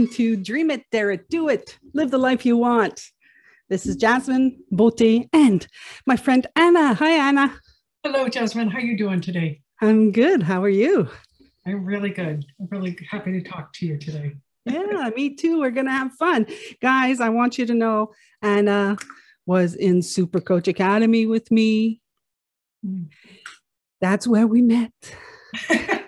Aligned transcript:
welcome 0.00 0.16
to 0.16 0.34
Dream 0.34 0.70
It, 0.70 0.86
Dare 0.90 1.10
It, 1.10 1.28
Do 1.28 1.50
It, 1.50 1.78
Live 1.92 2.10
the 2.10 2.16
Life 2.16 2.46
You 2.46 2.56
Want. 2.56 3.02
This 3.68 3.84
is 3.84 3.96
Jasmine 3.96 4.58
Bote 4.70 5.26
and 5.34 5.66
my 6.06 6.16
friend 6.16 6.46
Anna. 6.56 6.94
Hi, 6.94 7.10
Anna. 7.28 7.54
Hello, 8.02 8.26
Jasmine. 8.26 8.70
How 8.70 8.78
are 8.78 8.80
you 8.80 8.96
doing 8.96 9.20
today? 9.20 9.60
I'm 9.82 10.10
good. 10.10 10.42
How 10.42 10.62
are 10.62 10.70
you? 10.70 11.10
I'm 11.66 11.84
really 11.84 12.08
good. 12.08 12.46
I'm 12.58 12.68
really 12.70 12.96
happy 13.10 13.32
to 13.32 13.42
talk 13.42 13.74
to 13.74 13.86
you 13.86 13.98
today. 13.98 14.36
yeah, 14.64 15.10
me 15.14 15.34
too. 15.34 15.60
We're 15.60 15.70
going 15.70 15.84
to 15.84 15.92
have 15.92 16.14
fun. 16.14 16.46
Guys, 16.80 17.20
I 17.20 17.28
want 17.28 17.58
you 17.58 17.66
to 17.66 17.74
know 17.74 18.12
Anna 18.40 18.96
was 19.44 19.74
in 19.74 20.00
Super 20.00 20.40
Coach 20.40 20.66
Academy 20.66 21.26
with 21.26 21.50
me. 21.50 22.00
Mm. 22.86 23.10
That's 24.00 24.26
where 24.26 24.46
we 24.46 24.62
met. 24.62 24.92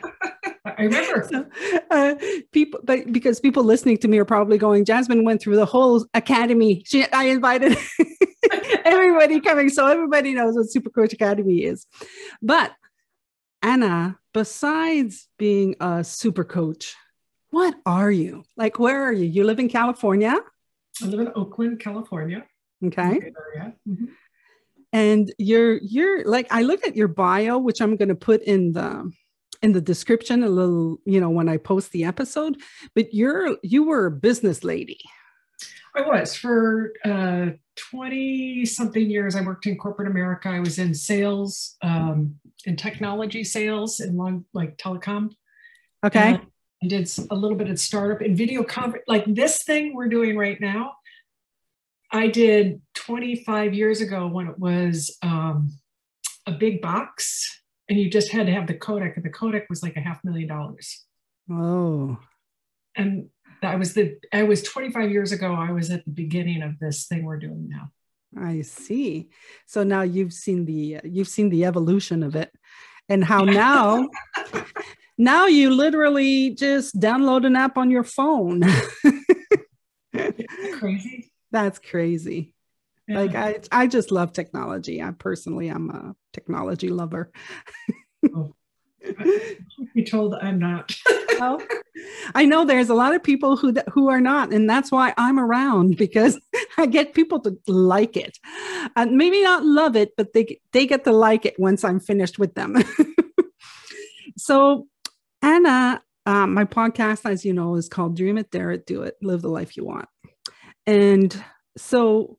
I 0.64 0.82
remember. 0.82 1.28
So, 1.28 1.46
uh, 1.90 2.14
people, 2.52 2.80
but 2.84 3.12
because 3.12 3.40
people 3.40 3.64
listening 3.64 3.98
to 3.98 4.08
me 4.08 4.18
are 4.18 4.24
probably 4.24 4.58
going, 4.58 4.84
Jasmine 4.84 5.24
went 5.24 5.40
through 5.40 5.56
the 5.56 5.66
whole 5.66 6.06
academy. 6.14 6.82
She, 6.86 7.06
I 7.12 7.24
invited 7.24 7.76
everybody 8.84 9.40
coming, 9.40 9.68
so 9.68 9.86
everybody 9.86 10.34
knows 10.34 10.54
what 10.54 10.70
Super 10.70 10.90
Coach 10.90 11.12
Academy 11.12 11.64
is. 11.64 11.86
But 12.40 12.72
Anna, 13.60 14.18
besides 14.32 15.28
being 15.38 15.76
a 15.80 16.04
super 16.04 16.44
coach, 16.44 16.94
what 17.50 17.74
are 17.84 18.10
you? 18.10 18.44
Like, 18.56 18.78
where 18.78 19.02
are 19.02 19.12
you? 19.12 19.26
You 19.26 19.44
live 19.44 19.58
in 19.58 19.68
California? 19.68 20.36
I 21.02 21.06
live 21.06 21.20
in 21.20 21.32
Oakland, 21.34 21.80
California. 21.80 22.44
Okay. 22.84 23.32
Mm-hmm. 23.88 24.04
And 24.92 25.32
you're 25.38 25.76
you're 25.76 26.24
like 26.24 26.48
I 26.50 26.62
look 26.62 26.86
at 26.86 26.96
your 26.96 27.08
bio, 27.08 27.58
which 27.58 27.80
I'm 27.80 27.96
going 27.96 28.10
to 28.10 28.14
put 28.14 28.42
in 28.42 28.72
the 28.72 29.10
in 29.62 29.72
the 29.72 29.80
description 29.80 30.42
a 30.42 30.48
little, 30.48 30.98
you 31.04 31.20
know, 31.20 31.30
when 31.30 31.48
I 31.48 31.56
post 31.56 31.92
the 31.92 32.04
episode. 32.04 32.60
But 32.94 33.14
you're 33.14 33.56
you 33.62 33.84
were 33.84 34.06
a 34.06 34.10
business 34.10 34.64
lady. 34.64 35.00
I 35.94 36.02
was 36.02 36.34
for 36.34 36.92
uh, 37.04 37.50
20 37.76 38.64
something 38.64 39.10
years. 39.10 39.36
I 39.36 39.42
worked 39.42 39.66
in 39.66 39.76
corporate 39.76 40.08
America. 40.08 40.48
I 40.48 40.60
was 40.60 40.78
in 40.78 40.94
sales, 40.94 41.76
um, 41.82 42.36
in 42.64 42.76
technology 42.76 43.44
sales, 43.44 44.00
in 44.00 44.16
long 44.16 44.46
like 44.54 44.78
telecom. 44.78 45.32
Okay. 46.04 46.38
I 46.82 46.86
did 46.86 47.10
a 47.30 47.34
little 47.34 47.56
bit 47.56 47.68
of 47.68 47.78
startup 47.78 48.22
and 48.22 48.36
video 48.36 48.64
conference, 48.64 49.04
like 49.06 49.24
this 49.26 49.62
thing 49.62 49.94
we're 49.94 50.08
doing 50.08 50.36
right 50.36 50.60
now. 50.60 50.94
I 52.10 52.26
did 52.26 52.82
25 52.94 53.72
years 53.72 54.00
ago 54.00 54.26
when 54.26 54.48
it 54.48 54.58
was 54.58 55.16
um, 55.22 55.72
a 56.46 56.52
big 56.52 56.82
box 56.82 57.61
and 57.92 58.00
you 58.00 58.08
just 58.08 58.32
had 58.32 58.46
to 58.46 58.52
have 58.52 58.66
the 58.66 58.74
codec 58.74 59.16
and 59.16 59.24
the 59.24 59.30
codec 59.30 59.68
was 59.68 59.82
like 59.82 59.96
a 59.96 60.00
half 60.00 60.24
million 60.24 60.48
dollars. 60.48 61.04
Oh 61.50 62.18
and 62.96 63.28
i 63.62 63.76
was 63.76 63.94
the 63.94 64.16
i 64.32 64.42
was 64.42 64.62
25 64.62 65.10
years 65.10 65.32
ago 65.32 65.54
i 65.54 65.70
was 65.70 65.90
at 65.90 66.04
the 66.04 66.10
beginning 66.10 66.62
of 66.62 66.78
this 66.78 67.06
thing 67.06 67.24
we're 67.24 67.38
doing 67.38 67.68
now. 67.68 67.90
I 68.34 68.62
see. 68.62 69.28
So 69.66 69.82
now 69.82 70.00
you've 70.00 70.32
seen 70.32 70.64
the 70.64 71.00
you've 71.04 71.28
seen 71.28 71.50
the 71.50 71.66
evolution 71.66 72.22
of 72.22 72.34
it. 72.34 72.50
And 73.10 73.22
how 73.22 73.44
now 73.44 74.08
now 75.18 75.48
you 75.48 75.68
literally 75.68 76.54
just 76.54 76.98
download 76.98 77.46
an 77.46 77.56
app 77.56 77.76
on 77.76 77.90
your 77.90 78.04
phone. 78.04 78.62
Crazy. 80.78 81.30
That's 81.50 81.78
crazy 81.78 82.54
yeah. 83.08 83.20
Like 83.20 83.34
I, 83.34 83.60
I 83.70 83.86
just 83.86 84.10
love 84.10 84.32
technology. 84.32 85.02
I 85.02 85.10
personally, 85.12 85.68
I'm 85.68 85.90
a 85.90 86.14
technology 86.32 86.88
lover. 86.88 87.30
oh. 88.34 88.54
Be 89.94 90.04
told 90.04 90.34
I'm 90.34 90.58
not. 90.58 90.94
well, 91.38 91.60
I 92.34 92.44
know 92.44 92.64
there's 92.64 92.88
a 92.88 92.94
lot 92.94 93.14
of 93.14 93.22
people 93.22 93.56
who 93.56 93.74
who 93.92 94.08
are 94.08 94.20
not, 94.20 94.52
and 94.52 94.68
that's 94.68 94.92
why 94.92 95.12
I'm 95.16 95.38
around 95.38 95.96
because 95.98 96.38
I 96.78 96.86
get 96.86 97.14
people 97.14 97.40
to 97.40 97.58
like 97.66 98.16
it, 98.16 98.38
and 98.96 99.16
maybe 99.16 99.42
not 99.42 99.64
love 99.64 99.96
it, 99.96 100.12
but 100.16 100.32
they 100.32 100.60
they 100.72 100.86
get 100.86 101.04
to 101.04 101.12
like 101.12 101.46
it 101.46 101.58
once 101.58 101.84
I'm 101.84 102.00
finished 102.00 102.38
with 102.38 102.54
them. 102.54 102.76
so, 104.36 104.86
Anna, 105.42 106.02
um, 106.26 106.54
my 106.54 106.64
podcast, 106.64 107.28
as 107.28 107.44
you 107.44 107.52
know, 107.52 107.74
is 107.76 107.88
called 107.88 108.16
Dream 108.16 108.38
It, 108.38 108.50
Dare 108.50 108.70
It, 108.70 108.86
Do 108.86 109.02
It, 109.02 109.16
Live 109.20 109.42
the 109.42 109.48
Life 109.48 109.76
You 109.76 109.84
Want, 109.84 110.08
and 110.86 111.44
so 111.76 112.38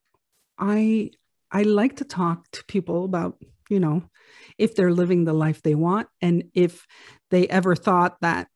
I 0.63 1.11
I 1.51 1.63
like 1.63 1.97
to 1.97 2.05
talk 2.05 2.49
to 2.53 2.63
people 2.65 3.03
about, 3.03 3.37
you 3.69 3.79
know, 3.79 4.09
if 4.57 4.75
they're 4.75 4.93
living 4.93 5.25
the 5.25 5.33
life 5.33 5.61
they 5.61 5.75
want 5.75 6.07
and 6.21 6.45
if 6.53 6.87
they 7.29 7.47
ever 7.47 7.75
thought 7.75 8.19
that, 8.21 8.47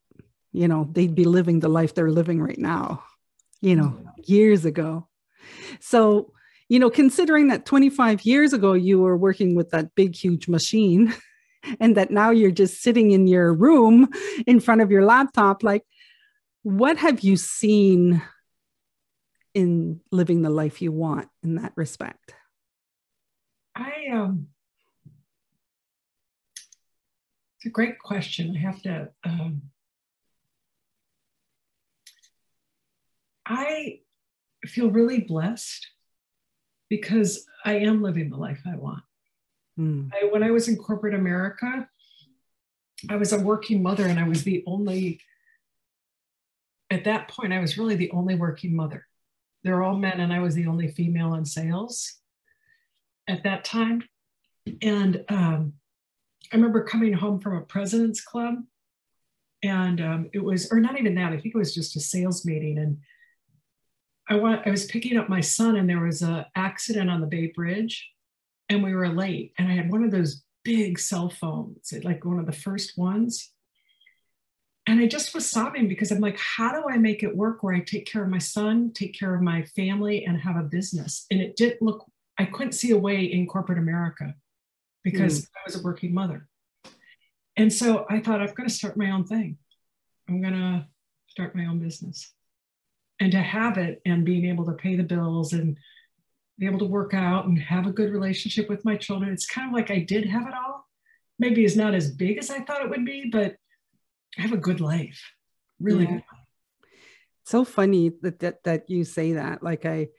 you 0.54 0.68
know, 0.68 0.90
they'd 0.92 1.14
be 1.14 1.26
living 1.26 1.60
the 1.60 1.68
life 1.68 1.94
they're 1.94 2.10
living 2.10 2.42
right 2.42 2.58
now, 2.58 3.04
you 3.62 3.76
know, 3.76 3.90
mm-hmm. 3.90 4.08
years 4.24 4.66
ago. 4.66 5.08
So, 5.82 6.32
you 6.70 6.80
know, 6.80 6.90
considering 6.90 7.50
that 7.50 7.66
25 7.66 8.26
years 8.26 8.54
ago 8.54 8.74
you 8.74 9.00
were 9.00 9.18
working 9.18 9.54
with 9.54 9.72
that 9.72 9.94
big 9.94 10.16
huge 10.16 10.48
machine 10.48 11.14
and 11.80 11.98
that 11.98 12.10
now 12.10 12.30
you're 12.30 12.52
just 12.52 12.82
sitting 12.82 13.12
in 13.12 13.28
your 13.28 13.54
room 13.54 14.08
in 14.48 14.62
front 14.62 14.82
of 14.82 14.92
your 14.92 15.04
laptop 15.04 15.62
like 15.62 15.84
what 16.64 16.98
have 16.98 17.22
you 17.22 17.36
seen 17.36 18.22
in 19.58 20.00
living 20.12 20.44
the 20.44 20.52
life 20.52 20.84
you 20.84 20.92
want 20.92 21.30
in 21.42 21.56
that 21.56 21.74
respect? 21.76 22.36
I 23.76 23.92
um 24.14 24.50
it's 27.58 27.66
a 27.66 27.70
great 27.70 27.98
question. 27.98 28.56
I 28.56 28.60
have 28.60 28.80
to 28.84 29.10
um 29.24 29.64
I 33.48 34.02
feel 34.68 34.92
really 34.92 35.22
blessed 35.22 35.88
because 36.88 37.44
I 37.66 37.80
am 37.80 38.04
living 38.04 38.30
the 38.30 38.38
life 38.38 38.62
I 38.72 38.76
want. 38.76 39.02
Mm. 39.80 40.12
I, 40.14 40.26
when 40.26 40.44
I 40.44 40.52
was 40.52 40.68
in 40.68 40.76
corporate 40.76 41.16
America, 41.16 41.90
I 43.10 43.16
was 43.16 43.34
a 43.34 43.40
working 43.40 43.82
mother 43.82 44.06
and 44.06 44.20
I 44.20 44.28
was 44.28 44.44
the 44.44 44.64
only, 44.68 45.20
at 46.92 47.06
that 47.06 47.30
point, 47.30 47.54
I 47.54 47.60
was 47.60 47.76
really 47.76 47.96
the 47.96 48.12
only 48.12 48.36
working 48.36 48.76
mother. 48.76 49.07
They're 49.68 49.84
all 49.84 49.98
men, 49.98 50.22
and 50.22 50.32
I 50.32 50.40
was 50.40 50.56
the 50.56 50.68
only 50.68 50.88
female 50.88 51.34
in 51.34 51.44
sales 51.44 52.20
at 53.28 53.44
that 53.44 53.66
time. 53.66 54.02
And 54.82 55.26
um, 55.28 55.74
I 56.54 56.56
remember 56.56 56.86
coming 56.86 57.12
home 57.12 57.42
from 57.42 57.58
a 57.58 57.62
president's 57.62 58.22
club, 58.22 58.64
and 59.62 60.00
um, 60.00 60.30
it 60.32 60.42
was, 60.42 60.72
or 60.72 60.80
not 60.80 60.98
even 60.98 61.16
that, 61.16 61.34
I 61.34 61.38
think 61.38 61.54
it 61.54 61.58
was 61.58 61.76
just 61.76 61.98
a 61.98 62.00
sales 62.00 62.46
meeting. 62.46 62.78
And 62.78 63.00
I, 64.30 64.36
want, 64.36 64.66
I 64.66 64.70
was 64.70 64.86
picking 64.86 65.18
up 65.18 65.28
my 65.28 65.42
son, 65.42 65.76
and 65.76 65.90
there 65.90 66.00
was 66.00 66.22
an 66.22 66.46
accident 66.56 67.10
on 67.10 67.20
the 67.20 67.28
Bay 67.28 67.52
Bridge, 67.54 68.10
and 68.70 68.82
we 68.82 68.96
were 68.96 69.10
late. 69.10 69.52
And 69.58 69.70
I 69.70 69.76
had 69.76 69.92
one 69.92 70.06
of 70.06 70.12
those 70.12 70.46
big 70.64 70.98
cell 70.98 71.30
phones, 71.30 71.94
like 72.06 72.24
one 72.24 72.40
of 72.40 72.46
the 72.46 72.54
first 72.54 72.98
ones 72.98 73.52
and 74.88 75.02
I 75.02 75.06
just 75.06 75.36
was 75.36 75.50
sobbing 75.50 75.90
because 75.90 76.12
I'm 76.12 76.22
like, 76.22 76.40
how 76.40 76.72
do 76.72 76.88
I 76.90 76.98
make 76.98 77.22
it 77.22 77.36
work 77.36 77.62
where 77.62 77.76
I 77.76 77.82
take 77.82 78.06
care 78.06 78.24
of 78.24 78.30
my 78.30 78.38
son, 78.38 78.92
take 78.94 79.20
care 79.20 79.36
of 79.36 79.42
my 79.42 79.64
family, 79.76 80.24
and 80.24 80.40
have 80.40 80.56
a 80.56 80.64
business? 80.64 81.26
And 81.30 81.42
it 81.42 81.58
didn't 81.58 81.82
look, 81.82 82.06
I 82.40 82.46
couldn't 82.46 82.72
see 82.72 82.92
a 82.92 82.98
way 82.98 83.26
in 83.26 83.48
corporate 83.48 83.80
America 83.80 84.34
because 85.04 85.42
mm. 85.42 85.48
I 85.58 85.60
was 85.66 85.76
a 85.76 85.84
working 85.84 86.14
mother. 86.14 86.48
And 87.58 87.72
so 87.72 88.06
I 88.10 88.22
thought, 88.22 88.40
I'm 88.40 88.54
going 88.54 88.70
to 88.70 88.74
start 88.74 88.96
my 88.96 89.12
own 89.12 89.26
thing. 89.26 89.58
I'm 90.30 90.42
going 90.42 90.54
to 90.54 90.88
start 91.28 91.54
my 91.54 91.66
own 91.66 91.80
business. 91.80 92.34
And 93.20 93.32
to 93.34 93.40
have 93.40 93.78
it 93.78 94.02
and 94.06 94.24
being 94.24 94.46
able 94.46 94.66
to 94.66 94.74
pay 94.74 94.96
the 94.96 95.04
bills 95.04 95.52
and 95.52 95.78
be 96.60 96.66
able 96.66 96.80
to 96.80 96.86
work 96.86 97.14
out 97.14 97.46
and 97.46 97.60
have 97.60 97.88
a 97.88 97.92
good 97.92 98.12
relationship 98.12 98.70
with 98.70 98.86
my 98.86 98.96
children, 98.96 99.34
it's 99.34 99.48
kind 99.48 99.68
of 99.68 99.74
like 99.74 99.92
I 99.92 100.00
did 100.00 100.26
have 100.30 100.48
it 100.48 100.54
all. 100.54 100.88
Maybe 101.40 101.66
it's 101.66 101.76
not 101.76 101.94
as 101.94 102.12
big 102.12 102.38
as 102.38 102.50
I 102.50 102.62
thought 102.62 102.84
it 102.84 102.90
would 102.90 103.04
be, 103.04 103.30
but 103.30 103.58
I 104.38 104.42
have 104.42 104.54
a 104.54 104.58
good 104.58 104.82
life, 104.82 105.22
really 105.80 106.04
yeah. 106.04 106.12
good 106.12 106.16
life. 106.16 106.46
So 107.46 107.64
funny 107.64 108.12
that, 108.22 108.40
that 108.40 108.64
that 108.64 108.90
you 108.90 109.04
say 109.04 109.34
that. 109.34 109.64
Like 109.64 109.86
I, 109.86 110.10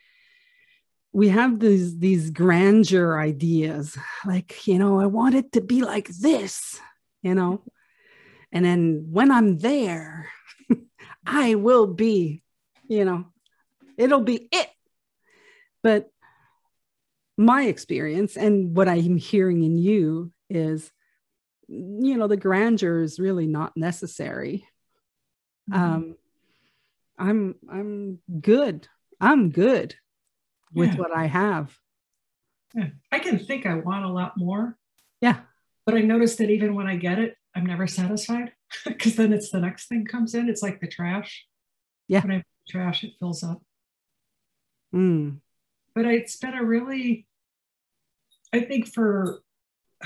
we 1.12 1.28
have 1.28 1.60
these 1.60 1.98
these 1.98 2.30
grandeur 2.30 3.18
ideas, 3.20 3.98
like 4.24 4.66
you 4.66 4.78
know, 4.78 5.00
I 5.00 5.06
want 5.06 5.34
it 5.34 5.52
to 5.52 5.60
be 5.60 5.82
like 5.82 6.08
this, 6.08 6.80
you 7.22 7.34
know, 7.34 7.62
and 8.52 8.64
then 8.64 9.08
when 9.10 9.30
I'm 9.30 9.58
there, 9.58 10.30
I 11.26 11.54
will 11.54 11.86
be, 11.86 12.42
you 12.88 13.04
know, 13.04 13.26
it'll 13.96 14.22
be 14.22 14.48
it. 14.50 14.68
But 15.82 16.10
my 17.36 17.64
experience 17.64 18.36
and 18.36 18.76
what 18.76 18.88
I'm 18.88 19.16
hearing 19.16 19.62
in 19.62 19.78
you 19.78 20.32
is 20.50 20.90
you 21.68 22.16
know 22.16 22.26
the 22.26 22.36
grandeur 22.36 23.02
is 23.02 23.20
really 23.20 23.46
not 23.46 23.76
necessary. 23.76 24.66
Mm-hmm. 25.70 25.82
um 25.82 26.16
i'm 27.18 27.54
i'm 27.70 28.18
good. 28.40 28.88
I'm 29.20 29.50
good 29.50 29.94
with 30.72 30.94
what 30.96 31.14
i 31.14 31.26
have. 31.26 31.76
Yeah. 32.74 32.88
i 33.10 33.18
can 33.18 33.38
think 33.38 33.66
i 33.66 33.74
want 33.74 34.04
a 34.04 34.12
lot 34.12 34.36
more. 34.36 34.76
Yeah. 35.20 35.40
But 35.84 35.94
i 35.94 36.00
notice 36.00 36.36
that 36.36 36.50
even 36.50 36.74
when 36.74 36.86
i 36.86 36.96
get 36.96 37.18
it 37.18 37.36
i'm 37.54 37.66
never 37.66 37.86
satisfied 37.86 38.52
because 38.84 39.16
then 39.16 39.32
it's 39.32 39.50
the 39.50 39.60
next 39.60 39.88
thing 39.88 40.04
comes 40.04 40.34
in. 40.34 40.48
It's 40.48 40.62
like 40.62 40.80
the 40.80 40.88
trash. 40.88 41.46
Yeah. 42.06 42.22
When 42.22 42.32
i 42.32 42.42
trash, 42.68 43.04
it 43.04 43.12
fills 43.18 43.42
up. 43.42 43.62
Mm. 44.94 45.40
But 45.94 46.06
it's 46.06 46.36
been 46.36 46.54
a 46.54 46.64
really, 46.64 47.26
I 48.52 48.60
think 48.60 48.86
for 48.92 49.42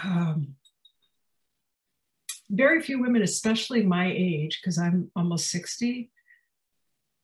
um, 0.02 0.54
very 2.52 2.82
few 2.82 3.00
women, 3.00 3.22
especially 3.22 3.82
my 3.82 4.12
age, 4.14 4.60
because 4.60 4.78
I'm 4.78 5.10
almost 5.16 5.50
60, 5.50 6.10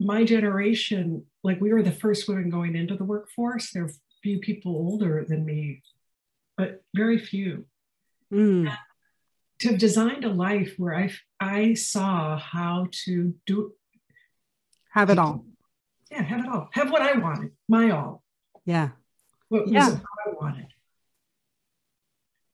my 0.01 0.25
generation, 0.25 1.25
like 1.45 1.61
we 1.61 1.73
were 1.73 1.83
the 1.83 1.93
first 1.93 2.29
women 2.29 2.51
going 2.51 2.75
into 2.75 2.97
the 2.97 3.05
workforce. 3.05 3.71
There 3.71 3.85
are 3.85 3.93
few 4.23 4.41
people 4.41 4.73
older 4.73 5.25
than 5.29 5.45
me, 5.45 5.83
but 6.57 6.83
very 6.95 7.19
few. 7.19 7.67
Mm. 8.33 8.75
To 9.61 9.69
have 9.69 9.79
designed 9.79 10.25
a 10.25 10.33
life 10.33 10.75
where 10.79 10.95
I 10.95 11.11
I 11.41 11.75
saw 11.75 12.39
how 12.39 12.87
to 13.05 13.35
do 13.45 13.73
have 14.91 15.11
it 15.11 15.19
all. 15.19 15.45
Yeah, 16.11 16.23
have 16.23 16.45
it 16.45 16.49
all. 16.49 16.69
Have 16.73 16.91
what 16.91 17.03
I 17.03 17.19
wanted, 17.19 17.53
my 17.69 17.91
all. 17.91 18.23
Yeah. 18.65 18.91
What 19.49 19.69
yeah. 19.69 19.99
I 20.27 20.31
wanted. 20.41 20.67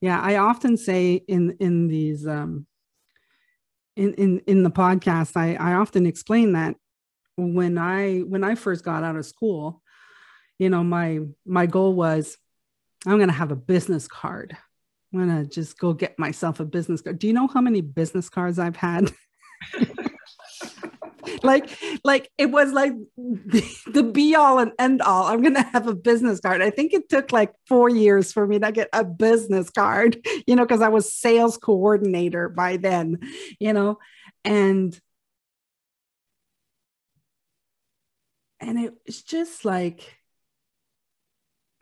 Yeah, 0.04 0.20
I 0.20 0.36
often 0.36 0.76
say 0.76 1.14
in 1.14 1.56
in 1.60 1.88
these 1.88 2.26
um 2.26 2.66
in 3.96 4.12
in 4.12 4.42
in 4.46 4.62
the 4.62 4.70
podcast, 4.70 5.34
I 5.34 5.54
I 5.54 5.76
often 5.76 6.04
explain 6.04 6.52
that 6.52 6.76
when 7.38 7.78
I 7.78 8.18
when 8.18 8.44
I 8.44 8.54
first 8.54 8.84
got 8.84 9.02
out 9.02 9.16
of 9.16 9.24
school, 9.24 9.80
you 10.58 10.68
know, 10.68 10.84
my 10.84 11.20
my 11.46 11.64
goal 11.64 11.94
was 11.94 12.36
I'm 13.06 13.16
going 13.16 13.30
to 13.30 13.34
have 13.34 13.50
a 13.50 13.56
business 13.56 14.06
card. 14.06 14.54
I'm 15.14 15.26
going 15.26 15.42
to 15.42 15.48
just 15.48 15.78
go 15.78 15.94
get 15.94 16.18
myself 16.18 16.60
a 16.60 16.66
business 16.66 17.00
card. 17.00 17.18
Do 17.18 17.26
you 17.26 17.32
know 17.32 17.46
how 17.46 17.62
many 17.62 17.80
business 17.80 18.28
cards 18.28 18.58
I've 18.58 18.76
had? 18.76 19.10
like 21.44 21.79
like 22.05 22.31
it 22.38 22.50
was 22.50 22.73
like 22.73 22.93
the, 23.17 24.11
be 24.12 24.35
all 24.35 24.58
and 24.58 24.73
end 24.79 25.02
all 25.02 25.25
i'm 25.25 25.43
gonna 25.43 25.62
have 25.62 25.87
a 25.87 25.94
business 25.94 26.41
card. 26.41 26.62
I 26.62 26.70
think 26.70 26.93
it 26.93 27.08
took 27.08 27.32
like 27.32 27.52
four 27.69 27.88
years 27.88 28.32
for 28.32 28.46
me 28.46 28.58
to 28.58 28.73
get 28.73 28.88
a 28.93 29.05
business 29.05 29.70
card 29.70 30.26
you 30.46 30.56
know 30.56 30.64
because 30.64 30.81
i 30.81 30.88
was 30.88 31.12
sales 31.12 31.56
coordinator 31.58 32.49
by 32.49 32.76
then 32.76 33.19
you 33.61 33.73
know? 33.73 33.99
And 34.44 34.99
and 38.61 38.79
it 38.79 38.94
was 39.06 39.23
just 39.23 39.64
like 39.64 40.19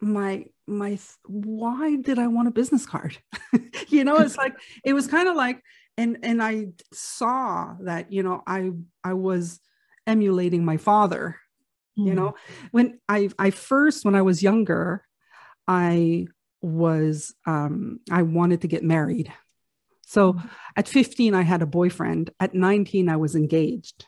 my 0.01 0.45
my 0.67 0.99
why 1.27 1.97
did 1.97 2.19
i 2.19 2.27
want 2.27 2.49
a 2.49 2.53
business 2.53 2.87
card? 2.87 3.17
You 3.89 4.05
know 4.05 4.17
it's 4.19 4.37
like 4.37 4.55
it 4.85 4.95
was 4.95 5.07
kind 5.07 5.29
of 5.29 5.37
like 5.37 5.63
and 5.97 6.19
and 6.23 6.43
i 6.43 6.67
saw 6.93 7.75
that 7.81 8.13
you 8.13 8.23
know 8.23 8.43
i 8.47 8.71
i 9.05 9.13
was 9.13 9.61
emulating 10.07 10.65
my 10.65 10.77
father 10.77 11.39
mm. 11.99 12.07
you 12.07 12.15
know 12.15 12.35
when 12.71 12.99
i 13.09 13.29
i 13.39 13.51
first 13.51 14.05
when 14.05 14.15
i 14.15 14.23
was 14.23 14.43
younger 14.43 15.05
i 15.69 16.27
was 16.61 17.35
um 17.47 18.01
i 18.11 18.23
wanted 18.23 18.61
to 18.61 18.69
get 18.69 18.83
married 18.83 19.33
so 20.07 20.35
mm. 20.35 20.51
at 20.77 20.89
15 20.89 21.35
i 21.35 21.43
had 21.43 21.63
a 21.63 21.67
boyfriend 21.67 22.31
at 22.41 22.55
19 22.55 23.09
i 23.09 23.17
was 23.17 23.35
engaged 23.35 24.07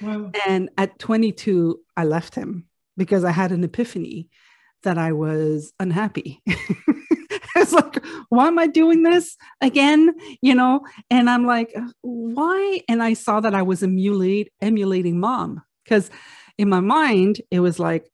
wow. 0.00 0.30
and 0.46 0.70
at 0.76 0.98
22 0.98 1.80
i 1.96 2.04
left 2.04 2.34
him 2.34 2.66
because 2.96 3.24
i 3.24 3.30
had 3.30 3.52
an 3.52 3.64
epiphany 3.64 4.28
that 4.82 4.98
i 4.98 5.12
was 5.12 5.72
unhappy 5.78 6.42
it's 7.56 7.72
like, 7.72 8.04
why 8.28 8.46
am 8.46 8.58
I 8.58 8.66
doing 8.66 9.02
this 9.02 9.36
again? 9.60 10.14
You 10.40 10.54
know, 10.54 10.86
and 11.10 11.28
I'm 11.28 11.46
like, 11.46 11.76
why? 12.00 12.80
And 12.88 13.02
I 13.02 13.14
saw 13.14 13.40
that 13.40 13.54
I 13.54 13.62
was 13.62 13.82
emulate, 13.82 14.52
emulating 14.60 15.20
mom 15.20 15.62
because 15.84 16.10
in 16.58 16.68
my 16.68 16.80
mind, 16.80 17.40
it 17.50 17.60
was 17.60 17.78
like, 17.78 18.10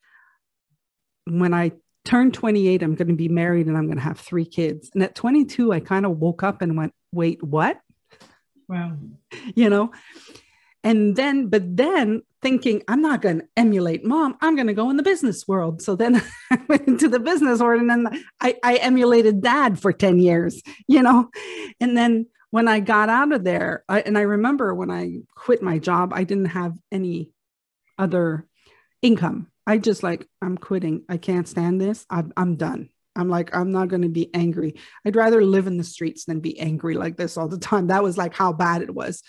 when 1.24 1.52
I 1.52 1.72
turn 2.04 2.32
28, 2.32 2.82
I'm 2.82 2.94
going 2.94 3.08
to 3.08 3.14
be 3.14 3.28
married 3.28 3.66
and 3.66 3.76
I'm 3.76 3.86
going 3.86 3.98
to 3.98 4.02
have 4.02 4.18
three 4.18 4.46
kids. 4.46 4.90
And 4.94 5.02
at 5.02 5.14
22, 5.14 5.72
I 5.72 5.80
kind 5.80 6.06
of 6.06 6.18
woke 6.18 6.42
up 6.42 6.62
and 6.62 6.76
went, 6.76 6.94
wait, 7.12 7.42
what? 7.42 7.80
Wow. 8.68 8.96
You 9.54 9.68
know, 9.68 9.92
and 10.84 11.16
then, 11.16 11.48
but 11.48 11.76
then 11.76 12.22
thinking, 12.40 12.82
I'm 12.86 13.02
not 13.02 13.20
going 13.20 13.40
to 13.40 13.48
emulate 13.56 14.04
mom, 14.04 14.36
I'm 14.40 14.54
going 14.54 14.68
to 14.68 14.74
go 14.74 14.90
in 14.90 14.96
the 14.96 15.02
business 15.02 15.46
world. 15.48 15.82
So 15.82 15.96
then 15.96 16.22
I 16.50 16.60
went 16.68 16.86
into 16.86 17.08
the 17.08 17.20
business 17.20 17.60
world 17.60 17.80
and 17.80 17.90
then 17.90 18.24
I, 18.40 18.56
I 18.62 18.76
emulated 18.76 19.42
dad 19.42 19.78
for 19.80 19.92
10 19.92 20.18
years, 20.18 20.62
you 20.86 21.02
know? 21.02 21.30
And 21.80 21.96
then 21.96 22.26
when 22.50 22.68
I 22.68 22.80
got 22.80 23.08
out 23.08 23.32
of 23.32 23.44
there, 23.44 23.84
I, 23.88 24.00
and 24.00 24.16
I 24.16 24.22
remember 24.22 24.74
when 24.74 24.90
I 24.90 25.18
quit 25.34 25.62
my 25.62 25.78
job, 25.78 26.12
I 26.14 26.24
didn't 26.24 26.46
have 26.46 26.74
any 26.90 27.30
other 27.98 28.46
income. 29.02 29.48
I 29.66 29.78
just 29.78 30.02
like, 30.02 30.26
I'm 30.40 30.56
quitting. 30.56 31.04
I 31.08 31.18
can't 31.18 31.46
stand 31.46 31.80
this. 31.80 32.06
I'm, 32.08 32.32
I'm 32.36 32.56
done. 32.56 32.88
I'm 33.18 33.28
like, 33.28 33.54
I'm 33.54 33.72
not 33.72 33.88
going 33.88 34.02
to 34.02 34.08
be 34.08 34.32
angry. 34.34 34.76
I'd 35.04 35.16
rather 35.16 35.44
live 35.44 35.66
in 35.66 35.76
the 35.76 35.84
streets 35.84 36.24
than 36.24 36.40
be 36.40 36.58
angry 36.58 36.94
like 36.94 37.16
this 37.16 37.36
all 37.36 37.48
the 37.48 37.58
time. 37.58 37.88
That 37.88 38.02
was 38.02 38.16
like 38.16 38.34
how 38.34 38.52
bad 38.52 38.82
it 38.82 38.94
was. 38.94 39.22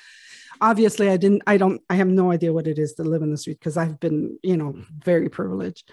Obviously 0.62 1.10
i 1.10 1.16
didn't 1.16 1.44
i 1.48 1.56
don't 1.56 1.82
i 1.90 1.96
have 1.96 2.10
no 2.10 2.32
idea 2.32 2.52
what 2.52 2.68
it 2.68 2.78
is 2.78 2.96
to 2.96 3.04
live 3.04 3.22
in 3.22 3.32
the 3.32 3.38
street 3.38 3.58
because 3.60 3.78
i've 3.78 3.98
been 3.98 4.38
you 4.44 4.58
know 4.58 4.76
very 4.98 5.30
privileged. 5.30 5.90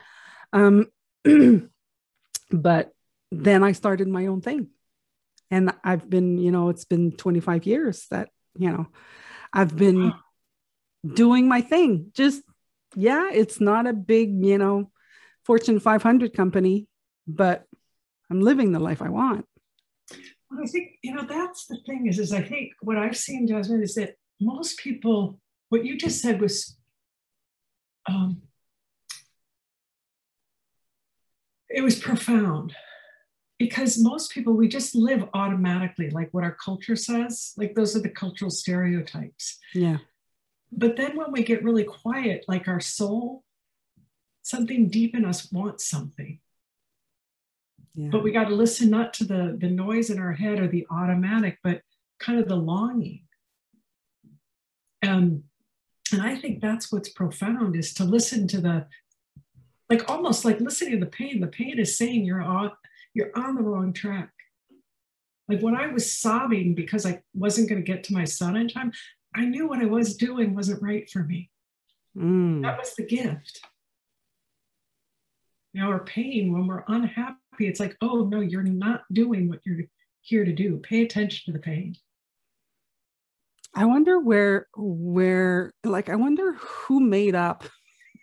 Um 0.53 0.87
but 2.51 2.93
then 3.31 3.63
i 3.63 3.73
started 3.73 4.09
my 4.09 4.27
own 4.27 4.41
thing. 4.41 4.69
And 5.53 5.73
i've 5.85 6.11
been 6.11 6.39
you 6.39 6.51
know 6.51 6.71
it's 6.71 6.85
been 6.85 7.13
25 7.13 7.65
years 7.65 8.07
that 8.11 8.31
you 8.59 8.73
know 8.73 8.89
i've 9.53 9.77
been 9.77 10.13
doing 11.07 11.49
my 11.49 11.61
thing. 11.61 12.11
Just 12.13 12.43
yeah 12.97 13.31
it's 13.33 13.61
not 13.61 13.87
a 13.87 13.93
big 13.93 14.45
you 14.45 14.59
know 14.59 14.91
fortune 15.45 15.79
500 15.79 16.33
company 16.35 16.89
but 17.29 17.67
i'm 18.31 18.41
living 18.41 18.73
the 18.73 18.81
life 18.81 19.03
i 19.03 19.09
want 19.09 19.47
well, 20.51 20.61
I 20.63 20.67
think 20.67 20.99
you 21.03 21.15
know 21.15 21.25
that's 21.25 21.67
the 21.67 21.79
thing 21.87 22.07
is 22.07 22.19
is 22.19 22.33
I 22.33 22.43
think 22.43 22.73
what 22.81 22.97
I've 22.97 23.17
seen, 23.17 23.47
Jasmine, 23.47 23.83
is 23.83 23.95
that 23.95 24.17
most 24.41 24.79
people, 24.79 25.41
what 25.71 25.85
you 25.85 25.97
just 25.97 26.21
said 26.21 26.41
was, 26.41 26.77
um, 28.09 28.43
it 31.69 31.83
was 31.83 31.99
profound 31.99 32.75
because 33.59 33.99
most 33.99 34.31
people, 34.31 34.53
we 34.53 34.69
just 34.69 34.95
live 34.95 35.25
automatically, 35.35 36.11
like 36.11 36.29
what 36.33 36.45
our 36.45 36.55
culture 36.55 36.97
says, 36.97 37.53
like 37.57 37.75
those 37.75 37.97
are 37.97 38.01
the 38.01 38.09
cultural 38.09 38.51
stereotypes. 38.51 39.59
Yeah. 39.75 39.99
But 40.71 40.97
then 40.97 41.17
when 41.17 41.33
we 41.33 41.43
get 41.43 41.65
really 41.65 41.85
quiet, 41.85 42.45
like 42.47 42.69
our 42.69 42.81
soul, 42.81 43.45
something 44.43 44.89
deep 44.89 45.17
in 45.17 45.25
us 45.25 45.51
wants 45.51 45.89
something. 45.89 46.39
Yeah. 47.97 48.09
But 48.11 48.23
we 48.23 48.31
got 48.31 48.49
to 48.49 48.55
listen 48.55 48.91
not 48.91 49.15
to 49.15 49.25
the 49.25 49.57
the 49.59 49.71
noise 49.71 50.11
in 50.11 50.19
our 50.19 50.33
head 50.33 50.61
or 50.61 50.69
the 50.69 50.87
automatic, 50.91 51.59
but 51.65 51.81
kind 52.21 52.39
of 52.39 52.49
the 52.49 52.57
longing. 52.57 53.23
Um, 55.03 55.45
and 56.13 56.23
I 56.23 56.37
think 56.37 56.61
that's 56.61 56.93
what's 56.93 57.09
profound 57.09 57.77
is 57.77 57.93
to 57.95 58.05
listen 58.05 58.47
to 58.49 58.61
the, 58.61 58.87
like 59.91 60.09
almost 60.11 60.45
like 60.45 60.61
listening 60.61 60.93
to 60.93 61.05
the 61.05 61.11
pain. 61.11 61.41
The 61.41 61.47
pain 61.47 61.79
is 61.79 61.99
saying 61.99 62.25
you're 62.25 62.43
on, 62.43 62.73
you're 63.15 63.37
on 63.37 63.55
the 63.55 63.63
wrong 63.63 63.93
track. 63.93 64.31
Like 65.49 65.61
when 65.61 65.77
I 65.77 65.89
was 65.89 66.11
sobbing 66.11 66.75
because 66.75 67.07
I 67.07 67.23
wasn't 67.35 67.69
going 67.69 67.85
to 67.85 67.93
get 67.93 68.05
to 68.05 68.15
my 68.15 68.25
son 68.25 68.57
in 68.57 68.69
time, 68.69 68.93
I 69.35 69.45
knew 69.45 69.69
what 69.69 69.81
I 69.81 69.87
was 69.87 70.17
doing 70.17 70.55
wasn't 70.55 70.83
right 70.83 71.09
for 71.11 71.23
me. 71.23 71.51
Mm. 72.17 72.63
That 72.63 72.79
was 72.79 72.95
the 72.95 73.05
gift. 73.05 73.61
You 75.77 75.83
know, 75.83 75.89
our 75.89 76.05
pain 76.05 76.55
when 76.55 76.67
we're 76.67 76.85
unhappy, 76.89 77.37
it's 77.59 77.81
like, 77.81 77.99
oh 78.01 78.25
no, 78.25 78.41
you're 78.41 78.63
not 78.63 79.03
doing 79.13 79.47
what 79.51 79.61
you're 79.67 79.85
here 80.23 80.43
to 80.43 80.53
do. 80.55 80.79
Pay 80.79 81.03
attention 81.03 81.43
to 81.45 81.53
the 81.53 81.63
pain. 81.63 81.95
I 83.75 83.85
wonder 83.85 84.19
where 84.19 84.69
where 84.75 85.75
like 85.85 86.09
I 86.09 86.17
wonder 86.17 86.55
who 86.55 87.01
made 87.01 87.35
up 87.35 87.65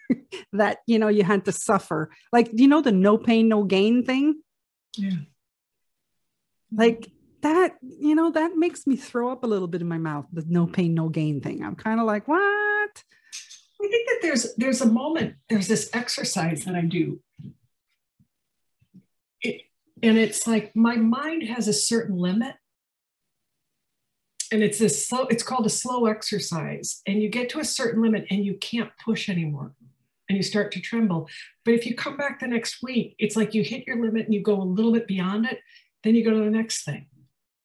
that 0.53 0.79
you 0.87 0.97
know 0.97 1.09
you 1.09 1.23
had 1.23 1.45
to 1.45 1.51
suffer. 1.51 2.09
Like 2.31 2.49
you 2.53 2.67
know 2.67 2.81
the 2.81 2.91
no 2.91 3.19
pain 3.19 3.49
no 3.49 3.65
gain 3.65 4.03
thing? 4.03 4.41
Yeah. 4.97 5.11
Like 6.75 7.11
that, 7.41 7.75
you 7.83 8.15
know, 8.15 8.31
that 8.31 8.57
makes 8.57 8.87
me 8.87 8.95
throw 8.95 9.31
up 9.31 9.43
a 9.43 9.47
little 9.47 9.67
bit 9.67 9.81
in 9.81 9.87
my 9.87 9.99
mouth, 9.99 10.25
the 10.33 10.43
no 10.47 10.65
pain 10.65 10.95
no 10.95 11.07
gain 11.07 11.39
thing. 11.39 11.63
I'm 11.63 11.75
kind 11.75 11.99
of 11.99 12.07
like, 12.07 12.27
what? 12.27 13.03
I 13.83 13.87
think 13.87 14.07
that 14.07 14.19
there's 14.21 14.55
there's 14.55 14.81
a 14.81 14.85
moment, 14.85 15.35
there's 15.49 15.67
this 15.67 15.89
exercise 15.93 16.63
that 16.65 16.75
I 16.75 16.81
do. 16.81 17.19
It, 19.41 19.61
and 20.01 20.17
it's 20.17 20.47
like 20.47 20.75
my 20.75 20.95
mind 20.95 21.43
has 21.43 21.67
a 21.67 21.73
certain 21.73 22.17
limit. 22.17 22.55
And 24.51 24.61
it's 24.61 24.77
this 24.77 25.07
slow 25.07 25.25
it's 25.25 25.43
called 25.43 25.65
a 25.65 25.69
slow 25.69 26.05
exercise. 26.05 27.01
And 27.07 27.21
you 27.21 27.29
get 27.29 27.49
to 27.49 27.59
a 27.59 27.65
certain 27.65 28.01
limit 28.01 28.27
and 28.29 28.45
you 28.45 28.55
can't 28.55 28.91
push 29.03 29.27
anymore. 29.27 29.73
And 30.29 30.37
you 30.37 30.43
start 30.43 30.71
to 30.73 30.79
tremble. 30.79 31.27
But 31.65 31.73
if 31.73 31.85
you 31.85 31.95
come 31.95 32.15
back 32.17 32.39
the 32.39 32.47
next 32.47 32.81
week 32.81 33.15
it's 33.19 33.35
like 33.35 33.53
you 33.53 33.63
hit 33.63 33.85
your 33.87 34.01
limit 34.01 34.25
and 34.25 34.33
you 34.33 34.41
go 34.41 34.61
a 34.61 34.63
little 34.63 34.93
bit 34.93 35.07
beyond 35.07 35.45
it 35.45 35.59
then 36.03 36.15
you 36.15 36.23
go 36.23 36.31
to 36.31 36.43
the 36.43 36.49
next 36.49 36.83
thing. 36.83 37.07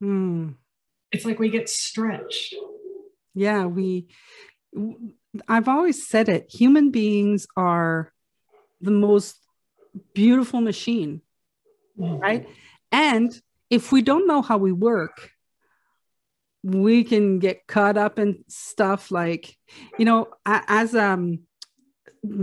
Mm. 0.02 0.54
it's 1.12 1.24
like 1.24 1.38
we 1.38 1.50
get 1.50 1.68
stretched. 1.68 2.54
Yeah 3.34 3.66
we 3.66 4.08
I've 5.46 5.68
always 5.68 6.06
said 6.06 6.28
it 6.28 6.46
human 6.48 6.90
beings 6.90 7.46
are 7.56 8.12
the 8.80 8.90
most 8.90 9.36
beautiful 10.14 10.60
machine, 10.60 11.22
mm-hmm. 11.98 12.18
right? 12.18 12.48
And 12.92 13.38
if 13.70 13.92
we 13.92 14.02
don't 14.02 14.26
know 14.26 14.42
how 14.42 14.58
we 14.58 14.72
work, 14.72 15.30
we 16.62 17.04
can 17.04 17.38
get 17.38 17.66
caught 17.66 17.96
up 17.96 18.18
in 18.18 18.44
stuff 18.48 19.10
like, 19.10 19.56
you 19.98 20.04
know, 20.04 20.28
as 20.46 20.94
um 20.94 21.40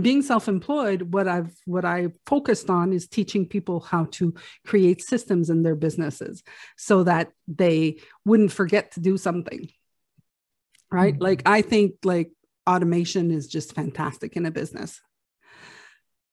being 0.00 0.22
self-employed 0.22 1.12
what 1.12 1.28
i've 1.28 1.54
what 1.66 1.84
i 1.84 2.08
focused 2.24 2.70
on 2.70 2.92
is 2.92 3.06
teaching 3.06 3.46
people 3.46 3.80
how 3.80 4.06
to 4.10 4.34
create 4.64 5.02
systems 5.02 5.50
in 5.50 5.62
their 5.62 5.74
businesses 5.74 6.42
so 6.76 7.04
that 7.04 7.30
they 7.46 7.98
wouldn't 8.24 8.52
forget 8.52 8.92
to 8.92 9.00
do 9.00 9.18
something 9.18 9.68
right 10.90 11.14
mm-hmm. 11.14 11.22
like 11.22 11.42
i 11.44 11.60
think 11.60 11.94
like 12.04 12.30
automation 12.68 13.30
is 13.30 13.46
just 13.46 13.74
fantastic 13.74 14.36
in 14.36 14.46
a 14.46 14.50
business. 14.50 15.00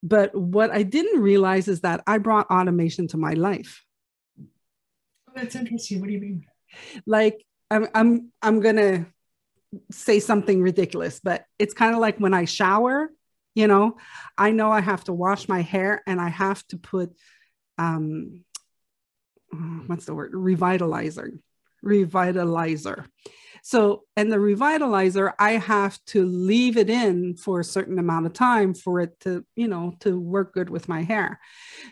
But 0.02 0.36
what 0.36 0.72
i 0.72 0.84
didn't 0.84 1.22
realize 1.22 1.68
is 1.68 1.82
that 1.82 2.04
i 2.08 2.18
brought 2.18 2.52
automation 2.52 3.08
to 3.10 3.18
my 3.18 3.34
life. 3.34 3.84
Oh, 5.30 5.34
that's 5.36 5.56
interesting. 5.56 6.00
What 6.00 6.08
do 6.08 6.14
you 6.14 6.20
mean? 6.20 6.46
Like 7.06 7.46
i'm 7.74 7.88
i'm 7.94 8.32
i'm 8.42 8.60
gonna 8.60 9.06
say 9.92 10.20
something 10.20 10.62
ridiculous 10.62 11.20
but 11.20 11.46
it's 11.58 11.74
kind 11.74 11.96
of 11.96 12.00
like 12.00 12.20
when 12.20 12.34
i 12.34 12.46
shower 12.46 13.10
you 13.56 13.68
know 13.68 13.98
i 14.38 14.52
know 14.52 14.72
i 14.72 14.80
have 14.80 15.04
to 15.04 15.14
wash 15.14 15.50
my 15.50 15.62
hair 15.62 16.04
and 16.06 16.22
i 16.22 16.30
have 16.30 16.66
to 16.68 16.78
put 16.78 17.10
um 17.80 18.44
what's 19.88 20.06
the 20.06 20.14
word? 20.14 20.34
Revitalizer 20.34 21.40
revitalizer 21.84 23.06
so, 23.66 24.04
and 24.18 24.30
the 24.30 24.36
revitalizer, 24.36 25.32
I 25.40 25.52
have 25.52 25.98
to 26.08 26.26
leave 26.26 26.76
it 26.76 26.90
in 26.90 27.38
for 27.38 27.62
a 27.62 27.64
certain 27.64 27.98
amount 27.98 28.26
of 28.26 28.34
time 28.34 28.74
for 28.74 29.00
it 29.00 29.18
to, 29.22 29.46
you 29.56 29.70
know, 29.70 29.94
to 30.02 30.20
work 30.20 30.54
good 30.54 30.70
with 30.70 30.90
my 30.90 31.02
hair. 31.02 31.40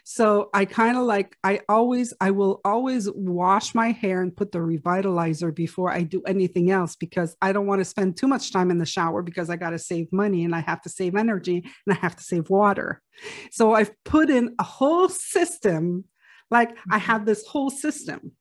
So 0.04 0.50
I 0.54 0.66
kind 0.66 0.98
of 0.98 1.04
like, 1.04 1.38
I 1.46 1.62
always, 1.70 2.14
I 2.20 2.32
will 2.32 2.60
always 2.66 3.10
wash 3.16 3.74
my 3.74 3.92
hair 3.92 4.22
and 4.22 4.36
put 4.36 4.52
the 4.52 4.60
revitalizer 4.60 5.56
before 5.56 5.90
I 5.90 6.04
do 6.04 6.22
anything 6.24 6.72
else 6.72 6.98
because 6.98 7.38
I 7.42 7.54
don't 7.54 7.68
want 7.68 7.80
to 7.80 7.86
spend 7.86 8.18
too 8.18 8.28
much 8.28 8.52
time 8.52 8.70
in 8.70 8.78
the 8.78 8.86
shower 8.86 9.22
because 9.22 9.50
I 9.50 9.56
got 9.56 9.70
to 9.70 9.80
save 9.80 10.12
money 10.12 10.44
and 10.44 10.54
I 10.54 10.60
have 10.60 10.82
to 10.82 10.90
save 10.90 11.16
energy 11.16 11.64
and 11.88 11.96
I 11.96 12.00
have 12.02 12.18
to 12.18 12.24
save 12.24 12.50
water. 12.50 13.02
So 13.50 13.76
I've 13.76 13.92
put 14.04 14.30
in 14.30 14.56
a 14.60 14.64
whole 14.64 15.08
system, 15.08 16.04
like 16.50 16.72
I 16.72 16.98
mm-hmm. 16.98 16.98
have 16.98 17.26
this 17.26 17.48
whole 17.48 17.70
system 17.70 18.34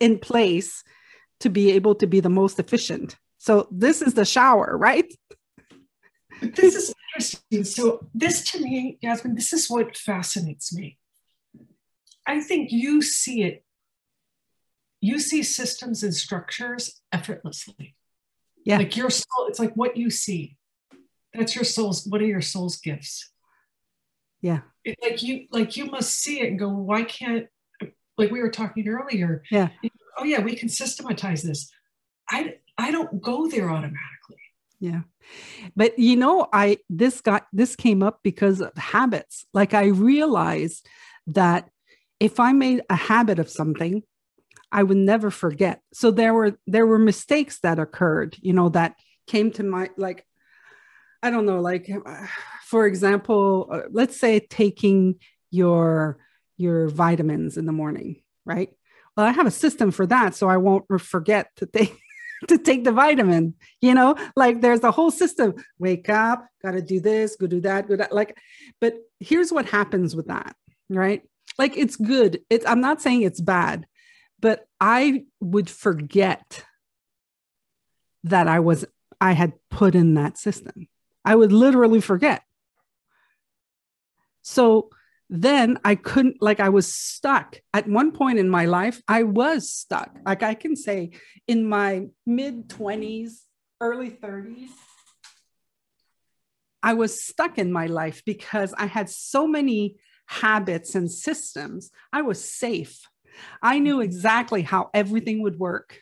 in 0.00 0.18
place 0.18 0.84
to 1.40 1.48
be 1.48 1.72
able 1.72 1.94
to 1.96 2.06
be 2.06 2.20
the 2.20 2.28
most 2.28 2.58
efficient. 2.58 3.16
So 3.38 3.68
this 3.70 4.02
is 4.02 4.14
the 4.14 4.24
shower, 4.24 4.76
right? 4.76 5.12
This 6.40 6.74
is 6.74 6.94
interesting. 7.14 7.64
So 7.64 8.08
this 8.14 8.42
to 8.52 8.60
me, 8.60 8.98
Yasmin, 9.00 9.34
this 9.34 9.52
is 9.52 9.68
what 9.68 9.96
fascinates 9.96 10.74
me. 10.74 10.98
I 12.26 12.40
think 12.40 12.70
you 12.72 13.00
see 13.00 13.42
it, 13.42 13.64
you 15.00 15.18
see 15.18 15.42
systems 15.42 16.02
and 16.02 16.14
structures 16.14 17.00
effortlessly. 17.12 17.94
Yeah. 18.64 18.78
Like 18.78 18.96
your 18.96 19.10
soul, 19.10 19.46
it's 19.48 19.58
like 19.58 19.74
what 19.74 19.96
you 19.96 20.10
see. 20.10 20.56
That's 21.32 21.54
your 21.54 21.64
soul's, 21.64 22.06
what 22.06 22.20
are 22.20 22.26
your 22.26 22.42
soul's 22.42 22.76
gifts? 22.78 23.30
Yeah. 24.42 24.60
It, 24.84 24.96
like 25.02 25.22
you, 25.22 25.46
like 25.50 25.76
you 25.76 25.86
must 25.86 26.18
see 26.18 26.40
it 26.40 26.48
and 26.48 26.58
go, 26.58 26.68
why 26.68 27.04
can't, 27.04 27.46
like 28.16 28.30
we 28.30 28.40
were 28.40 28.50
talking 28.50 28.88
earlier. 28.88 29.42
Yeah 29.50 29.68
oh 30.18 30.24
yeah, 30.24 30.40
we 30.40 30.54
can 30.54 30.68
systematize 30.68 31.42
this. 31.42 31.70
I 32.30 32.56
I 32.76 32.90
don't 32.90 33.20
go 33.20 33.48
there 33.48 33.70
automatically. 33.70 34.36
Yeah. 34.80 35.00
But 35.74 35.98
you 35.98 36.16
know, 36.16 36.48
I 36.52 36.78
this 36.88 37.20
got 37.20 37.46
this 37.52 37.76
came 37.76 38.02
up 38.02 38.20
because 38.22 38.60
of 38.60 38.76
habits. 38.76 39.46
Like 39.52 39.74
I 39.74 39.86
realized 39.86 40.86
that 41.28 41.68
if 42.20 42.40
I 42.40 42.52
made 42.52 42.82
a 42.88 42.96
habit 42.96 43.38
of 43.38 43.50
something, 43.50 44.02
I 44.70 44.82
would 44.82 44.96
never 44.96 45.30
forget. 45.30 45.80
So 45.92 46.10
there 46.10 46.34
were 46.34 46.58
there 46.66 46.86
were 46.86 46.98
mistakes 46.98 47.60
that 47.60 47.78
occurred, 47.78 48.36
you 48.40 48.52
know, 48.52 48.68
that 48.70 48.96
came 49.26 49.50
to 49.52 49.62
my 49.62 49.90
like 49.96 50.24
I 51.22 51.30
don't 51.30 51.46
know, 51.46 51.60
like 51.60 51.90
for 52.64 52.86
example, 52.86 53.68
uh, 53.72 53.80
let's 53.90 54.18
say 54.18 54.40
taking 54.40 55.16
your 55.50 56.18
your 56.56 56.88
vitamins 56.88 57.56
in 57.56 57.66
the 57.66 57.72
morning, 57.72 58.22
right? 58.44 58.70
Well, 59.18 59.26
I 59.26 59.32
have 59.32 59.48
a 59.48 59.50
system 59.50 59.90
for 59.90 60.06
that, 60.06 60.36
so 60.36 60.48
I 60.48 60.58
won't 60.58 60.86
forget 61.00 61.50
to 61.56 61.66
take 61.66 61.98
to 62.48 62.56
take 62.56 62.84
the 62.84 62.92
vitamin. 62.92 63.54
You 63.80 63.94
know, 63.94 64.14
like 64.36 64.60
there's 64.60 64.84
a 64.84 64.92
whole 64.92 65.10
system. 65.10 65.54
Wake 65.80 66.08
up, 66.08 66.46
got 66.62 66.70
to 66.70 66.80
do 66.80 67.00
this, 67.00 67.34
go 67.34 67.48
do 67.48 67.60
that, 67.62 67.88
go 67.88 67.96
that. 67.96 68.12
Like, 68.12 68.38
but 68.80 68.94
here's 69.18 69.52
what 69.52 69.66
happens 69.66 70.14
with 70.14 70.28
that, 70.28 70.54
right? 70.88 71.22
Like 71.58 71.76
it's 71.76 71.96
good. 71.96 72.42
It's 72.48 72.64
I'm 72.64 72.80
not 72.80 73.02
saying 73.02 73.22
it's 73.22 73.40
bad, 73.40 73.86
but 74.38 74.64
I 74.80 75.24
would 75.40 75.68
forget 75.68 76.64
that 78.22 78.46
I 78.46 78.60
was 78.60 78.84
I 79.20 79.32
had 79.32 79.54
put 79.68 79.96
in 79.96 80.14
that 80.14 80.38
system. 80.38 80.86
I 81.24 81.34
would 81.34 81.50
literally 81.50 82.00
forget. 82.00 82.44
So 84.42 84.90
then 85.30 85.78
I 85.84 85.94
couldn't, 85.94 86.40
like, 86.40 86.60
I 86.60 86.70
was 86.70 86.92
stuck. 86.92 87.60
At 87.74 87.88
one 87.88 88.12
point 88.12 88.38
in 88.38 88.48
my 88.48 88.64
life, 88.64 89.02
I 89.06 89.24
was 89.24 89.70
stuck. 89.70 90.16
Like, 90.24 90.42
I 90.42 90.54
can 90.54 90.74
say 90.74 91.10
in 91.46 91.68
my 91.68 92.06
mid 92.26 92.68
20s, 92.68 93.42
early 93.80 94.10
30s, 94.10 94.68
I 96.82 96.94
was 96.94 97.22
stuck 97.22 97.58
in 97.58 97.72
my 97.72 97.86
life 97.86 98.22
because 98.24 98.72
I 98.74 98.86
had 98.86 99.10
so 99.10 99.46
many 99.46 99.96
habits 100.26 100.94
and 100.94 101.10
systems. 101.10 101.90
I 102.12 102.22
was 102.22 102.48
safe. 102.48 103.00
I 103.62 103.78
knew 103.78 103.94
mm-hmm. 103.94 104.02
exactly 104.02 104.62
how 104.62 104.90
everything 104.94 105.42
would 105.42 105.58
work 105.58 106.00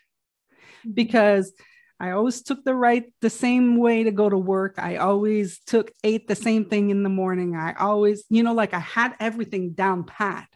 mm-hmm. 0.51 0.93
because 0.93 1.53
I 1.99 2.11
always 2.11 2.43
took 2.43 2.65
the 2.65 2.75
right, 2.75 3.13
the 3.23 3.31
same 3.31 3.79
way 3.79 4.05
to 4.05 4.11
go 4.11 4.29
to 4.29 4.37
work. 4.37 4.75
I 4.79 4.97
always 4.97 5.61
took, 5.61 5.91
ate 6.05 6.29
the 6.29 6.35
same 6.35 6.67
thing 6.67 6.91
in 6.91 7.03
the 7.03 7.09
morning. 7.09 7.57
I 7.57 7.73
always, 7.73 8.25
you 8.29 8.43
know, 8.43 8.53
like 8.53 8.75
I 8.75 8.81
had 8.81 9.15
everything 9.19 9.73
down 9.73 10.05
pat, 10.05 10.49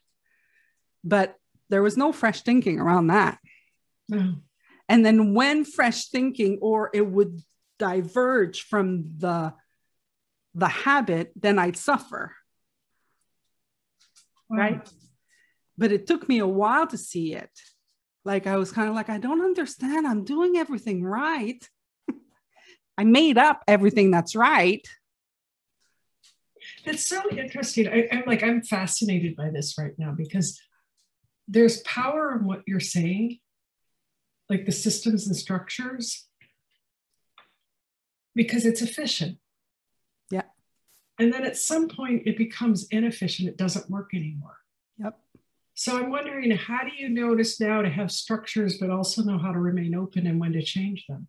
but 1.02 1.36
there 1.70 1.82
was 1.82 1.96
no 1.96 2.12
fresh 2.12 2.42
thinking 2.42 2.78
around 2.78 3.06
that. 3.06 3.38
Mm. 4.12 4.42
And 4.88 5.06
then 5.06 5.34
when 5.34 5.64
fresh 5.64 6.08
thinking 6.08 6.58
or 6.60 6.90
it 6.92 7.06
would 7.06 7.40
diverge 7.78 8.62
from 8.62 9.04
the 9.18 9.54
the 10.52 10.68
habit, 10.68 11.30
then 11.36 11.60
I'd 11.60 11.76
suffer. 11.76 12.34
Wow. 14.48 14.56
Right. 14.58 14.90
But 15.78 15.92
it 15.92 16.08
took 16.08 16.28
me 16.28 16.40
a 16.40 16.46
while 16.46 16.88
to 16.88 16.98
see 16.98 17.34
it 17.34 17.50
like 18.24 18.46
I 18.46 18.56
was 18.56 18.72
kind 18.72 18.88
of 18.88 18.94
like, 18.94 19.08
I 19.08 19.18
don't 19.18 19.42
understand. 19.42 20.06
I'm 20.06 20.24
doing 20.24 20.56
everything 20.56 21.02
right. 21.02 21.66
I 22.98 23.04
made 23.04 23.38
up 23.38 23.62
everything 23.66 24.10
that's 24.10 24.36
right. 24.36 24.86
It's 26.84 27.06
so 27.06 27.22
interesting. 27.30 27.88
I, 27.88 28.08
I'm 28.12 28.24
like, 28.26 28.42
I'm 28.42 28.62
fascinated 28.62 29.36
by 29.36 29.50
this 29.50 29.76
right 29.78 29.92
now 29.98 30.12
because 30.16 30.60
there's 31.48 31.80
power 31.82 32.36
in 32.36 32.44
what 32.44 32.62
you're 32.66 32.80
saying, 32.80 33.38
like 34.48 34.66
the 34.66 34.72
systems 34.72 35.26
and 35.26 35.36
structures, 35.36 36.26
because 38.34 38.64
it's 38.64 38.82
efficient. 38.82 39.38
Yeah. 40.30 40.42
And 41.18 41.32
then 41.32 41.44
at 41.44 41.56
some 41.56 41.88
point 41.88 42.22
it 42.26 42.36
becomes 42.36 42.86
inefficient. 42.90 43.48
It 43.48 43.56
doesn't 43.56 43.90
work 43.90 44.10
anymore. 44.14 44.56
Yep. 44.98 45.18
So 45.80 45.96
I'm 45.96 46.10
wondering, 46.10 46.50
how 46.50 46.82
do 46.84 46.90
you 46.94 47.08
notice 47.08 47.58
now 47.58 47.80
to 47.80 47.88
have 47.88 48.12
structures, 48.12 48.76
but 48.76 48.90
also 48.90 49.22
know 49.22 49.38
how 49.38 49.50
to 49.50 49.58
remain 49.58 49.94
open 49.94 50.26
and 50.26 50.38
when 50.38 50.52
to 50.52 50.60
change 50.60 51.06
them? 51.08 51.26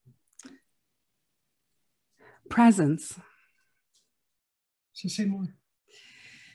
Presence. 2.50 3.18
So 4.92 5.08
say 5.08 5.24
more. 5.24 5.46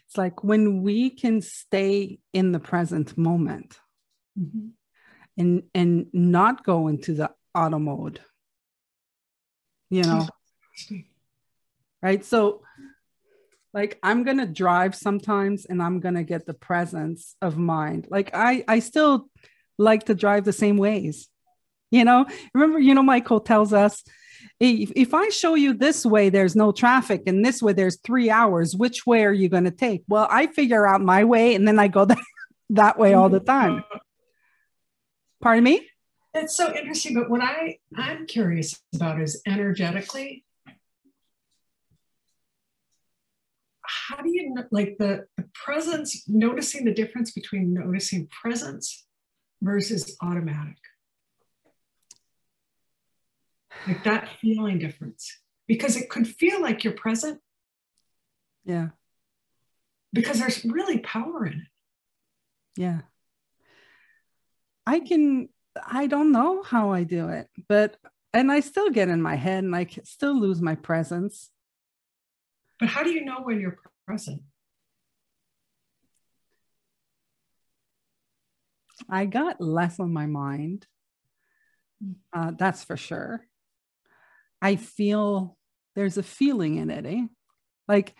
It's 0.05 0.19
like 0.19 0.45
when 0.45 0.83
we 0.83 1.09
can 1.09 1.41
stay 1.41 2.19
in 2.35 2.53
the 2.53 2.61
present 2.61 3.17
moment 3.17 3.79
mm-hmm. 4.39 4.69
and 5.39 5.63
and 5.75 6.09
not 6.13 6.67
go 6.67 6.89
into 6.89 7.15
the 7.15 7.31
auto 7.55 7.79
mode. 7.79 8.21
You 9.89 10.03
know. 10.03 10.29
Right. 12.03 12.23
So 12.27 12.61
like 13.77 13.99
i'm 14.03 14.25
going 14.25 14.39
to 14.39 14.47
drive 14.47 14.95
sometimes 14.95 15.67
and 15.67 15.83
i'm 15.83 16.01
going 16.01 16.15
to 16.15 16.25
get 16.25 16.47
the 16.47 16.55
presence 16.55 17.37
of 17.43 17.59
mind. 17.59 18.09
Like 18.11 18.31
i 18.35 18.65
i 18.67 18.79
still 18.81 19.29
like 19.79 20.07
to 20.07 20.15
drive 20.15 20.45
the 20.45 20.53
same 20.53 20.79
ways 20.79 21.29
you 21.93 22.05
know? 22.05 22.27
Remember 22.55 22.81
you 22.81 22.95
know 22.95 23.03
michael 23.03 23.39
tells 23.39 23.73
us 23.73 24.03
if, 24.59 24.91
if 24.97 25.13
i 25.13 25.29
show 25.29 25.55
you 25.55 25.75
this 25.75 26.07
way 26.07 26.31
there's 26.31 26.57
no 26.57 26.73
traffic 26.73 27.25
and 27.27 27.45
this 27.45 27.63
way 27.63 27.75
there's 27.75 28.01
three 28.01 28.31
hours 28.31 28.75
which 28.75 29.07
way 29.07 29.25
are 29.25 29.33
you 29.33 29.49
going 29.49 29.65
to 29.65 29.71
take? 29.71 30.03
Well 30.09 30.27
i 30.31 30.47
figure 30.47 30.87
out 30.87 31.03
my 31.03 31.25
way 31.25 31.55
and 31.55 31.69
then 31.69 31.79
i 31.79 31.89
go 31.89 32.05
that, 32.11 32.25
that 32.71 32.99
way 32.99 33.13
all 33.13 33.29
the 33.29 33.41
time. 33.41 33.85
Pardon 35.43 35.65
me? 35.65 35.87
It's 36.33 36.57
so 36.57 36.75
interesting 36.75 37.15
but 37.15 37.29
what 37.29 37.43
i 37.43 37.79
i'm 37.95 38.27
curious 38.27 38.81
about 38.95 39.21
is 39.21 39.43
energetically 39.47 40.46
how 43.87 44.17
do 44.17 44.31
you 44.31 44.55
like 44.71 44.97
the, 44.99 45.27
the 45.37 45.45
presence, 45.55 46.29
noticing 46.29 46.85
the 46.85 46.95
difference 46.95 47.31
between 47.33 47.75
noticing 47.75 48.27
presence 48.29 49.07
versus 49.63 50.17
automatic? 50.23 50.79
Like 53.87 54.05
that 54.05 54.29
feeling 54.41 54.79
difference. 54.79 55.41
Because 55.69 55.97
it 55.97 56.09
could 56.09 56.29
feel 56.29 56.63
like 56.63 56.85
you're 56.85 56.93
present. 56.93 57.41
Yeah. 58.65 58.89
Because 60.13 60.39
there's 60.39 60.65
really 60.65 60.99
power 60.99 61.47
in 61.47 61.53
it. 61.55 61.69
Yeah. 62.77 63.01
I 64.87 65.01
can, 65.01 65.49
I 65.85 66.07
don't 66.07 66.31
know 66.31 66.63
how 66.63 66.93
I 66.93 67.03
do 67.03 67.29
it, 67.29 67.49
but, 67.69 67.97
and 68.33 68.53
I 68.53 68.61
still 68.61 68.91
get 68.91 69.09
in 69.09 69.21
my 69.21 69.35
head 69.35 69.65
and 69.65 69.75
I 69.75 69.87
still 70.05 70.39
lose 70.39 70.63
my 70.63 70.77
presence. 70.77 71.51
But 72.79 72.89
how 72.91 73.03
do 73.03 73.11
you 73.11 73.25
know 73.25 73.41
when 73.43 73.61
you're 73.61 73.79
present? 74.07 74.43
I 79.09 79.27
got 79.27 79.61
less 79.61 80.01
on 80.01 80.13
my 80.13 80.27
mind. 80.27 80.87
Uh, 82.33 82.53
that's 82.59 82.85
for 82.85 82.97
sure. 82.97 83.47
I 84.61 84.77
feel 84.77 85.57
there's 85.95 86.19
a 86.19 86.23
feeling 86.23 86.77
in 86.77 86.91
it, 86.91 87.07
eh? 87.07 87.27
Like 87.89 88.15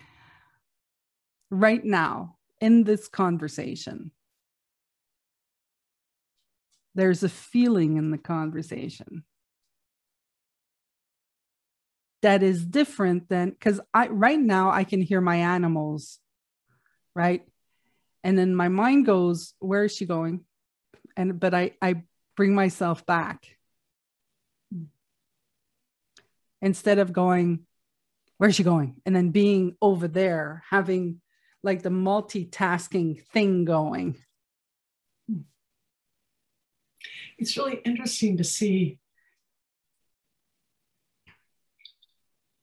right 1.51 1.85
now 1.85 2.37
in 2.61 2.85
this 2.85 3.09
conversation, 3.09 4.13
there's 6.95 7.23
a 7.23 7.29
feeling 7.29 7.97
in 7.97 8.11
the 8.11 8.19
conversation 8.19 9.25
that 12.27 12.43
is 12.43 12.67
different 12.67 13.29
than 13.29 13.51
because 13.51 13.79
I 13.95 14.09
right 14.09 14.39
now 14.39 14.73
I 14.73 14.83
can 14.83 15.01
hear 15.01 15.21
my 15.21 15.37
animals, 15.37 16.19
right? 17.15 17.47
And 18.25 18.37
then 18.37 18.53
my 18.53 18.67
mind 18.67 19.07
goes, 19.07 19.55
where 19.61 19.85
is 19.85 19.95
she 19.95 20.07
going? 20.07 20.41
And 21.17 21.39
but 21.39 21.55
I 21.55 21.75
I 21.81 22.03
bring 22.37 22.53
myself 22.53 23.07
back. 23.07 23.47
Instead 26.61 26.99
of 26.99 27.13
going, 27.13 27.65
where's 28.39 28.57
she 28.57 28.65
going? 28.65 29.01
And 29.07 29.15
then 29.15 29.31
being 29.31 29.77
over 29.81 30.09
there, 30.09 30.65
having 30.69 31.21
like 31.63 31.83
the 31.83 31.91
multitasking 31.91 33.25
thing 33.27 33.65
going. 33.65 34.17
It's 37.39 37.57
really 37.57 37.77
interesting 37.85 38.39
to 38.39 38.45
see 38.45 38.99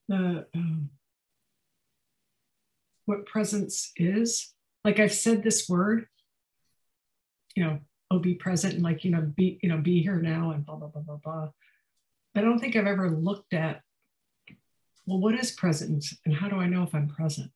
the 0.07 0.45
um, 0.55 0.89
what 3.05 3.25
presence 3.25 3.91
is. 3.95 4.53
Like 4.83 4.99
I've 4.99 5.13
said 5.13 5.43
this 5.43 5.69
word, 5.69 6.07
you 7.55 7.63
know, 7.63 7.79
oh, 8.11 8.19
be 8.19 8.35
present 8.35 8.75
and 8.75 8.83
like, 8.83 9.03
you 9.03 9.11
know, 9.11 9.21
be, 9.21 9.59
you 9.61 9.69
know, 9.69 9.77
be 9.77 10.01
here 10.01 10.17
now 10.17 10.51
and 10.51 10.65
blah, 10.65 10.75
blah, 10.75 10.89
blah, 10.89 11.01
blah, 11.01 11.17
blah. 11.23 11.49
I 12.35 12.41
don't 12.41 12.59
think 12.59 12.75
I've 12.75 12.87
ever 12.87 13.09
looked 13.09 13.53
at, 13.53 13.81
well, 15.05 15.19
what 15.19 15.35
is 15.35 15.51
presence 15.51 16.17
and 16.25 16.35
how 16.35 16.49
do 16.49 16.57
I 16.57 16.67
know 16.67 16.83
if 16.83 16.93
I'm 16.93 17.07
present? 17.07 17.51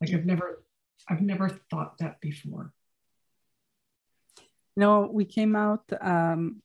Like 0.00 0.12
I've 0.12 0.26
never, 0.26 0.62
I've 1.08 1.20
never 1.20 1.48
thought 1.70 1.98
that 1.98 2.20
before. 2.20 2.72
No, 4.76 5.08
we 5.12 5.24
came 5.24 5.54
out 5.54 5.84
um, 6.00 6.62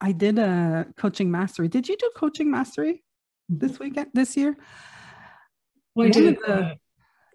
I 0.00 0.12
did 0.12 0.38
a 0.38 0.86
coaching 0.96 1.30
mastery. 1.30 1.68
Did 1.68 1.88
you 1.88 1.96
do 1.96 2.10
coaching 2.16 2.50
mastery 2.50 3.02
this 3.48 3.72
mm-hmm. 3.72 3.84
weekend, 3.84 4.10
this 4.14 4.36
year? 4.36 4.56
Well, 5.94 6.08
I 6.08 6.10
did. 6.10 6.38
The, 6.38 6.52
uh, 6.52 6.74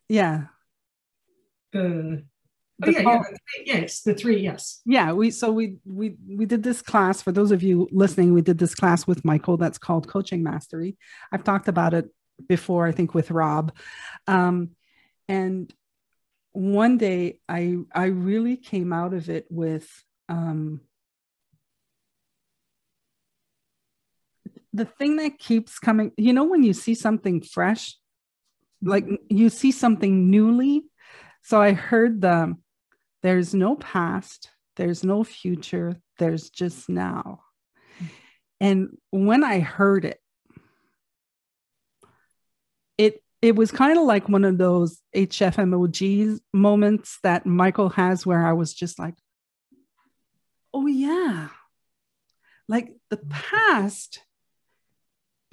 yeah. 0.07 0.43
The, 1.71 2.23
oh, 2.85 2.91
yeah, 2.91 3.21
yeah, 3.65 3.77
yes, 3.79 4.01
the 4.01 4.13
three, 4.13 4.39
yes. 4.39 4.81
Yeah, 4.85 5.13
we 5.13 5.31
so 5.31 5.51
we 5.51 5.77
we 5.85 6.15
we 6.27 6.45
did 6.45 6.63
this 6.63 6.81
class 6.81 7.21
for 7.21 7.31
those 7.31 7.51
of 7.51 7.63
you 7.63 7.87
listening. 7.91 8.33
We 8.33 8.41
did 8.41 8.57
this 8.57 8.75
class 8.75 9.05
with 9.07 9.25
Michael 9.25 9.57
that's 9.57 9.77
called 9.77 10.07
Coaching 10.07 10.43
Mastery. 10.43 10.97
I've 11.31 11.43
talked 11.43 11.67
about 11.67 11.93
it 11.93 12.05
before, 12.47 12.87
I 12.87 12.91
think, 12.91 13.13
with 13.13 13.31
Rob, 13.31 13.73
um, 14.27 14.71
and 15.27 15.73
one 16.51 16.97
day 16.97 17.39
I 17.49 17.77
I 17.93 18.05
really 18.05 18.57
came 18.57 18.93
out 18.93 19.13
of 19.13 19.29
it 19.29 19.45
with 19.49 19.87
um, 20.29 20.81
the 24.73 24.85
thing 24.85 25.17
that 25.17 25.37
keeps 25.37 25.79
coming, 25.79 26.11
you 26.17 26.33
know, 26.33 26.45
when 26.45 26.63
you 26.63 26.73
see 26.73 26.95
something 26.95 27.41
fresh, 27.41 27.95
like 28.81 29.05
you 29.29 29.49
see 29.49 29.71
something 29.71 30.29
newly. 30.29 30.85
So 31.43 31.61
I 31.61 31.73
heard 31.73 32.21
the 32.21 32.55
there's 33.21 33.53
no 33.53 33.75
past, 33.75 34.49
there's 34.75 35.03
no 35.03 35.23
future, 35.23 35.95
there's 36.17 36.49
just 36.49 36.89
now. 36.89 37.41
And 38.59 38.97
when 39.11 39.43
I 39.43 39.59
heard 39.59 40.05
it, 40.05 40.19
it 42.97 43.23
it 43.41 43.55
was 43.55 43.71
kind 43.71 43.97
of 43.97 44.05
like 44.05 44.27
one 44.27 44.45
of 44.45 44.57
those 44.57 44.99
HFMOG 45.15 46.39
moments 46.53 47.19
that 47.23 47.45
Michael 47.45 47.89
has 47.89 48.25
where 48.25 48.45
I 48.45 48.53
was 48.53 48.73
just 48.73 48.97
like, 48.97 49.15
oh 50.73 50.87
yeah. 50.87 51.49
Like 52.67 52.95
the 53.09 53.17
mm. 53.17 53.29
past 53.29 54.21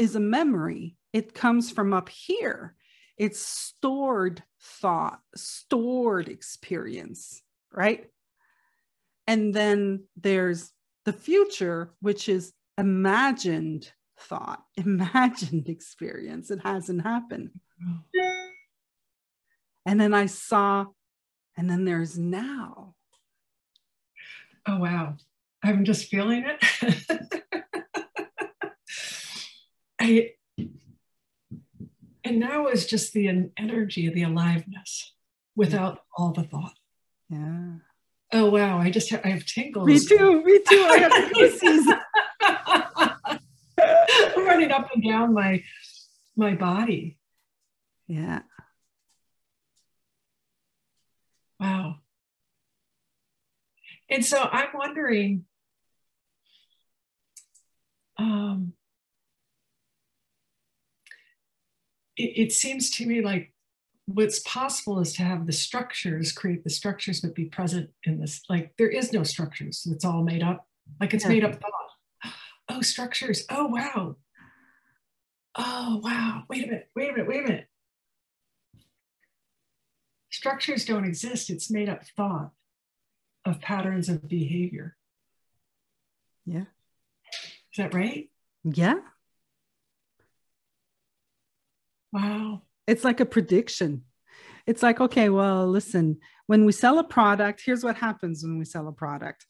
is 0.00 0.16
a 0.16 0.20
memory. 0.20 0.96
It 1.12 1.34
comes 1.34 1.70
from 1.70 1.92
up 1.92 2.08
here. 2.08 2.74
It's 3.18 3.38
stored 3.38 4.42
thought, 4.58 5.20
stored 5.36 6.26
experience, 6.28 7.42
right? 7.70 8.06
And 9.26 9.52
then 9.52 10.04
there's 10.16 10.72
the 11.04 11.12
future, 11.12 11.92
which 12.00 12.30
is 12.30 12.54
imagined 12.78 13.92
thought, 14.18 14.62
imagined 14.76 15.68
experience. 15.68 16.50
It 16.50 16.60
hasn't 16.64 17.02
happened. 17.02 17.50
And 19.84 20.00
then 20.00 20.14
I 20.14 20.26
saw, 20.26 20.86
and 21.58 21.68
then 21.68 21.84
there's 21.84 22.18
now. 22.18 22.94
Oh, 24.66 24.78
wow. 24.78 25.16
I'm 25.62 25.84
just 25.84 26.08
feeling 26.08 26.46
it. 26.46 27.64
I 30.10 30.34
and 32.24 32.38
now 32.38 32.66
is 32.68 32.86
just 32.86 33.12
the 33.12 33.50
energy, 33.56 34.08
the 34.08 34.22
aliveness 34.22 35.14
without 35.56 36.00
all 36.16 36.32
the 36.32 36.42
thought. 36.42 36.74
Yeah. 37.28 37.76
Oh 38.32 38.50
wow! 38.50 38.78
I 38.78 38.90
just 38.90 39.10
have, 39.10 39.22
I 39.24 39.28
have 39.28 39.44
tingles. 39.44 39.86
Me 39.86 39.98
too. 39.98 40.44
Me 40.44 40.60
too. 40.68 40.86
I 40.88 40.98
have. 40.98 41.12
I'm 44.36 44.46
running 44.46 44.70
up 44.70 44.88
and 44.94 45.02
down 45.02 45.34
my 45.34 45.62
my 46.36 46.54
body. 46.54 47.18
Yeah. 48.06 48.42
Wow. 51.58 51.96
And 54.08 54.24
so 54.24 54.40
I'm 54.40 54.70
wondering, 54.74 55.44
um, 58.16 58.72
it, 62.20 62.42
it 62.42 62.52
seems 62.52 62.90
to 62.90 63.06
me 63.06 63.20
like 63.20 63.52
what's 64.06 64.40
possible 64.40 65.00
is 65.00 65.12
to 65.14 65.22
have 65.22 65.46
the 65.46 65.52
structures 65.52 66.32
create 66.32 66.64
the 66.64 66.70
structures 66.70 67.20
but 67.20 67.34
be 67.34 67.44
present 67.44 67.90
in 68.04 68.20
this 68.20 68.42
like 68.48 68.72
there 68.76 68.88
is 68.88 69.12
no 69.12 69.22
structures. 69.22 69.86
It's 69.90 70.04
all 70.04 70.22
made 70.22 70.42
up. 70.42 70.66
Like 71.00 71.14
it's 71.14 71.24
yeah. 71.24 71.30
made 71.30 71.44
up 71.44 71.60
thought. 71.60 71.72
Oh 72.72 72.82
structures. 72.82 73.44
Oh 73.50 73.66
wow. 73.66 74.14
Oh 75.56 76.00
wow. 76.04 76.44
Wait 76.48 76.62
a 76.62 76.66
minute. 76.68 76.88
Wait 76.94 77.08
a 77.08 77.12
minute. 77.12 77.26
Wait 77.26 77.40
a 77.40 77.42
minute. 77.42 77.66
Structures 80.30 80.84
don't 80.84 81.04
exist. 81.04 81.50
It's 81.50 81.68
made 81.68 81.88
up 81.88 82.04
thought 82.16 82.52
of 83.44 83.60
patterns 83.60 84.08
of 84.08 84.28
behavior. 84.28 84.96
Yeah. 86.46 86.66
Is 87.72 87.78
that 87.78 87.92
right? 87.92 88.30
Yeah 88.62 89.00
Wow. 92.12 92.62
It's 92.86 93.04
like 93.04 93.20
a 93.20 93.26
prediction. 93.26 94.04
It's 94.66 94.82
like, 94.82 95.00
okay, 95.00 95.28
well, 95.28 95.66
listen, 95.66 96.18
when 96.46 96.64
we 96.64 96.72
sell 96.72 96.98
a 96.98 97.04
product, 97.04 97.62
here's 97.64 97.84
what 97.84 97.96
happens 97.96 98.42
when 98.42 98.58
we 98.58 98.64
sell 98.64 98.88
a 98.88 98.92
product. 98.92 99.46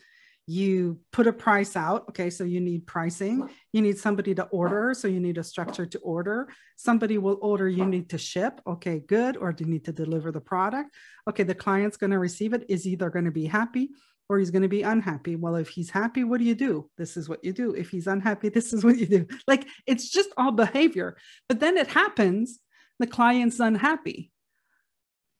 You 0.46 0.99
put 1.12 1.27
a 1.27 1.33
price 1.33 1.77
out. 1.77 2.09
Okay, 2.09 2.29
so 2.29 2.44
you 2.44 2.61
need 2.61 2.87
pricing. 2.87 3.49
You 3.73 3.83
need 3.83 3.99
somebody 3.99 4.35
to 4.35 4.44
order. 4.44 4.94
So 4.94 5.07
you 5.07 5.20
need 5.20 5.38
a 5.38 5.44
structure 5.44 5.87
to 5.87 5.99
order. 6.01 6.49
Somebody 6.77 7.18
will 7.18 7.38
order, 7.40 7.68
you 7.68 7.87
need 7.87 8.11
to 8.11 8.18
ship. 8.18 8.61
Okay, 8.66 9.01
good. 9.07 9.37
Or 9.37 9.53
do 9.53 9.64
you 9.64 9.70
need 9.70 9.85
to 9.85 9.92
deliver 9.92 10.33
the 10.33 10.40
product? 10.40 10.90
Okay, 11.29 11.44
the 11.44 11.55
client's 11.55 11.96
going 11.96 12.11
to 12.11 12.18
receive 12.18 12.53
it, 12.53 12.64
is 12.68 12.87
either 12.87 13.11
going 13.11 13.27
to 13.27 13.31
be 13.31 13.46
happy 13.46 13.90
or 14.31 14.38
he's 14.38 14.53
going 14.53 14.62
to 14.62 14.69
be 14.69 14.83
unhappy. 14.83 15.35
Well, 15.35 15.57
if 15.57 15.69
he's 15.69 15.90
happy, 15.90 16.23
what 16.23 16.38
do 16.38 16.45
you 16.45 16.55
do? 16.55 16.88
This 16.97 17.16
is 17.16 17.29
what 17.29 17.45
you 17.45 17.53
do. 17.53 17.75
If 17.75 17.90
he's 17.90 18.07
unhappy, 18.07 18.49
this 18.57 18.73
is 18.73 18.85
what 18.85 18.97
you 18.97 19.07
do. 19.07 19.27
Like 19.49 19.66
it's 19.87 20.09
just 20.09 20.31
all 20.37 20.53
behavior. 20.53 21.16
But 21.49 21.59
then 21.59 21.77
it 21.77 21.88
happens 21.88 22.61
the 23.01 23.09
client's 23.09 23.59
unhappy. 23.59 24.31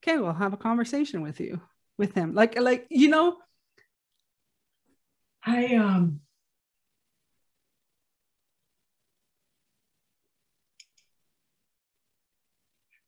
Okay, 0.03 0.19
we'll 0.19 0.33
have 0.33 0.53
a 0.53 0.57
conversation 0.57 1.23
with 1.23 1.39
you, 1.39 1.61
with 1.99 2.15
him. 2.15 2.35
Like, 2.35 2.59
like, 2.59 2.87
you 2.91 3.09
know, 3.09 3.37
I 5.45 5.77
um 5.77 6.21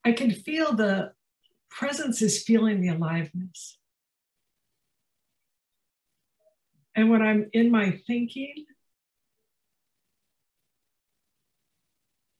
I 0.04 0.12
can 0.12 0.30
feel 0.30 0.74
the 0.74 1.12
presence 1.70 2.22
is 2.22 2.44
feeling 2.44 2.80
the 2.80 2.88
aliveness. 2.88 3.78
And 6.94 7.10
when 7.10 7.22
I'm 7.22 7.48
in 7.52 7.70
my 7.70 7.98
thinking, 8.06 8.66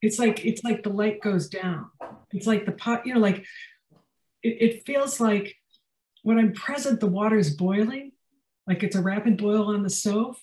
it's 0.03 0.19
like 0.19 0.45
it's 0.45 0.65
like 0.65 0.83
the 0.83 0.91
light 0.91 1.23
goes 1.23 1.49
down. 1.49 1.91
It's 2.33 2.47
like 2.47 2.67
the 2.67 2.73
pot, 2.73 3.07
you 3.07 3.15
know, 3.15 3.21
like 3.21 3.45
it, 4.43 4.57
it 4.61 4.87
feels 4.87 5.21
like 5.21 5.55
when 6.23 6.39
I'm 6.39 6.53
present, 6.53 7.01
the 7.01 7.07
water 7.07 7.37
is 7.37 7.57
boiling, 7.57 8.13
like 8.67 8.83
it's 8.83 8.97
a 8.97 9.03
rapid 9.03 9.39
boil 9.39 9.75
on 9.75 9.83
the 9.83 9.91
stove. 9.91 10.37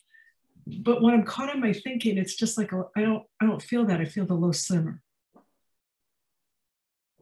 But 0.65 1.01
when 1.01 1.13
I'm 1.13 1.23
caught 1.23 1.53
in 1.53 1.61
my 1.61 1.73
thinking, 1.73 2.17
it's 2.17 2.35
just 2.35 2.57
like 2.57 2.71
I 2.95 3.01
don't 3.01 3.23
I 3.41 3.45
don't 3.45 3.61
feel 3.61 3.85
that. 3.85 3.99
I 4.01 4.05
feel 4.05 4.25
the 4.25 4.33
low 4.33 4.51
simmer. 4.51 5.01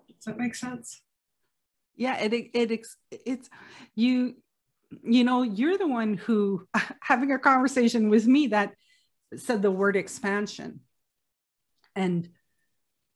Does 0.07 0.25
that 0.25 0.37
make 0.37 0.55
sense? 0.55 1.01
Yeah, 1.95 2.17
it, 2.19 2.33
it 2.33 2.85
it's 3.25 3.49
you 3.95 4.35
you 5.03 5.23
know 5.23 5.43
you're 5.43 5.77
the 5.77 5.87
one 5.87 6.15
who 6.15 6.67
having 7.01 7.31
a 7.31 7.39
conversation 7.39 8.09
with 8.09 8.25
me 8.27 8.47
that 8.47 8.73
said 9.35 9.61
the 9.61 9.71
word 9.71 9.95
expansion. 9.95 10.81
And 11.95 12.29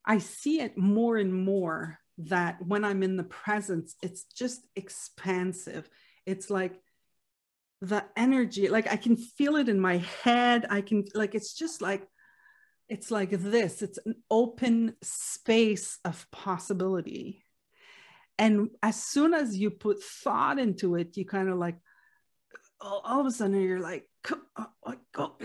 i 0.04 0.18
see 0.18 0.60
it 0.60 0.78
more 0.78 1.16
and 1.18 1.32
more 1.32 2.00
that 2.18 2.58
when 2.66 2.84
i'm 2.84 3.04
in 3.04 3.18
the 3.18 3.24
presence 3.24 3.96
it's 4.02 4.24
just 4.24 4.66
expansive. 4.76 5.88
It's 6.26 6.50
like 6.50 6.80
the 7.82 8.04
energy 8.16 8.68
like 8.68 8.92
i 8.92 8.96
can 8.96 9.16
feel 9.18 9.56
it 9.56 9.70
in 9.70 9.80
my 9.80 9.98
head. 10.24 10.66
I 10.70 10.82
can 10.82 11.06
like 11.14 11.36
it's 11.36 11.54
just 11.54 11.82
like 11.82 12.08
it's 12.92 13.10
like 13.10 13.30
this. 13.30 13.82
It's 13.82 14.00
an 14.06 14.16
open 14.30 14.96
space 15.02 15.98
of 16.04 16.30
possibility 16.30 17.46
and 18.42 18.70
as 18.82 19.02
soon 19.02 19.34
as 19.34 19.56
you 19.56 19.70
put 19.70 20.04
thought 20.04 20.60
into 20.60 20.96
it 20.96 21.16
you 21.16 21.24
kind 21.26 21.48
of 21.48 21.58
like 21.58 21.78
all, 22.82 23.02
all 23.06 23.22
of 23.22 23.28
a 23.28 23.32
sudden 23.32 23.62
you're 23.62 23.80
like 23.80 24.10
oh, 24.58 24.68
oh, 24.86 24.96
oh, 25.18 25.36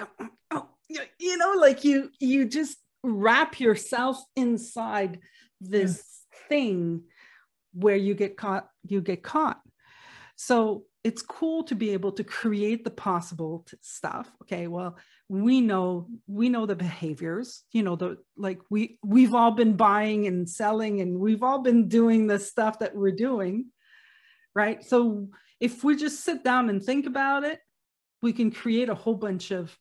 oh, 0.51 0.69
you 0.89 1.37
know 1.37 1.55
like 1.59 1.85
you 1.85 2.11
you 2.19 2.47
just 2.47 2.79
wrap 3.05 3.61
yourself 3.61 4.19
inside 4.35 5.21
this 5.61 6.03
yeah. 6.33 6.49
thing 6.49 7.03
where 7.75 7.97
you 7.97 8.15
get 8.15 8.37
caught 8.37 8.67
you 8.89 9.01
get 9.01 9.23
caught 9.23 9.61
so 10.37 10.85
it's 11.07 11.23
cool 11.23 11.63
to 11.63 11.77
be 11.77 11.91
able 11.91 12.11
to 12.11 12.25
create 12.25 12.83
the 12.83 12.91
possible 12.91 13.65
stuff 13.81 14.29
okay? 14.43 14.67
Well 14.67 14.99
we 15.29 15.61
know 15.61 16.09
we 16.27 16.49
know 16.49 16.67
the 16.67 16.75
behaviors 16.75 17.63
you 17.71 17.85
know 17.85 17.95
the 17.95 18.19
like 18.37 18.61
we 18.71 18.99
we've 19.05 19.35
all 19.35 19.53
been 19.53 19.77
buying 19.77 20.27
and 20.27 20.51
selling 20.51 21.01
and 21.01 21.21
we've 21.21 21.45
all 21.45 21.61
been 21.61 21.87
doing 21.87 22.27
the 22.27 22.41
stuff 22.41 22.81
that 22.81 22.97
we're 22.97 23.13
doing 23.29 23.67
right? 24.53 24.83
So 24.85 25.29
if 25.61 25.85
we 25.85 25.95
just 25.95 26.25
sit 26.25 26.43
down 26.43 26.69
and 26.71 26.83
think 26.83 27.07
about 27.07 27.45
it 27.45 27.61
we 28.21 28.33
can 28.33 28.51
create 28.51 28.89
a 28.89 28.95
whole 28.95 29.15
bunch 29.15 29.53
of 29.53 29.79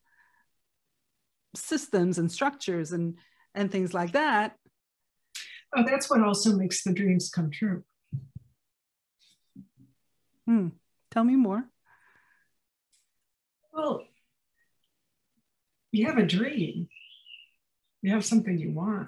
systems 1.55 2.19
and 2.19 2.31
structures 2.31 2.91
and 2.91 3.17
and 3.55 3.71
things 3.71 3.95
like 3.95 4.11
that. 4.11 4.57
Oh 5.75 5.83
that's 5.87 6.07
what 6.07 6.21
also 6.21 6.55
makes 6.55 6.83
the 6.83 6.93
dreams 6.93 7.31
come 7.33 7.49
true. 7.49 7.83
Hmm 10.45 10.67
Tell 11.15 11.23
me 11.23 11.37
more. 11.37 11.63
Well, 13.71 14.03
you 15.93 16.07
have 16.07 16.17
a 16.17 16.25
dream, 16.25 16.89
you 18.01 18.11
have 18.11 18.25
something 18.25 18.57
you 18.57 18.73
want, 18.73 19.07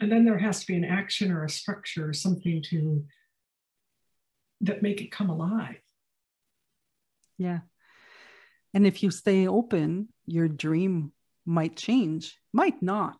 and 0.00 0.10
then 0.10 0.24
there 0.24 0.38
has 0.38 0.58
to 0.60 0.66
be 0.66 0.74
an 0.74 0.84
action 0.84 1.30
or 1.30 1.44
a 1.44 1.48
structure 1.48 2.08
or 2.08 2.12
something 2.12 2.60
to 2.70 3.04
that 4.62 4.82
make 4.82 5.00
it 5.00 5.12
come 5.12 5.30
alive. 5.30 5.80
Yeah. 7.38 7.60
And 8.74 8.84
if 8.84 9.04
you 9.04 9.12
stay 9.12 9.46
open, 9.46 10.08
your 10.26 10.48
dream 10.48 11.12
might 11.46 11.76
change, 11.76 12.36
might 12.52 12.82
not, 12.82 13.16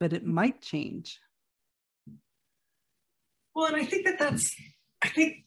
but 0.00 0.12
it 0.12 0.26
might 0.26 0.62
change. 0.62 1.20
Well, 3.54 3.66
and 3.66 3.76
I 3.76 3.84
think 3.84 4.06
that 4.06 4.18
that's, 4.18 4.52
I 5.00 5.08
think 5.10 5.44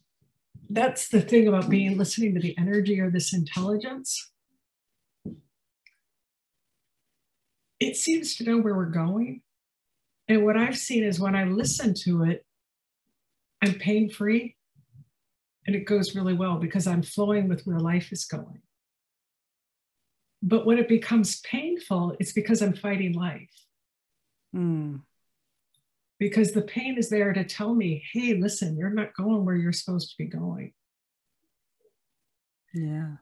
that's 0.74 1.10
the 1.10 1.22
thing 1.22 1.48
about 1.48 1.70
being 1.70 1.98
listening 1.98 2.34
to 2.34 2.40
the 2.40 2.58
energy 2.58 3.00
or 3.00 3.10
this 3.10 3.34
intelligence. 3.34 4.32
It 7.80 7.96
seems 7.96 8.36
to 8.38 8.44
know 8.44 8.58
where 8.58 8.76
we're 8.76 8.86
going. 8.86 9.42
And 10.28 10.44
what 10.44 10.58
I've 10.58 10.78
seen 10.78 11.04
is 11.04 11.20
when 11.20 11.36
I 11.36 11.44
listen 11.44 11.94
to 12.06 12.24
it, 12.24 12.46
I'm 13.62 13.76
pain 13.76 14.10
free 14.10 14.56
and 15.68 15.76
it 15.76 15.86
goes 15.86 16.16
really 16.16 16.34
well 16.34 16.58
because 16.58 16.88
I'm 16.88 17.04
flowing 17.04 17.48
with 17.48 17.64
where 17.66 17.80
life 17.80 18.12
is 18.12 18.26
going. 18.26 18.62
But 20.42 20.66
when 20.66 20.80
it 20.80 20.90
becomes 20.90 21.40
painful, 21.42 22.16
it's 22.20 22.34
because 22.34 22.62
I'm 22.62 22.74
fighting 22.74 23.14
life. 23.14 23.54
Mm 24.56 25.02
because 26.24 26.54
the 26.54 26.62
pain 26.62 26.98
is 26.98 27.10
there 27.10 27.34
to 27.34 27.44
tell 27.44 27.76
me, 27.76 28.02
hey, 28.14 28.36
listen, 28.36 28.78
you're 28.78 28.90
not 28.90 29.14
going 29.14 29.44
where 29.44 29.58
you're 29.58 29.74
supposed 29.74 30.10
to 30.10 30.16
be 30.18 30.26
going. 30.26 30.72
Yeah. 32.74 33.16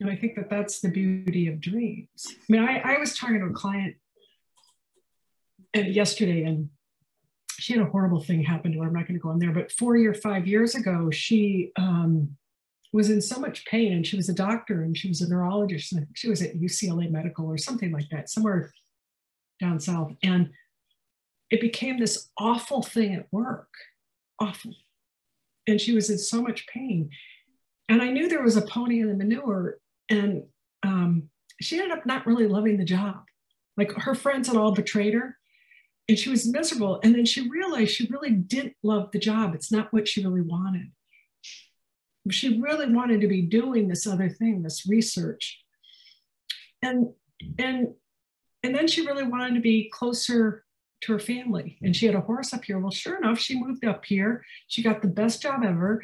And 0.00 0.10
I 0.10 0.14
think 0.14 0.34
that 0.34 0.50
that's 0.50 0.80
the 0.80 0.90
beauty 0.90 1.48
of 1.48 1.62
dreams. 1.62 2.26
I 2.28 2.34
mean, 2.50 2.62
I, 2.62 2.96
I 2.96 2.98
was 2.98 3.16
talking 3.16 3.40
to 3.40 3.46
a 3.46 3.52
client 3.54 3.96
and 5.72 5.94
yesterday, 5.94 6.42
and 6.42 6.68
she 7.58 7.72
had 7.72 7.80
a 7.80 7.90
horrible 7.90 8.20
thing 8.20 8.42
happen 8.42 8.72
to 8.72 8.80
her. 8.80 8.86
I'm 8.86 8.92
not 8.92 9.08
going 9.08 9.18
to 9.18 9.22
go 9.22 9.30
in 9.30 9.38
there, 9.38 9.52
but 9.52 9.72
four 9.72 9.96
or 9.96 10.12
five 10.14 10.46
years 10.46 10.74
ago, 10.74 11.10
she 11.10 11.72
um, 11.76 12.36
was 12.92 13.08
in 13.08 13.22
so 13.22 13.40
much 13.40 13.64
pain, 13.64 13.94
and 13.94 14.06
she 14.06 14.18
was 14.18 14.28
a 14.28 14.34
doctor 14.34 14.82
and 14.82 14.94
she 14.94 15.08
was 15.08 15.22
a 15.22 15.28
neurologist. 15.28 15.94
And 15.94 16.06
she 16.12 16.28
was 16.28 16.42
at 16.42 16.58
UCLA 16.58 17.10
Medical 17.10 17.46
or 17.46 17.56
something 17.56 17.92
like 17.92 18.10
that, 18.10 18.28
somewhere 18.28 18.74
down 19.58 19.80
south. 19.80 20.12
And 20.22 20.50
it 21.50 21.60
became 21.60 21.98
this 21.98 22.30
awful 22.38 22.82
thing 22.82 23.14
at 23.14 23.32
work, 23.32 23.68
awful. 24.40 24.74
And 25.66 25.80
she 25.80 25.92
was 25.92 26.10
in 26.10 26.18
so 26.18 26.42
much 26.42 26.66
pain. 26.66 27.10
And 27.88 28.02
I 28.02 28.10
knew 28.10 28.28
there 28.28 28.42
was 28.42 28.56
a 28.56 28.62
pony 28.62 29.00
in 29.00 29.08
the 29.08 29.14
manure, 29.14 29.78
and 30.08 30.44
um, 30.82 31.30
she 31.60 31.78
ended 31.78 31.96
up 31.96 32.06
not 32.06 32.26
really 32.26 32.46
loving 32.46 32.78
the 32.78 32.84
job. 32.84 33.24
Like 33.76 33.92
her 33.92 34.14
friends 34.14 34.48
had 34.48 34.56
all 34.56 34.72
betrayed 34.72 35.14
her, 35.14 35.36
and 36.08 36.18
she 36.18 36.30
was 36.30 36.50
miserable. 36.50 37.00
And 37.02 37.14
then 37.14 37.24
she 37.24 37.48
realized 37.48 37.92
she 37.92 38.08
really 38.10 38.30
didn't 38.30 38.76
love 38.82 39.10
the 39.12 39.18
job. 39.18 39.54
It's 39.54 39.72
not 39.72 39.92
what 39.92 40.08
she 40.08 40.24
really 40.24 40.40
wanted. 40.40 40.92
She 42.30 42.58
really 42.58 42.90
wanted 42.90 43.20
to 43.20 43.28
be 43.28 43.42
doing 43.42 43.88
this 43.88 44.06
other 44.06 44.30
thing, 44.30 44.62
this 44.62 44.86
research. 44.86 45.62
And 46.82 47.10
and 47.58 47.88
and 48.62 48.74
then 48.74 48.88
she 48.88 49.06
really 49.06 49.24
wanted 49.24 49.54
to 49.54 49.60
be 49.60 49.90
closer 49.92 50.64
to 51.02 51.12
her 51.12 51.18
family. 51.18 51.78
And 51.82 51.94
she 51.94 52.06
had 52.06 52.14
a 52.14 52.20
horse 52.20 52.52
up 52.52 52.64
here. 52.64 52.78
Well, 52.78 52.90
sure 52.90 53.16
enough, 53.16 53.38
she 53.38 53.60
moved 53.60 53.84
up 53.84 54.04
here. 54.04 54.44
She 54.68 54.82
got 54.82 55.02
the 55.02 55.08
best 55.08 55.42
job 55.42 55.62
ever. 55.64 56.02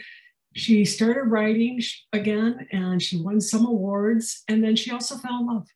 She 0.54 0.84
started 0.84 1.24
writing 1.24 1.80
again 2.12 2.66
and 2.72 3.00
she 3.00 3.20
won 3.20 3.40
some 3.40 3.66
awards. 3.66 4.42
And 4.48 4.62
then 4.62 4.76
she 4.76 4.90
also 4.90 5.16
fell 5.16 5.38
in 5.40 5.46
love. 5.46 5.66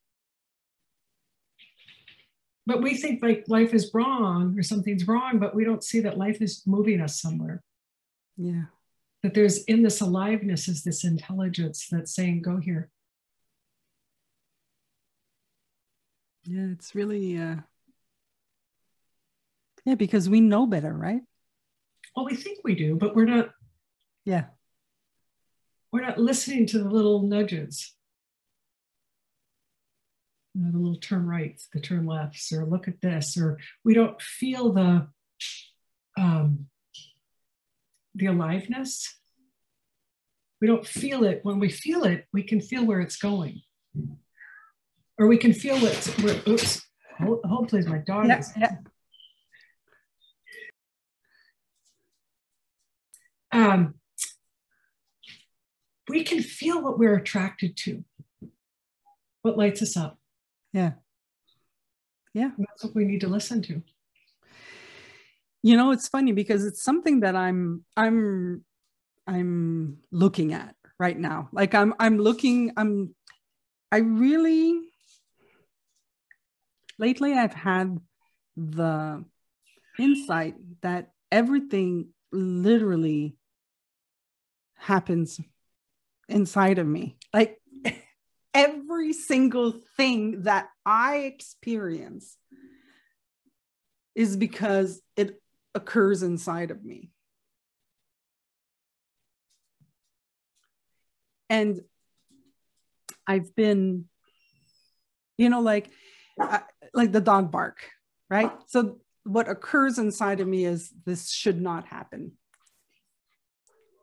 But 2.67 2.83
we 2.83 2.97
think 2.97 3.23
like 3.23 3.45
life 3.47 3.75
is 3.75 3.91
wrong 3.93 4.59
or 4.59 4.63
something's 4.63 5.07
wrong, 5.07 5.39
but 5.39 5.55
we 5.55 5.65
don't 5.65 5.85
see 5.85 6.01
that 6.01 6.19
life 6.19 6.41
is 6.41 6.63
moving 6.67 7.01
us 7.01 7.21
somewhere. 7.21 7.63
Yeah. 8.37 8.65
That 9.23 9.35
there's 9.35 9.65
in 9.65 9.83
this 9.83 10.01
aliveness 10.01 10.69
is 10.69 10.83
this 10.83 11.05
intelligence 11.05 11.89
that's 11.91 12.15
saying, 12.15 12.43
go 12.43 12.57
here. 12.59 12.91
Yeah, 16.45 16.67
it's 16.73 16.95
really 16.95 17.39
uh 17.39 17.57
yeah, 19.85 19.95
because 19.95 20.29
we 20.29 20.41
know 20.41 20.67
better, 20.67 20.93
right? 20.93 21.21
Well, 22.17 22.27
we 22.27 22.37
think 22.37 22.61
we 22.65 22.75
do, 22.75 22.97
but 22.97 23.15
we're 23.15 23.25
not. 23.25 23.51
Yeah. 24.25 24.45
We're 25.93 26.03
not 26.03 26.19
listening 26.19 26.67
to 26.67 26.79
the 26.79 26.89
little 26.89 27.23
nudges. 27.23 27.93
You 30.55 30.63
know, 30.63 30.73
the 30.73 30.79
little 30.79 31.01
turn 31.01 31.27
rights, 31.27 31.69
the 31.73 31.81
turn 31.81 32.07
lefts, 32.07 32.53
or 32.53 32.65
look 32.65 32.89
at 32.89 33.01
this, 33.01 33.37
or 33.37 33.59
we 33.85 33.95
don't 33.95 34.21
feel 34.23 34.73
the 34.73 35.09
um, 36.17 36.67
the 38.15 38.27
aliveness. 38.27 39.17
We 40.61 40.69
don't 40.69 40.87
feel 40.87 41.25
it. 41.25 41.41
When 41.43 41.59
we 41.59 41.69
feel 41.69 42.05
it, 42.05 42.27
we 42.33 42.45
can 42.45 42.61
feel 42.61 42.85
where 42.85 43.01
it's 43.01 43.17
going, 43.17 43.63
or 45.19 45.27
we 45.27 45.37
can 45.37 45.53
feel 45.53 45.79
what's. 45.79 46.07
Where, 46.21 46.41
oops. 46.49 46.83
Hold, 47.19 47.41
hold 47.45 47.69
please. 47.69 47.87
My 47.87 47.99
dog 47.99 48.29
yeah. 48.29 48.43
Yeah. 48.57 48.77
Um, 53.55 53.95
we 56.09 56.25
can 56.25 56.43
feel 56.43 56.83
what 56.83 56.99
we're 56.99 57.15
attracted 57.15 57.77
to, 57.79 58.05
what 59.43 59.57
lights 59.57 59.81
us 59.81 59.97
up. 59.97 60.19
Yeah. 60.73 60.95
Yeah. 62.35 62.51
And 62.57 62.67
that's 62.69 62.83
what 62.83 62.97
we 62.97 63.05
need 63.05 63.21
to 63.21 63.29
listen 63.29 63.63
to. 63.63 63.81
You 65.63 65.77
know, 65.77 65.93
it's 65.93 66.09
funny 66.09 66.33
because 66.33 66.65
it's 66.65 66.83
something 66.83 67.21
that 67.21 67.37
I'm 67.37 67.85
I'm 67.97 68.65
I'm 69.27 69.99
looking 70.11 70.53
at 70.53 70.75
right 70.99 71.19
now. 71.19 71.49
Like 71.53 71.77
I'm 71.77 71.95
I'm 72.01 72.19
looking 72.19 72.73
I'm 72.77 73.15
I 73.93 73.99
really 73.99 74.81
lately 76.99 77.35
I've 77.35 77.55
had 77.55 78.01
the 78.57 79.25
insight 79.99 80.57
that 80.83 81.13
everything 81.31 82.09
literally 82.33 83.37
happens 84.85 85.41
inside 86.29 86.79
of 86.79 86.87
me. 86.87 87.17
Like 87.33 87.59
every 88.55 89.15
single 89.15 89.73
thing 89.97 90.43
that 90.43 90.69
I 90.85 91.17
experience 91.21 92.37
is 94.15 94.37
because 94.37 95.01
it 95.17 95.41
occurs 95.75 96.23
inside 96.23 96.71
of 96.71 96.85
me. 96.85 97.11
And 101.49 101.81
I've 103.27 103.55
been, 103.57 104.05
you 105.39 105.49
know, 105.49 105.61
like, 105.61 105.91
like 106.93 107.13
the 107.13 107.21
dog 107.21 107.51
bark, 107.51 107.79
right? 108.29 108.53
So 108.67 108.99
what 109.25 109.49
occurs 109.49 109.99
inside 109.99 110.41
of 110.41 110.47
me 110.47 110.67
is 110.67 110.93
this 111.07 111.31
should 111.31 111.61
not 111.61 111.87
happen 111.87 112.33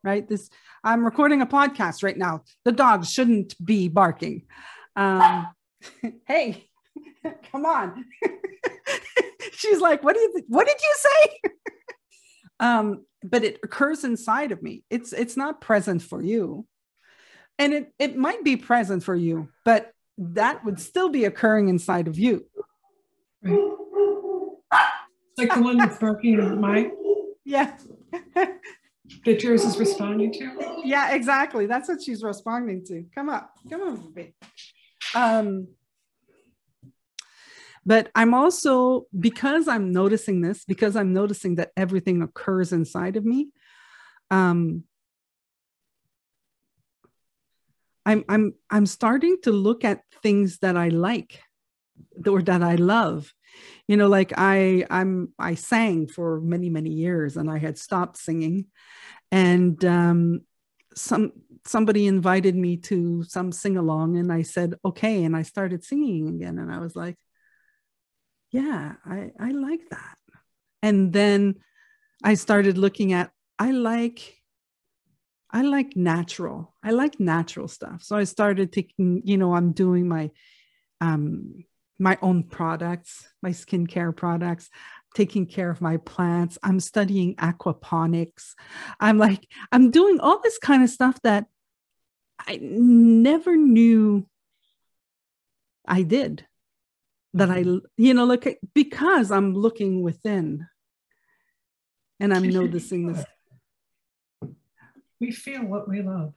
right? 0.04 0.28
This 0.28 0.50
i'm 0.84 1.06
recording 1.06 1.42
a 1.42 1.46
podcast 1.46 2.04
right 2.04 2.18
now. 2.18 2.44
The 2.66 2.72
dog 2.72 3.06
shouldn't 3.06 3.54
be 3.64 3.88
barking. 3.88 4.44
Um 4.96 5.48
hey 6.26 6.68
come 7.52 7.66
on. 7.66 8.06
She's 9.54 9.80
like 9.80 10.04
what 10.04 10.16
do 10.16 10.32
did 10.34 10.44
what 10.48 10.68
did 10.68 10.78
you 10.82 10.94
say? 10.98 11.52
Um 12.60 13.06
but 13.24 13.44
it 13.44 13.60
occurs 13.64 14.04
inside 14.04 14.52
of 14.52 14.64
me. 14.64 14.84
It's 14.90 15.14
it's 15.14 15.38
not 15.38 15.62
present 15.62 16.02
for 16.02 16.22
you. 16.22 16.66
And 17.60 17.74
it 17.74 17.94
it 18.00 18.16
might 18.16 18.44
be 18.44 18.58
present 18.58 19.04
for 19.04 19.16
you 19.16 19.50
but 19.66 19.92
that 20.18 20.64
would 20.66 20.80
still 20.80 21.10
be 21.10 21.26
occurring 21.26 21.70
inside 21.70 22.08
of 22.08 22.18
you. 22.20 22.46
Right. 23.44 23.60
like 25.38 25.54
the 25.56 25.62
one 25.62 25.78
that's 25.78 25.98
barking 25.98 26.40
at 26.40 26.58
my 26.58 26.92
yeah 27.44 27.76
that 29.26 29.44
yours 29.44 29.64
is 29.64 29.78
responding 29.78 30.34
to? 30.34 30.82
Yeah, 30.84 31.14
exactly. 31.14 31.66
That's 31.66 31.90
what 31.90 32.02
she's 32.02 32.24
responding 32.24 32.84
to. 32.86 33.06
Come 33.14 33.30
up. 33.30 33.54
Come 33.70 33.82
on, 33.82 34.14
baby. 34.14 34.34
Um, 35.16 35.68
but 37.86 38.12
I'm 38.14 38.34
also, 38.34 39.08
because 39.18 39.68
I'm 39.68 39.92
noticing 39.92 40.42
this, 40.42 40.66
because 40.66 40.96
I'm 40.96 41.14
noticing 41.14 41.56
that 41.56 41.72
everything 41.76 42.22
occurs 42.22 42.72
inside 42.72 43.18
of 43.18 43.26
me, 43.26 43.50
um, 44.30 44.84
I'm 48.06 48.24
I'm 48.28 48.54
I'm 48.70 48.86
starting 48.86 49.38
to 49.44 49.52
look 49.52 49.84
at 49.86 50.02
things 50.24 50.60
that 50.60 50.76
I 50.76 50.90
like 50.90 51.42
or 52.26 52.42
that 52.44 52.64
I 52.64 52.76
love 52.76 53.32
you 53.92 53.98
know 53.98 54.08
like 54.08 54.32
i 54.38 54.86
i'm 54.90 55.34
i 55.38 55.54
sang 55.54 56.08
for 56.08 56.40
many 56.40 56.70
many 56.70 56.92
years 56.92 57.36
and 57.36 57.52
i 57.52 57.58
had 57.58 57.78
stopped 57.78 58.16
singing. 58.16 58.68
And 59.34 59.84
um 59.84 60.42
some 60.96 61.34
somebody 61.66 62.08
invited 62.08 62.56
me 62.56 62.78
to 62.78 63.24
some 63.24 63.52
sing 63.52 63.76
along 63.76 64.18
and 64.18 64.32
i 64.32 64.44
said 64.44 64.76
okay 64.86 65.26
and 65.26 65.36
i 65.36 65.42
started 65.42 65.84
singing 65.84 66.30
again 66.30 66.58
and 66.58 66.72
i 66.72 66.80
was 66.80 66.96
like 66.96 67.18
yeah 68.52 68.94
i 69.06 69.32
i 69.38 69.52
like 69.52 69.84
that. 69.90 70.18
And 70.82 71.12
then 71.12 71.56
i 72.24 72.36
started 72.36 72.78
looking 72.78 73.12
at 73.12 73.32
i 73.60 73.72
like 73.72 74.42
i 75.52 75.64
like 75.64 75.98
natural 75.98 76.74
i 76.82 76.92
like 76.92 77.20
natural 77.20 77.68
stuff. 77.68 78.04
So 78.04 78.16
i 78.16 78.24
started 78.24 78.72
taking 78.72 79.22
you 79.26 79.38
know 79.38 79.54
i'm 79.54 79.74
doing 79.74 80.08
my 80.08 80.32
um 81.02 81.66
my 82.02 82.18
own 82.24 82.42
products, 82.42 83.28
my 83.44 83.52
skincare 83.52 84.14
products, 84.16 84.70
taking 85.14 85.46
care 85.46 85.70
of 85.70 85.82
my 85.82 85.98
plants. 85.98 86.58
I'm 86.64 86.80
studying 86.80 87.36
aquaponics. 87.36 88.56
I'm 89.00 89.20
like, 89.20 89.48
I'm 89.72 89.92
doing 89.92 90.20
all 90.20 90.42
this 90.42 90.58
kind 90.58 90.84
of 90.84 90.90
stuff 90.90 91.22
that 91.22 91.46
I 92.40 92.58
never 92.60 93.56
knew 93.56 94.26
I 95.88 96.02
did. 96.02 96.48
That 97.36 97.52
I, 97.52 97.64
mm-hmm. 97.64 97.86
you 97.98 98.14
know, 98.16 98.26
look 98.26 98.48
at 98.48 98.58
because 98.74 99.32
I'm 99.32 99.54
looking 99.54 100.02
within 100.02 100.68
and 102.20 102.34
I'm 102.34 102.50
noticing 102.50 103.14
this. 103.14 103.24
We 105.20 105.32
feel 105.32 105.64
what 105.64 105.88
we 105.88 106.02
love. 106.02 106.34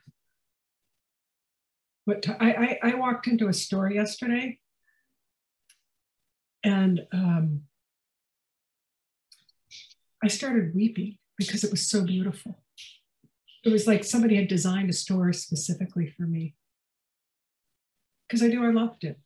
But 2.07 2.29
I, 2.29 2.79
I, 2.83 2.91
I 2.91 2.95
walked 2.97 3.29
into 3.29 3.49
a 3.49 3.53
store 3.53 3.91
yesterday 3.91 4.59
and 6.65 7.07
um, 7.13 7.63
I 10.23 10.29
started 10.29 10.75
weeping 10.75 11.19
because 11.37 11.63
it 11.63 11.71
was 11.71 11.87
so 11.87 12.03
beautiful. 12.03 12.63
It 13.65 13.71
was 13.71 13.87
like 13.87 14.05
somebody 14.05 14.37
had 14.37 14.49
designed 14.49 14.91
a 14.91 14.95
store 14.95 15.33
specifically 15.33 16.07
for 16.07 16.23
me. 16.23 16.55
Because 18.27 18.43
I 18.43 18.49
do, 18.49 18.65
I 18.65 18.71
loved 18.71 19.05
it. 19.05 19.19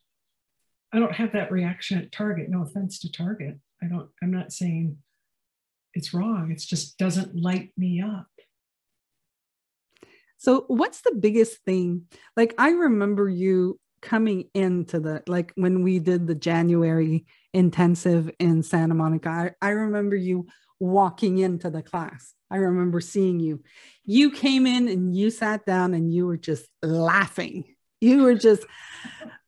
I 0.92 0.98
don't 0.98 1.14
have 1.14 1.32
that 1.32 1.52
reaction 1.52 1.98
at 1.98 2.10
Target. 2.10 2.48
No 2.48 2.62
offense 2.62 2.98
to 3.00 3.12
Target. 3.12 3.58
I 3.82 3.86
don't, 3.86 4.08
I'm 4.22 4.32
not 4.32 4.52
saying 4.52 4.98
it's 5.94 6.12
wrong. 6.12 6.50
It 6.50 6.58
just 6.58 6.98
doesn't 6.98 7.40
light 7.40 7.70
me 7.76 8.00
up. 8.00 8.26
So, 10.38 10.64
what's 10.68 11.00
the 11.00 11.14
biggest 11.14 11.64
thing? 11.64 12.06
Like, 12.36 12.54
I 12.58 12.70
remember 12.70 13.28
you 13.28 13.78
coming 14.00 14.48
into 14.54 15.00
the 15.00 15.22
like 15.26 15.52
when 15.54 15.82
we 15.82 15.98
did 15.98 16.26
the 16.26 16.34
January 16.34 17.26
intensive 17.52 18.30
in 18.38 18.62
Santa 18.62 18.94
Monica, 18.94 19.28
I, 19.28 19.50
I 19.60 19.70
remember 19.70 20.16
you 20.16 20.46
walking 20.80 21.38
into 21.38 21.70
the 21.70 21.82
class. 21.82 22.34
I 22.50 22.56
remember 22.56 23.00
seeing 23.00 23.40
you. 23.40 23.62
You 24.04 24.30
came 24.30 24.66
in 24.66 24.88
and 24.88 25.14
you 25.14 25.30
sat 25.30 25.66
down 25.66 25.94
and 25.94 26.12
you 26.12 26.26
were 26.26 26.36
just 26.36 26.66
laughing. 26.82 27.64
You 28.00 28.22
were 28.22 28.34
just 28.34 28.64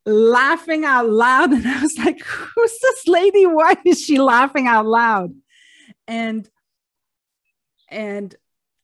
laughing 0.05 0.85
out 0.85 1.09
loud. 1.09 1.53
And 1.55 1.67
I 1.67 1.83
was 1.83 1.97
like, 1.99 2.21
who's 2.25 2.79
this 2.81 3.09
lady? 3.09 3.47
Why 3.47 3.77
is 3.85 4.01
she 4.01 4.19
laughing 4.19 4.67
out 4.67 4.87
loud? 4.87 5.33
And 6.07 6.49
and 7.89 8.35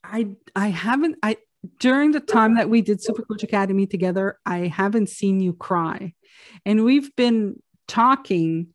I 0.02 0.30
I 0.54 0.68
haven't 0.68 1.16
I 1.22 1.36
during 1.78 2.12
the 2.12 2.20
time 2.20 2.54
that 2.54 2.68
we 2.68 2.82
did 2.82 3.02
Super 3.02 3.22
Coach 3.22 3.42
Academy 3.42 3.86
together, 3.86 4.38
I 4.44 4.68
haven't 4.68 5.08
seen 5.08 5.40
you 5.40 5.52
cry. 5.52 6.14
And 6.64 6.84
we've 6.84 7.14
been 7.16 7.62
talking 7.86 8.68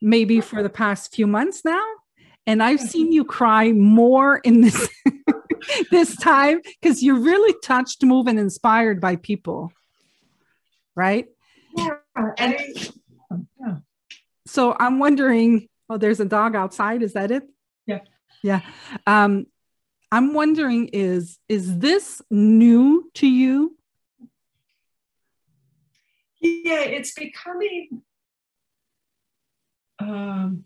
maybe 0.00 0.40
for 0.40 0.62
the 0.62 0.70
past 0.70 1.14
few 1.14 1.26
months 1.26 1.64
now. 1.64 1.84
And 2.46 2.62
I've 2.62 2.80
seen 2.80 3.12
you 3.12 3.24
cry 3.24 3.72
more 3.72 4.38
in 4.38 4.62
this 4.62 4.88
this 5.90 6.16
time 6.16 6.60
because 6.80 7.02
you're 7.02 7.20
really 7.20 7.54
touched, 7.62 8.02
moved, 8.02 8.28
and 8.28 8.38
inspired 8.38 9.00
by 9.00 9.16
people. 9.16 9.72
Right? 10.94 11.26
Yeah. 11.76 11.96
And 12.38 12.56
yeah. 13.60 13.76
so 14.46 14.74
I'm 14.78 14.98
wondering, 14.98 15.68
oh, 15.88 15.98
there's 15.98 16.20
a 16.20 16.24
dog 16.24 16.56
outside. 16.56 17.02
Is 17.02 17.12
that 17.12 17.30
it? 17.30 17.44
Yeah. 17.86 18.00
Yeah. 18.42 18.60
Um, 19.06 19.46
I'm 20.12 20.34
wondering 20.34 20.88
is 20.88 21.38
is 21.48 21.78
this 21.78 22.20
new 22.30 23.10
to 23.14 23.26
you? 23.26 23.76
Yeah, 26.40 26.80
it's 26.80 27.12
becoming 27.12 28.02
um 29.98 30.64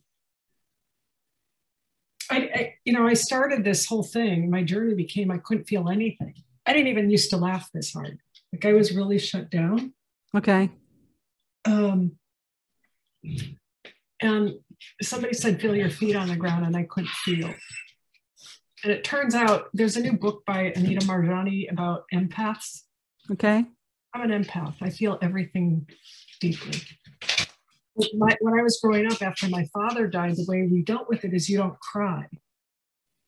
I, 2.31 2.37
I, 2.37 2.75
you 2.85 2.93
know, 2.93 3.07
I 3.07 3.15
started 3.15 3.65
this 3.65 3.87
whole 3.87 4.03
thing. 4.03 4.51
My 4.51 4.63
journey 4.63 4.95
became 4.95 5.31
I 5.31 5.39
couldn't 5.39 5.65
feel 5.65 5.89
anything. 5.89 6.35
I 6.67 6.73
didn't 6.73 6.89
even 6.89 7.11
used 7.11 7.31
to 7.31 7.37
laugh 7.37 7.71
this 7.73 7.93
hard. 7.93 8.19
Like 8.53 8.65
I 8.65 8.73
was 8.73 8.95
really 8.95 9.19
shut 9.19 9.51
down. 9.51 9.93
Okay. 10.35 10.71
Um, 11.67 12.13
and 14.21 14.55
somebody 15.03 15.35
said, 15.35 15.61
feel 15.61 15.75
your 15.75 15.91
feet 15.91 16.17
on 16.17 16.29
the 16.29 16.37
ground, 16.37 16.65
and 16.67 16.77
I 16.77 16.85
couldn't 16.85 17.11
feel. 17.11 17.55
And 18.85 18.92
it 18.92 19.03
turns 19.03 19.35
out 19.35 19.70
there's 19.73 19.97
a 19.97 20.01
new 20.01 20.12
book 20.12 20.44
by 20.44 20.73
Anita 20.77 21.07
Moorjani 21.07 21.73
about 21.73 22.05
empaths. 22.12 22.83
Okay. 23.33 23.64
I'm 24.12 24.31
an 24.31 24.44
empath. 24.44 24.75
I 24.83 24.90
feel 24.90 25.18
everything 25.23 25.88
deeply. 26.38 26.79
My, 28.12 28.37
when 28.40 28.59
I 28.59 28.62
was 28.62 28.79
growing 28.83 29.11
up, 29.11 29.23
after 29.23 29.49
my 29.49 29.64
father 29.73 30.07
died, 30.07 30.37
the 30.37 30.44
way 30.47 30.68
we 30.70 30.83
dealt 30.83 31.09
with 31.09 31.25
it 31.25 31.33
is 31.33 31.49
you 31.49 31.57
don't 31.57 31.81
cry. 31.81 32.27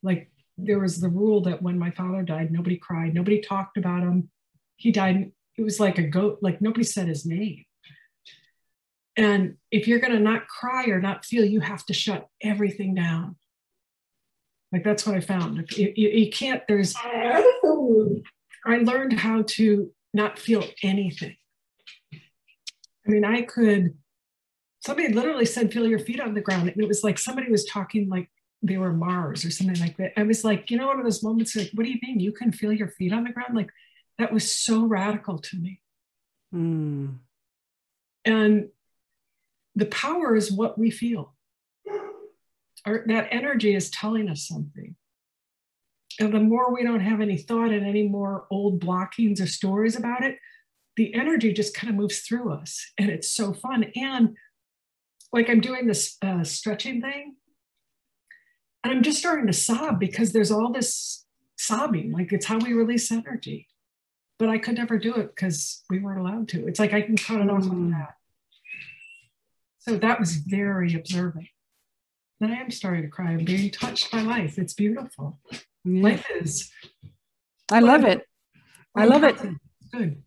Like 0.02 0.30
there 0.58 0.78
was 0.78 1.00
the 1.00 1.08
rule 1.08 1.40
that 1.44 1.62
when 1.62 1.78
my 1.78 1.90
father 1.90 2.22
died, 2.22 2.52
nobody 2.52 2.76
cried, 2.76 3.14
nobody 3.14 3.40
talked 3.40 3.78
about 3.78 4.02
him. 4.02 4.28
he 4.76 4.92
died. 4.92 5.32
It 5.56 5.62
was 5.62 5.80
like 5.80 5.96
a 5.96 6.02
goat, 6.02 6.40
like 6.42 6.60
nobody 6.60 6.84
said 6.84 7.08
his 7.08 7.24
name. 7.24 7.64
And 9.16 9.56
if 9.70 9.88
you're 9.88 10.00
going 10.00 10.12
to 10.12 10.20
not 10.20 10.48
cry 10.48 10.88
or 10.88 11.00
not 11.00 11.24
feel, 11.24 11.46
you 11.46 11.60
have 11.60 11.86
to 11.86 11.94
shut 11.94 12.28
everything 12.42 12.94
down. 12.94 13.36
Like 14.72 14.84
that's 14.84 15.06
what 15.06 15.16
I 15.16 15.20
found. 15.20 15.70
You, 15.72 15.92
you, 15.94 16.08
you 16.08 16.30
can't, 16.30 16.62
there's, 16.66 16.94
I 17.04 17.44
learned 18.66 19.12
how 19.14 19.42
to 19.46 19.90
not 20.12 20.38
feel 20.38 20.64
anything. 20.82 21.36
I 22.12 23.08
mean, 23.10 23.24
I 23.24 23.42
could, 23.42 23.94
somebody 24.80 25.12
literally 25.12 25.46
said, 25.46 25.72
feel 25.72 25.86
your 25.86 26.00
feet 26.00 26.20
on 26.20 26.34
the 26.34 26.40
ground. 26.40 26.68
And 26.68 26.82
it 26.82 26.88
was 26.88 27.04
like 27.04 27.18
somebody 27.18 27.50
was 27.50 27.64
talking 27.64 28.08
like 28.08 28.28
they 28.62 28.76
were 28.78 28.92
Mars 28.92 29.44
or 29.44 29.50
something 29.50 29.78
like 29.78 29.96
that. 29.98 30.12
I 30.18 30.24
was 30.24 30.42
like, 30.42 30.70
you 30.70 30.78
know, 30.78 30.88
one 30.88 30.98
of 30.98 31.04
those 31.04 31.22
moments 31.22 31.54
like, 31.54 31.70
what 31.74 31.84
do 31.84 31.90
you 31.90 32.00
mean? 32.02 32.18
You 32.18 32.32
can 32.32 32.50
feel 32.50 32.72
your 32.72 32.88
feet 32.88 33.12
on 33.12 33.22
the 33.22 33.30
ground? 33.30 33.54
Like 33.54 33.70
that 34.18 34.32
was 34.32 34.50
so 34.50 34.84
radical 34.84 35.38
to 35.38 35.56
me. 35.56 35.80
Mm. 36.52 37.18
And 38.24 38.68
the 39.76 39.86
power 39.86 40.34
is 40.34 40.50
what 40.50 40.76
we 40.76 40.90
feel. 40.90 41.35
Our, 42.86 43.04
that 43.06 43.28
energy 43.30 43.74
is 43.74 43.90
telling 43.90 44.28
us 44.28 44.46
something. 44.46 44.94
And 46.18 46.32
the 46.32 46.40
more 46.40 46.72
we 46.72 46.84
don't 46.84 47.00
have 47.00 47.20
any 47.20 47.36
thought 47.36 47.72
and 47.72 47.86
any 47.86 48.08
more 48.08 48.46
old 48.50 48.80
blockings 48.80 49.40
or 49.40 49.46
stories 49.46 49.96
about 49.96 50.24
it, 50.24 50.38
the 50.96 51.12
energy 51.14 51.52
just 51.52 51.74
kind 51.76 51.90
of 51.90 51.96
moves 51.96 52.20
through 52.20 52.52
us. 52.52 52.92
And 52.96 53.10
it's 53.10 53.28
so 53.28 53.52
fun. 53.52 53.92
And 53.96 54.36
like 55.32 55.50
I'm 55.50 55.60
doing 55.60 55.86
this 55.86 56.16
uh, 56.22 56.44
stretching 56.44 57.02
thing, 57.02 57.36
and 58.82 58.92
I'm 58.92 59.02
just 59.02 59.18
starting 59.18 59.46
to 59.48 59.52
sob 59.52 59.98
because 59.98 60.32
there's 60.32 60.50
all 60.50 60.72
this 60.72 61.26
sobbing. 61.58 62.12
Like 62.12 62.32
it's 62.32 62.46
how 62.46 62.58
we 62.58 62.72
release 62.72 63.10
energy. 63.10 63.68
But 64.38 64.48
I 64.48 64.58
could 64.58 64.76
never 64.76 64.98
do 64.98 65.14
it 65.14 65.34
because 65.34 65.82
we 65.90 65.98
weren't 65.98 66.20
allowed 66.20 66.48
to. 66.48 66.66
It's 66.66 66.78
like 66.78 66.92
I 66.92 67.02
can 67.02 67.16
cut 67.16 67.40
it 67.40 67.50
off 67.50 67.64
like 67.64 67.72
mm. 67.72 67.90
that. 67.90 68.14
So 69.78 69.96
that 69.96 70.20
was 70.20 70.36
very 70.36 70.94
observing. 70.94 71.48
Then 72.40 72.50
I 72.50 72.56
am 72.56 72.70
starting 72.70 73.02
to 73.02 73.08
cry. 73.08 73.30
I'm 73.30 73.44
being 73.44 73.70
touched 73.70 74.10
by 74.10 74.20
life. 74.20 74.58
It's 74.58 74.74
beautiful. 74.74 75.38
Yeah. 75.84 76.02
Life 76.02 76.26
is. 76.40 76.70
I 77.70 77.80
love 77.80 78.04
it. 78.04 78.22
I 78.94 79.06
love 79.06 79.24
it. 79.24 79.36
Good. 79.92 80.22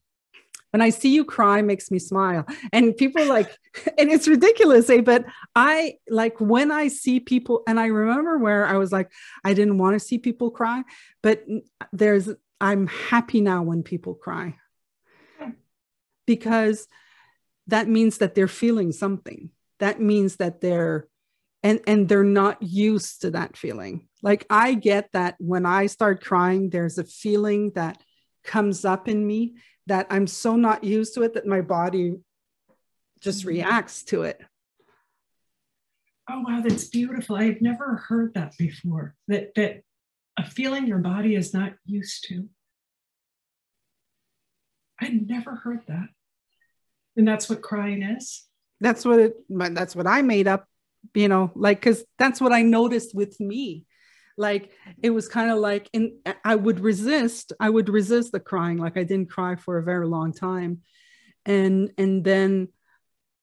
When 0.72 0.82
I 0.82 0.90
see 0.92 1.14
you 1.14 1.26
cry, 1.26 1.62
makes 1.62 1.90
me 1.90 1.98
smile. 1.98 2.46
And 2.72 2.96
people 2.96 3.26
like, 3.26 3.50
and 3.98 4.12
it's 4.12 4.28
ridiculous, 4.28 4.90
eh? 4.90 5.02
But 5.02 5.26
I 5.56 5.96
like 6.10 6.40
when 6.40 6.72
I 6.72 6.88
see 6.88 7.20
people, 7.20 7.64
and 7.68 7.80
I 7.80 7.88
remember 7.88 8.38
where 8.38 8.66
I 8.66 8.78
was 8.78 8.92
like, 8.92 9.12
I 9.44 9.54
didn't 9.54 9.78
want 9.78 9.96
to 9.96 10.00
see 10.00 10.18
people 10.18 10.52
cry, 10.52 10.84
but 11.24 11.44
there's, 11.92 12.30
I'm 12.62 12.88
happy 12.88 13.42
now 13.42 13.64
when 13.64 13.84
people 13.84 14.14
cry 14.14 14.58
because 16.28 16.88
that 17.66 17.88
means 17.88 18.20
that 18.20 18.36
they're 18.36 18.48
feeling 18.48 18.92
something 18.92 19.50
that 19.80 20.00
means 20.00 20.36
that 20.36 20.62
they're 20.62 21.08
and 21.64 21.82
and 21.88 22.08
they're 22.08 22.24
not 22.24 22.62
used 22.62 23.22
to 23.22 23.32
that 23.32 23.58
feeling. 23.58 24.08
Like 24.22 24.46
i 24.50 24.74
get 24.74 25.10
that 25.14 25.36
when 25.40 25.66
i 25.66 25.86
start 25.86 26.24
crying 26.24 26.70
there's 26.70 26.98
a 26.98 27.06
feeling 27.06 27.72
that 27.76 28.02
comes 28.44 28.84
up 28.84 29.08
in 29.08 29.26
me 29.26 29.56
that 29.88 30.08
i'm 30.10 30.28
so 30.28 30.56
not 30.56 30.84
used 30.84 31.14
to 31.14 31.24
it 31.24 31.36
that 31.36 31.46
my 31.46 31.62
body 31.62 32.16
just 33.22 33.40
mm-hmm. 33.40 33.50
reacts 33.50 34.04
to 34.04 34.24
it. 34.24 34.40
Oh 36.30 36.42
wow 36.42 36.62
that's 36.62 36.86
beautiful. 36.86 37.36
I've 37.36 37.62
never 37.62 37.96
heard 38.08 38.34
that 38.36 38.58
before 38.58 39.16
that 39.28 39.56
that 39.56 39.82
a 40.38 40.46
feeling 40.46 40.88
your 40.88 41.00
body 41.00 41.36
is 41.36 41.54
not 41.54 41.74
used 41.86 42.26
to. 42.30 42.48
I 45.02 45.10
never 45.10 45.56
heard 45.56 45.82
that. 45.88 46.08
And 47.18 47.28
that's 47.28 47.50
what 47.50 47.62
crying 47.62 48.04
is. 48.04 48.46
That's 48.80 49.04
what 49.06 49.20
it, 49.20 49.34
that's 49.50 49.96
what 49.96 50.08
I 50.08 50.22
made 50.22 50.48
up, 50.48 50.66
you 51.14 51.28
know, 51.28 51.52
like, 51.56 51.82
cause 51.82 52.04
that's 52.18 52.42
what 52.42 52.54
I 52.54 52.62
noticed 52.62 53.16
with 53.16 53.40
me. 53.40 53.86
Like 54.38 54.72
it 55.02 55.10
was 55.10 55.28
kind 55.28 55.52
of 55.52 55.58
like, 55.58 55.90
and 55.94 56.12
I 56.46 56.56
would 56.56 56.80
resist, 56.80 57.54
I 57.60 57.70
would 57.70 57.90
resist 57.90 58.32
the 58.32 58.40
crying. 58.40 58.78
Like 58.78 58.98
I 58.98 59.04
didn't 59.04 59.30
cry 59.30 59.56
for 59.56 59.78
a 59.78 59.84
very 59.84 60.08
long 60.08 60.34
time. 60.34 60.82
And, 61.46 61.92
and 61.98 62.24
then 62.24 62.70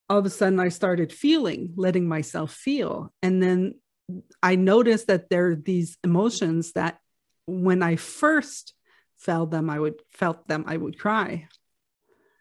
all 0.08 0.18
of 0.18 0.26
a 0.26 0.30
sudden 0.30 0.58
I 0.60 0.68
started 0.68 1.12
feeling, 1.12 1.74
letting 1.76 2.08
myself 2.08 2.52
feel. 2.52 3.12
And 3.22 3.42
then 3.42 3.74
I 4.42 4.54
noticed 4.56 5.08
that 5.08 5.28
there 5.28 5.48
are 5.48 5.56
these 5.56 5.98
emotions 6.04 6.72
that 6.72 6.98
when 7.46 7.82
I 7.82 7.96
first 7.96 8.72
felt 9.18 9.50
them, 9.50 9.68
I 9.68 9.78
would 9.78 10.00
felt 10.12 10.46
them, 10.48 10.64
I 10.66 10.76
would 10.76 10.98
cry 10.98 11.48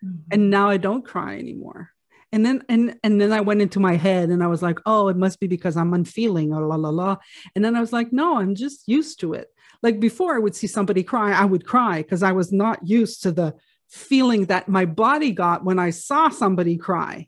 mm-hmm. 0.05 0.17
and 0.31 0.49
now 0.49 0.69
i 0.69 0.77
don't 0.77 1.05
cry 1.05 1.37
anymore 1.37 1.91
and 2.31 2.45
then 2.45 2.63
and 2.69 2.97
and 3.03 3.19
then 3.19 3.31
i 3.31 3.41
went 3.41 3.61
into 3.61 3.79
my 3.79 3.95
head 3.95 4.29
and 4.29 4.43
i 4.43 4.47
was 4.47 4.61
like 4.61 4.79
oh 4.85 5.07
it 5.07 5.17
must 5.17 5.39
be 5.39 5.47
because 5.47 5.77
i'm 5.77 5.93
unfeeling 5.93 6.53
or 6.53 6.65
la 6.65 6.75
la 6.75 6.89
la. 6.89 7.17
And 7.55 7.63
then 7.63 7.75
i 7.75 7.79
was 7.79 7.93
like 7.93 8.11
no 8.11 8.37
i'm 8.37 8.55
just 8.55 8.87
used 8.87 9.19
to 9.21 9.33
it. 9.33 9.47
Like 9.81 9.99
before 9.99 10.35
i 10.35 10.39
would 10.39 10.55
see 10.55 10.67
somebody 10.67 11.03
cry 11.03 11.31
i 11.31 11.45
would 11.45 11.65
cry 11.65 12.01
because 12.01 12.23
i 12.23 12.31
was 12.31 12.51
not 12.51 12.87
used 12.87 13.23
to 13.23 13.31
the 13.31 13.55
feeling 13.89 14.45
that 14.45 14.67
my 14.67 14.85
body 14.85 15.31
got 15.31 15.63
when 15.63 15.79
i 15.79 15.89
saw 15.89 16.29
somebody 16.29 16.77
cry. 16.77 17.27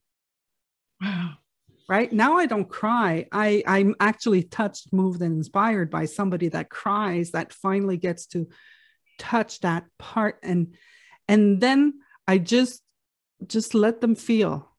Wow. 1.02 1.34
Right? 1.90 2.12
Now 2.12 2.38
i 2.38 2.46
don't 2.46 2.70
cry. 2.70 3.28
I 3.32 3.64
i'm 3.66 3.96
actually 4.00 4.44
touched 4.44 4.92
moved 4.92 5.22
and 5.22 5.38
inspired 5.38 5.90
by 5.90 6.06
somebody 6.06 6.50
that 6.50 6.70
cries 6.70 7.32
that 7.32 7.54
finally 7.54 7.98
gets 7.98 8.26
to 8.28 8.50
touch 9.18 9.62
that 9.62 9.86
part. 9.98 10.40
And 10.44 10.76
and 11.28 11.60
then 11.62 12.00
I 12.28 12.38
just 12.38 12.82
just 13.46 13.74
let 13.74 14.02
them 14.02 14.16
feel. 14.16 14.72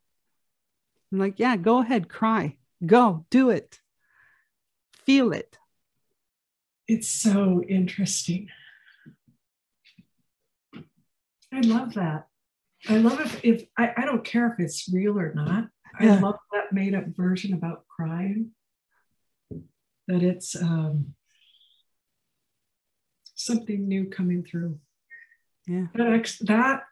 I'm 1.12 1.18
like, 1.18 1.38
yeah, 1.38 1.56
go 1.56 1.78
ahead, 1.80 2.08
cry. 2.08 2.56
Go, 2.84 3.24
do 3.30 3.50
it. 3.50 3.80
Feel 5.04 5.32
it. 5.32 5.58
It's 6.86 7.08
so 7.08 7.62
interesting. 7.68 8.48
I 11.52 11.60
love 11.60 11.94
that. 11.94 12.26
I 12.88 12.98
love 12.98 13.20
if, 13.20 13.44
if 13.44 13.64
I, 13.76 13.92
I 13.96 14.04
don't 14.04 14.24
care 14.24 14.52
if 14.52 14.60
it's 14.60 14.88
real 14.92 15.18
or 15.18 15.32
not. 15.34 15.68
Yeah. 16.00 16.16
I 16.16 16.20
love 16.20 16.36
that 16.52 16.72
made 16.72 16.94
up 16.94 17.04
version 17.08 17.54
about 17.54 17.84
crying. 17.88 18.52
That 20.06 20.22
it's 20.22 20.54
um, 20.54 21.14
something 23.34 23.88
new 23.88 24.08
coming 24.08 24.44
through. 24.44 24.78
Yeah. 25.66 25.86
That, 25.94 26.32
that 26.42 26.82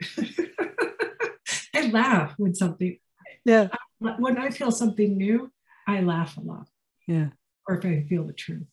I 1.74 1.86
laugh 1.90 2.34
when 2.36 2.54
something. 2.54 2.98
Yeah. 3.44 3.68
When 3.98 4.38
I 4.38 4.50
feel 4.50 4.70
something 4.70 5.16
new, 5.16 5.50
I 5.86 6.00
laugh 6.00 6.36
a 6.36 6.40
lot. 6.40 6.68
Yeah. 7.06 7.28
Or 7.68 7.76
if 7.76 7.84
I 7.84 8.04
feel 8.08 8.24
the 8.24 8.32
truth. 8.32 8.66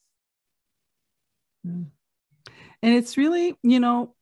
Yeah. 1.63 1.83
And 2.83 2.93
it's 2.93 3.17
really, 3.17 3.55
you 3.63 3.79
know, 3.79 4.15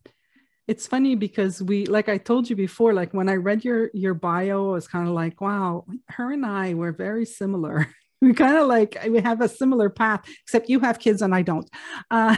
it's 0.68 0.88
funny 0.88 1.16
because 1.16 1.62
we, 1.62 1.86
like 1.86 2.10
I 2.10 2.18
told 2.18 2.50
you 2.50 2.56
before, 2.56 2.94
like 2.94 3.14
when 3.14 3.30
I 3.30 3.36
read 3.36 3.64
your 3.64 3.92
your 3.94 4.14
bio, 4.14 4.70
I 4.70 4.74
was 4.74 4.88
kind 4.88 5.08
of 5.08 5.14
like, 5.14 5.42
wow, 5.42 5.86
her 6.10 6.32
and 6.32 6.46
I 6.46 6.74
were 6.74 6.92
very 6.92 7.26
similar. 7.26 7.88
we 8.22 8.34
kind 8.34 8.58
of 8.58 8.68
like 8.68 8.98
we 9.08 9.22
have 9.22 9.42
a 9.42 9.50
similar 9.50 9.90
path, 9.90 10.28
except 10.44 10.70
you 10.70 10.80
have 10.80 11.00
kids 11.00 11.22
and 11.22 11.36
I 11.36 11.44
don't. 11.44 11.70
Uh, 12.10 12.36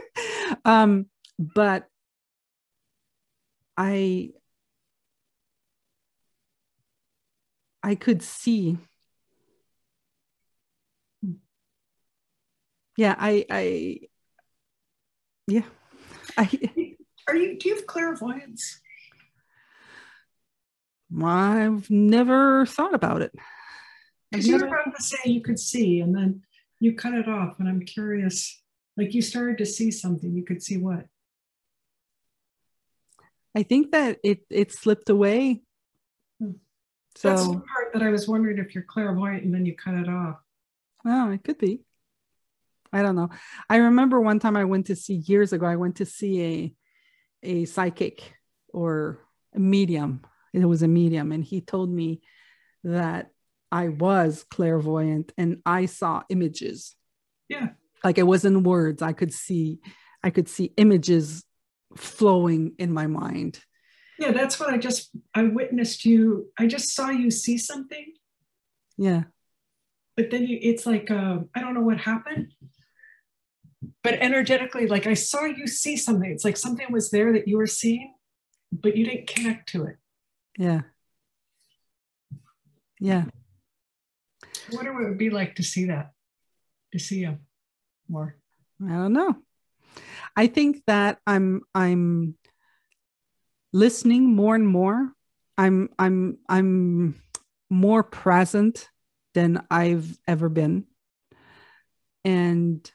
um, 0.64 1.06
but 1.38 1.86
I 3.76 4.30
I 7.84 7.96
could 7.96 8.22
see. 8.22 8.78
Yeah 12.96 13.14
I 13.18 13.44
I 13.50 13.98
yeah. 15.46 15.64
I 16.38 16.48
are 17.28 17.36
you 17.36 17.58
do 17.58 17.68
you 17.68 17.74
have 17.74 17.86
clairvoyance? 17.86 18.80
I've 21.22 21.90
never 21.90 22.64
thought 22.64 22.94
about 22.94 23.20
it. 23.20 23.32
Because 24.30 24.48
you 24.48 24.58
were 24.58 24.66
about 24.66 24.96
to 24.96 25.02
say 25.02 25.18
you 25.26 25.42
could 25.42 25.58
see 25.58 26.00
and 26.00 26.14
then 26.14 26.40
you 26.80 26.94
cut 26.94 27.12
it 27.12 27.28
off 27.28 27.60
and 27.60 27.68
I'm 27.68 27.84
curious 27.84 28.62
like 28.96 29.12
you 29.12 29.20
started 29.20 29.58
to 29.58 29.66
see 29.66 29.90
something 29.90 30.34
you 30.34 30.42
could 30.42 30.62
see 30.62 30.78
what? 30.78 31.04
I 33.54 33.62
think 33.62 33.92
that 33.92 34.20
it 34.24 34.46
it 34.48 34.72
slipped 34.72 35.10
away. 35.10 35.63
So 37.16 37.28
that's 37.28 37.46
the 37.46 37.52
part 37.54 37.92
that 37.92 38.02
I 38.02 38.10
was 38.10 38.26
wondering 38.26 38.58
if 38.58 38.74
you're 38.74 38.84
clairvoyant 38.84 39.44
and 39.44 39.54
then 39.54 39.64
you 39.64 39.74
cut 39.74 39.94
it 39.94 40.08
off. 40.08 40.36
Oh, 41.06 41.30
it 41.30 41.44
could 41.44 41.58
be. 41.58 41.80
I 42.92 43.02
don't 43.02 43.16
know. 43.16 43.30
I 43.68 43.76
remember 43.76 44.20
one 44.20 44.38
time 44.38 44.56
I 44.56 44.64
went 44.64 44.86
to 44.86 44.96
see 44.96 45.14
years 45.14 45.52
ago. 45.52 45.66
I 45.66 45.76
went 45.76 45.96
to 45.96 46.06
see 46.06 46.42
a 46.42 46.74
a 47.42 47.64
psychic 47.66 48.34
or 48.72 49.20
a 49.54 49.58
medium. 49.58 50.22
It 50.52 50.64
was 50.64 50.82
a 50.82 50.88
medium, 50.88 51.32
and 51.32 51.44
he 51.44 51.60
told 51.60 51.90
me 51.90 52.22
that 52.84 53.30
I 53.74 53.88
was 53.88 54.44
clairvoyant 54.48 55.32
and 55.36 55.60
I 55.66 55.86
saw 55.86 56.22
images. 56.28 56.94
Yeah. 57.48 57.70
Like 58.04 58.18
it 58.18 58.26
wasn't 58.26 58.64
words. 58.64 59.02
I 59.02 59.12
could 59.12 59.32
see, 59.32 59.80
I 60.22 60.30
could 60.30 60.48
see 60.48 60.72
images 60.76 61.44
flowing 61.96 62.74
in 62.78 62.92
my 62.92 63.08
mind. 63.08 63.58
Yeah, 64.18 64.32
that's 64.32 64.60
what 64.60 64.70
I 64.70 64.78
just 64.78 65.10
I 65.34 65.42
witnessed 65.42 66.04
you. 66.04 66.50
I 66.58 66.66
just 66.66 66.94
saw 66.94 67.10
you 67.10 67.30
see 67.30 67.58
something. 67.58 68.12
Yeah. 68.96 69.24
But 70.16 70.30
then 70.30 70.44
you, 70.46 70.58
it's 70.62 70.86
like 70.86 71.10
uh, 71.10 71.38
I 71.54 71.60
don't 71.60 71.74
know 71.74 71.80
what 71.80 71.98
happened, 71.98 72.52
but 74.02 74.14
energetically, 74.14 74.86
like 74.86 75.06
I 75.06 75.14
saw 75.14 75.44
you 75.44 75.66
see 75.66 75.96
something. 75.96 76.30
It's 76.30 76.44
like 76.44 76.56
something 76.56 76.86
was 76.92 77.10
there 77.10 77.32
that 77.32 77.48
you 77.48 77.56
were 77.56 77.66
seeing, 77.66 78.14
but 78.72 78.96
you 78.96 79.04
didn't 79.04 79.26
connect 79.26 79.68
to 79.70 79.86
it. 79.86 79.96
Yeah. 80.56 80.82
Yeah. 83.00 83.24
I 84.44 84.76
wonder 84.76 84.92
what 84.92 85.02
it 85.02 85.08
would 85.08 85.18
be 85.18 85.30
like 85.30 85.56
to 85.56 85.62
see 85.62 85.86
that, 85.86 86.12
to 86.92 86.98
see 86.98 87.20
you 87.20 87.38
more. 88.08 88.36
I 88.82 88.92
don't 88.92 89.12
know. 89.12 89.36
I 90.36 90.46
think 90.46 90.82
that 90.86 91.18
I'm 91.26 91.62
I'm 91.74 92.36
listening 93.74 94.34
more 94.34 94.54
and 94.54 94.66
more. 94.66 95.12
I'm 95.58 95.90
I'm 95.98 96.38
I'm 96.48 97.20
more 97.68 98.02
present 98.02 98.88
than 99.34 99.66
I've 99.70 100.16
ever 100.26 100.48
been. 100.48 100.84
And 102.24 102.90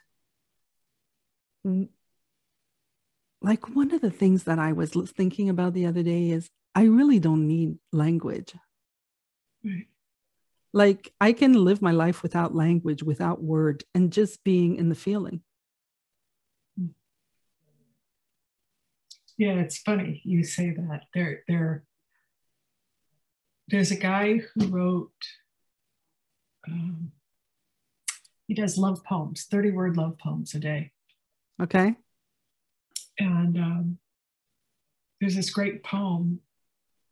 like 3.41 3.75
one 3.75 3.93
of 3.93 4.01
the 4.01 4.09
things 4.09 4.45
that 4.45 4.57
I 4.57 4.71
was 4.71 4.91
thinking 5.15 5.49
about 5.49 5.73
the 5.73 5.85
other 5.85 6.01
day 6.01 6.29
is 6.29 6.49
I 6.73 6.83
really 6.83 7.19
don't 7.19 7.45
need 7.45 7.77
language. 7.91 8.55
Right. 9.63 9.87
Like 10.71 11.11
I 11.19 11.33
can 11.33 11.53
live 11.53 11.81
my 11.81 11.91
life 11.91 12.23
without 12.23 12.55
language, 12.55 13.03
without 13.03 13.43
word, 13.43 13.83
and 13.93 14.13
just 14.13 14.43
being 14.43 14.77
in 14.77 14.87
the 14.87 14.95
feeling. 14.95 15.41
Yeah, 19.39 19.53
it's 19.53 19.77
funny 19.77 20.21
you 20.25 20.43
say 20.43 20.71
that. 20.71 21.03
There, 21.13 21.43
there, 21.47 21.85
there's 23.69 23.89
a 23.89 23.95
guy 23.95 24.41
who 24.53 24.67
wrote. 24.67 25.11
Um, 26.67 27.13
he 28.47 28.53
does 28.53 28.77
love 28.77 29.01
poems, 29.05 29.47
thirty 29.49 29.71
word 29.71 29.95
love 29.95 30.17
poems 30.17 30.53
a 30.55 30.59
day. 30.59 30.91
Okay. 31.61 31.95
And 33.17 33.57
um, 33.57 33.97
there's 35.21 35.37
this 35.37 35.51
great 35.51 35.85
poem. 35.85 36.41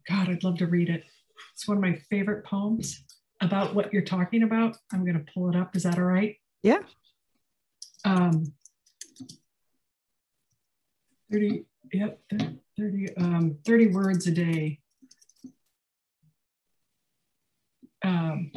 God, 0.10 0.28
I'd 0.28 0.44
love 0.44 0.58
to 0.58 0.68
read 0.68 0.90
it. 0.90 1.06
It's 1.54 1.66
one 1.66 1.78
of 1.78 1.82
my 1.82 1.98
favorite 2.10 2.44
poems 2.46 3.04
about 3.40 3.74
what 3.74 3.94
you're 3.94 4.02
talking 4.02 4.44
about. 4.44 4.76
I'm 4.92 5.06
going 5.06 5.18
to 5.18 5.32
pull 5.34 5.50
it 5.50 5.56
up. 5.56 5.78
Is 5.78 5.84
that 5.84 5.98
all 5.98 6.04
right? 6.04 6.36
Yeah. 6.62 6.80
Um, 8.04 8.54
30, 11.32 11.66
yep, 11.92 12.20
30, 12.78 13.18
um, 13.18 13.58
30 13.66 13.88
words 13.88 14.28
a 14.28 14.32
day. 14.32 14.80
Um, 18.04 18.52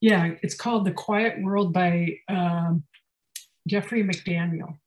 yeah, 0.00 0.32
it's 0.42 0.54
called 0.54 0.84
The 0.84 0.92
Quiet 0.92 1.42
World 1.42 1.72
by 1.72 2.18
um, 2.28 2.84
Jeffrey 3.66 4.02
McDaniel. 4.02 4.78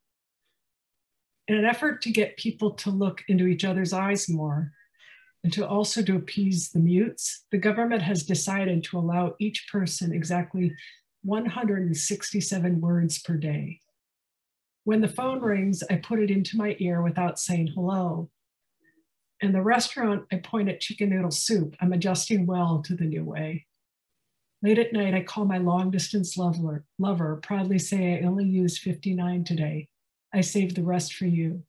In 1.47 1.55
an 1.55 1.65
effort 1.65 2.01
to 2.03 2.11
get 2.11 2.38
people 2.38 2.71
to 2.71 2.89
look 2.89 3.23
into 3.27 3.47
each 3.47 3.65
other's 3.65 3.93
eyes 3.93 4.29
more, 4.29 4.71
and 5.43 5.51
to 5.53 5.67
also 5.67 6.01
to 6.01 6.15
appease 6.15 6.69
the 6.69 6.79
mutes, 6.79 7.45
the 7.51 7.57
government 7.57 8.01
has 8.01 8.23
decided 8.23 8.84
to 8.86 8.97
allow 8.97 9.36
each 9.39 9.67
person 9.69 10.13
exactly 10.13 10.73
167 11.23 12.81
words 12.81 13.19
per 13.19 13.36
day. 13.36 13.81
When 14.86 14.99
the 14.99 15.07
phone 15.07 15.39
rings, 15.39 15.81
I 15.89 15.95
put 15.95 16.19
it 16.19 16.29
into 16.29 16.57
my 16.57 16.75
ear 16.79 17.01
without 17.01 17.39
saying 17.39 17.67
hello. 17.73 18.29
In 19.39 19.53
the 19.53 19.61
restaurant, 19.61 20.25
I 20.31 20.38
point 20.38 20.69
at 20.69 20.81
chicken 20.81 21.09
noodle 21.09 21.31
soup. 21.31 21.75
I'm 21.79 21.93
adjusting 21.93 22.45
well 22.45 22.81
to 22.86 22.95
the 22.95 23.05
new 23.05 23.23
way. 23.23 23.65
Late 24.61 24.79
at 24.79 24.93
night, 24.93 25.13
I 25.13 25.23
call 25.23 25.45
my 25.45 25.57
long 25.57 25.91
distance 25.91 26.38
lover, 26.38 26.86
lover, 26.97 27.38
proudly 27.43 27.79
say 27.79 28.17
I 28.17 28.25
only 28.25 28.45
used 28.45 28.81
59 28.81 29.43
today. 29.43 29.89
I 30.34 30.41
saved 30.41 30.75
the 30.75 30.84
rest 30.84 31.13
for 31.13 31.25
you. 31.25 31.63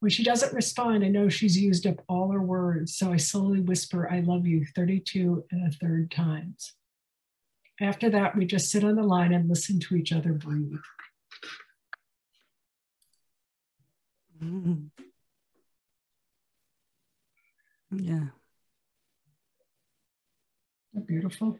When 0.00 0.10
she 0.10 0.24
doesn't 0.24 0.54
respond, 0.54 1.04
I 1.04 1.08
know 1.08 1.28
she's 1.28 1.58
used 1.58 1.86
up 1.86 2.02
all 2.08 2.30
her 2.32 2.42
words, 2.42 2.94
so 2.94 3.12
I 3.12 3.18
slowly 3.18 3.60
whisper, 3.60 4.10
I 4.10 4.20
love 4.20 4.46
you 4.46 4.64
32 4.74 5.44
and 5.50 5.66
a 5.66 5.70
third 5.76 6.10
times. 6.10 6.74
After 7.80 8.08
that, 8.10 8.36
we 8.36 8.46
just 8.46 8.70
sit 8.70 8.84
on 8.84 8.96
the 8.96 9.02
line 9.02 9.32
and 9.32 9.48
listen 9.48 9.80
to 9.80 9.96
each 9.96 10.12
other 10.12 10.32
breathe. 10.32 10.80
Mm-hmm. 14.42 14.86
Yeah. 17.90 18.30
Beautiful. 21.06 21.58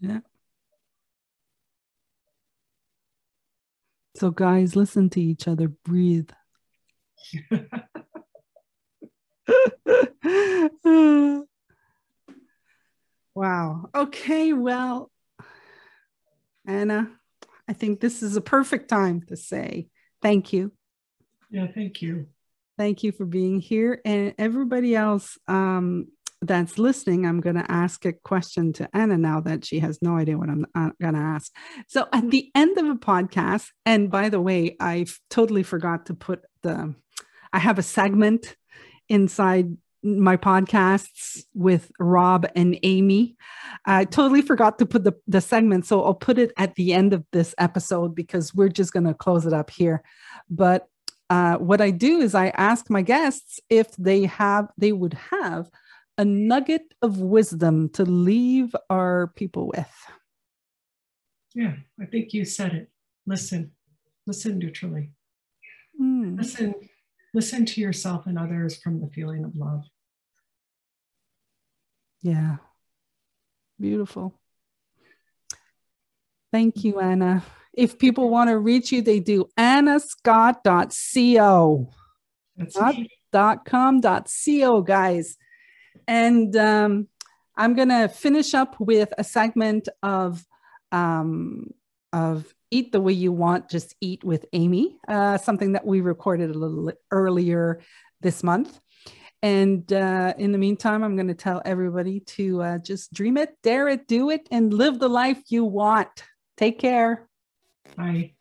Yeah. 0.00 0.20
So, 4.16 4.30
guys, 4.30 4.76
listen 4.76 5.10
to 5.10 5.20
each 5.20 5.46
other, 5.46 5.68
breathe. 5.68 6.30
wow. 13.34 13.90
Okay. 13.94 14.52
Well, 14.54 15.10
Anna, 16.66 17.10
I 17.68 17.74
think 17.74 18.00
this 18.00 18.22
is 18.22 18.36
a 18.36 18.40
perfect 18.40 18.88
time 18.88 19.22
to 19.28 19.36
say 19.36 19.88
thank 20.22 20.52
you. 20.52 20.72
Yeah, 21.50 21.66
thank 21.74 22.02
you. 22.02 22.26
Thank 22.78 23.02
you 23.02 23.12
for 23.12 23.24
being 23.24 23.60
here. 23.60 24.00
And 24.04 24.34
everybody 24.38 24.94
else 24.94 25.38
um, 25.48 26.08
that's 26.42 26.78
listening, 26.78 27.24
I'm 27.24 27.40
going 27.40 27.56
to 27.56 27.70
ask 27.70 28.04
a 28.04 28.12
question 28.12 28.72
to 28.74 28.88
Anna 28.92 29.16
now 29.16 29.40
that 29.40 29.64
she 29.64 29.78
has 29.80 30.02
no 30.02 30.16
idea 30.16 30.36
what 30.36 30.50
I'm 30.50 30.66
uh, 30.74 30.90
going 31.00 31.14
to 31.14 31.20
ask. 31.20 31.50
So, 31.88 32.06
at 32.12 32.30
the 32.30 32.50
end 32.54 32.76
of 32.76 32.86
a 32.86 32.96
podcast, 32.96 33.68
and 33.86 34.10
by 34.10 34.28
the 34.28 34.40
way, 34.40 34.76
I 34.78 35.06
totally 35.30 35.62
forgot 35.62 36.06
to 36.06 36.14
put 36.14 36.42
the 36.62 36.94
I 37.52 37.58
have 37.58 37.78
a 37.78 37.82
segment 37.82 38.54
inside 39.08 39.76
my 40.02 40.36
podcasts 40.36 41.44
with 41.54 41.90
Rob 41.98 42.46
and 42.54 42.78
Amy. 42.82 43.36
I 43.84 44.04
totally 44.04 44.42
forgot 44.42 44.78
to 44.78 44.86
put 44.86 45.04
the, 45.04 45.14
the 45.26 45.40
segment, 45.40 45.86
so 45.86 46.04
I'll 46.04 46.14
put 46.14 46.38
it 46.38 46.52
at 46.56 46.74
the 46.74 46.92
end 46.92 47.12
of 47.12 47.24
this 47.32 47.54
episode 47.58 48.14
because 48.14 48.54
we're 48.54 48.68
just 48.68 48.92
going 48.92 49.06
to 49.06 49.14
close 49.14 49.46
it 49.46 49.52
up 49.52 49.70
here. 49.70 50.02
But 50.50 50.86
uh, 51.30 51.56
what 51.56 51.80
I 51.80 51.90
do 51.90 52.20
is 52.20 52.34
I 52.34 52.48
ask 52.48 52.88
my 52.90 53.02
guests 53.02 53.60
if 53.68 53.94
they 53.96 54.24
have, 54.24 54.68
they 54.78 54.92
would 54.92 55.14
have 55.14 55.70
a 56.18 56.24
nugget 56.24 56.94
of 57.02 57.18
wisdom 57.18 57.88
to 57.90 58.04
leave 58.04 58.74
our 58.88 59.28
people 59.36 59.68
with. 59.68 59.92
Yeah, 61.54 61.74
I 62.00 62.06
think 62.06 62.32
you 62.32 62.44
said 62.44 62.72
it. 62.72 62.90
Listen, 63.26 63.72
listen 64.26 64.58
neutrally. 64.58 65.10
Mm. 66.00 66.38
Listen 66.38 66.74
listen 67.36 67.66
to 67.66 67.82
yourself 67.82 68.26
and 68.26 68.38
others 68.38 68.78
from 68.78 68.98
the 68.98 69.08
feeling 69.08 69.44
of 69.44 69.54
love. 69.56 69.84
Yeah. 72.22 72.56
Beautiful. 73.78 74.32
Thank 76.50 76.82
you, 76.82 76.98
Anna. 76.98 77.44
If 77.76 77.98
people 77.98 78.30
want 78.30 78.50
to 78.50 78.58
reach 78.58 78.90
you, 78.90 79.02
they 79.02 79.20
do 79.20 79.48
annascott.co. 79.58 81.90
That's 82.56 82.76
dot 83.32 83.64
com 83.66 84.00
dot 84.00 84.30
co 84.44 84.80
guys 84.80 85.36
and 86.08 86.56
um, 86.56 87.06
i'm 87.56 87.74
gonna 87.74 88.08
finish 88.08 88.54
up 88.54 88.78
with 88.80 89.12
a 89.18 89.24
segment 89.24 89.88
of 90.02 90.44
um, 90.92 91.66
of 92.12 92.54
Eat 92.70 92.92
the 92.92 93.00
Way 93.00 93.12
You 93.12 93.32
Want, 93.32 93.68
Just 93.68 93.94
Eat 94.00 94.24
with 94.24 94.46
Amy, 94.52 94.96
uh, 95.06 95.38
something 95.38 95.72
that 95.72 95.86
we 95.86 96.00
recorded 96.00 96.50
a 96.50 96.58
little 96.58 96.92
earlier 97.10 97.80
this 98.20 98.42
month. 98.42 98.80
And 99.42 99.90
uh, 99.92 100.34
in 100.38 100.52
the 100.52 100.58
meantime, 100.58 101.02
I'm 101.02 101.16
going 101.16 101.28
to 101.28 101.34
tell 101.34 101.62
everybody 101.64 102.20
to 102.20 102.62
uh, 102.62 102.78
just 102.78 103.12
dream 103.12 103.36
it, 103.36 103.54
dare 103.62 103.88
it, 103.88 104.08
do 104.08 104.30
it, 104.30 104.48
and 104.50 104.72
live 104.72 104.98
the 104.98 105.08
life 105.08 105.42
you 105.48 105.64
want. 105.64 106.08
Take 106.56 106.78
care. 106.78 107.28
Bye. 107.94 108.32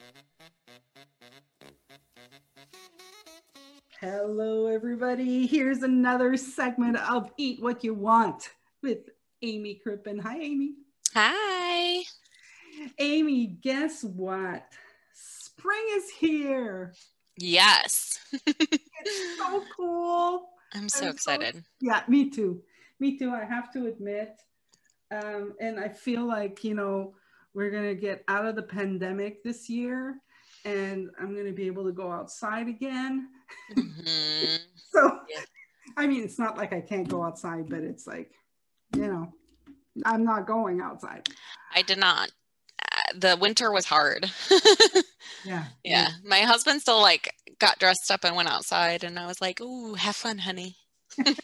Hello, 4.01 4.67
everybody. 4.67 5.47
Here's 5.47 5.83
another 5.83 6.35
segment 6.37 6.97
of 6.97 7.31
Eat 7.37 7.61
What 7.61 7.83
You 7.83 7.93
Want 7.93 8.49
with 8.81 9.09
Amy 9.41 9.75
Crippen. 9.75 10.19
Hi, 10.19 10.37
Amy. 10.37 10.73
Hi. 11.13 12.03
Amy, 12.99 13.47
guess 13.47 14.03
what? 14.03 14.67
Spring 15.13 15.85
is 15.93 16.09
here. 16.09 16.93
Yes. 17.37 18.19
it's 18.45 19.37
so 19.37 19.63
cool. 19.75 20.49
I'm 20.73 20.89
so 20.89 21.05
I'm 21.05 21.11
excited. 21.11 21.55
So, 21.55 21.61
yeah, 21.81 22.01
me 22.07 22.29
too. 22.29 22.61
Me 22.99 23.17
too. 23.17 23.31
I 23.31 23.45
have 23.45 23.71
to 23.73 23.87
admit. 23.87 24.39
Um, 25.11 25.53
and 25.59 25.79
I 25.79 25.89
feel 25.89 26.25
like, 26.25 26.63
you 26.63 26.73
know, 26.73 27.15
we're 27.55 27.71
going 27.71 27.87
to 27.87 27.95
get 27.95 28.23
out 28.27 28.45
of 28.45 28.55
the 28.55 28.61
pandemic 28.61 29.43
this 29.43 29.69
year 29.69 30.17
and 30.65 31.11
I'm 31.19 31.33
going 31.33 31.45
to 31.45 31.53
be 31.53 31.67
able 31.67 31.85
to 31.85 31.91
go 31.91 32.11
outside 32.11 32.67
again. 32.67 33.29
Mm-hmm. 33.75 34.55
so, 34.93 35.19
yeah. 35.29 35.41
I 35.95 36.07
mean, 36.07 36.23
it's 36.23 36.39
not 36.39 36.57
like 36.57 36.73
I 36.73 36.81
can't 36.81 37.07
go 37.07 37.23
outside, 37.23 37.69
but 37.69 37.79
it's 37.79 38.07
like, 38.07 38.31
you 38.95 39.07
know, 39.07 39.31
I'm 40.03 40.25
not 40.25 40.47
going 40.47 40.81
outside. 40.81 41.29
I 41.73 41.83
did 41.83 41.99
not. 41.99 42.31
Uh, 42.81 43.01
the 43.17 43.37
winter 43.39 43.71
was 43.71 43.85
hard. 43.85 44.29
yeah. 45.45 45.65
Yeah. 45.83 46.09
My 46.23 46.39
husband 46.39 46.81
still 46.81 47.01
like 47.01 47.31
got 47.59 47.79
dressed 47.79 48.09
up 48.09 48.23
and 48.23 48.35
went 48.35 48.49
outside, 48.49 49.03
and 49.03 49.19
I 49.19 49.27
was 49.27 49.39
like, 49.39 49.61
"Ooh, 49.61 49.93
have 49.93 50.15
fun, 50.15 50.39
honey." 50.39 50.75
I'm 51.19 51.35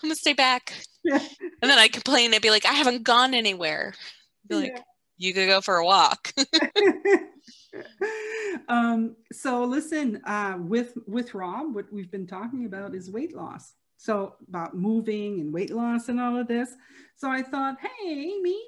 gonna 0.00 0.14
stay 0.14 0.32
back. 0.32 0.72
Yeah. 1.04 1.20
And 1.60 1.70
then 1.70 1.78
I 1.78 1.88
complain. 1.88 2.32
I'd 2.32 2.42
be 2.42 2.50
like, 2.50 2.64
"I 2.64 2.72
haven't 2.72 3.04
gone 3.04 3.34
anywhere." 3.34 3.92
Like, 4.56 4.72
yeah. 4.76 4.82
"You 5.18 5.34
could 5.34 5.48
go 5.48 5.60
for 5.60 5.76
a 5.76 5.84
walk." 5.84 6.32
um, 8.68 9.16
so 9.32 9.64
listen, 9.64 10.20
uh, 10.24 10.56
with 10.58 10.94
with 11.06 11.34
Rob, 11.34 11.74
what 11.74 11.92
we've 11.92 12.10
been 12.10 12.26
talking 12.26 12.66
about 12.66 12.94
is 12.94 13.10
weight 13.10 13.34
loss. 13.34 13.74
So 13.96 14.34
about 14.48 14.76
moving 14.76 15.40
and 15.40 15.52
weight 15.52 15.70
loss 15.70 16.08
and 16.08 16.20
all 16.20 16.36
of 16.36 16.48
this. 16.48 16.70
So 17.16 17.30
I 17.30 17.42
thought, 17.42 17.76
hey, 17.80 18.10
Amy, 18.10 18.60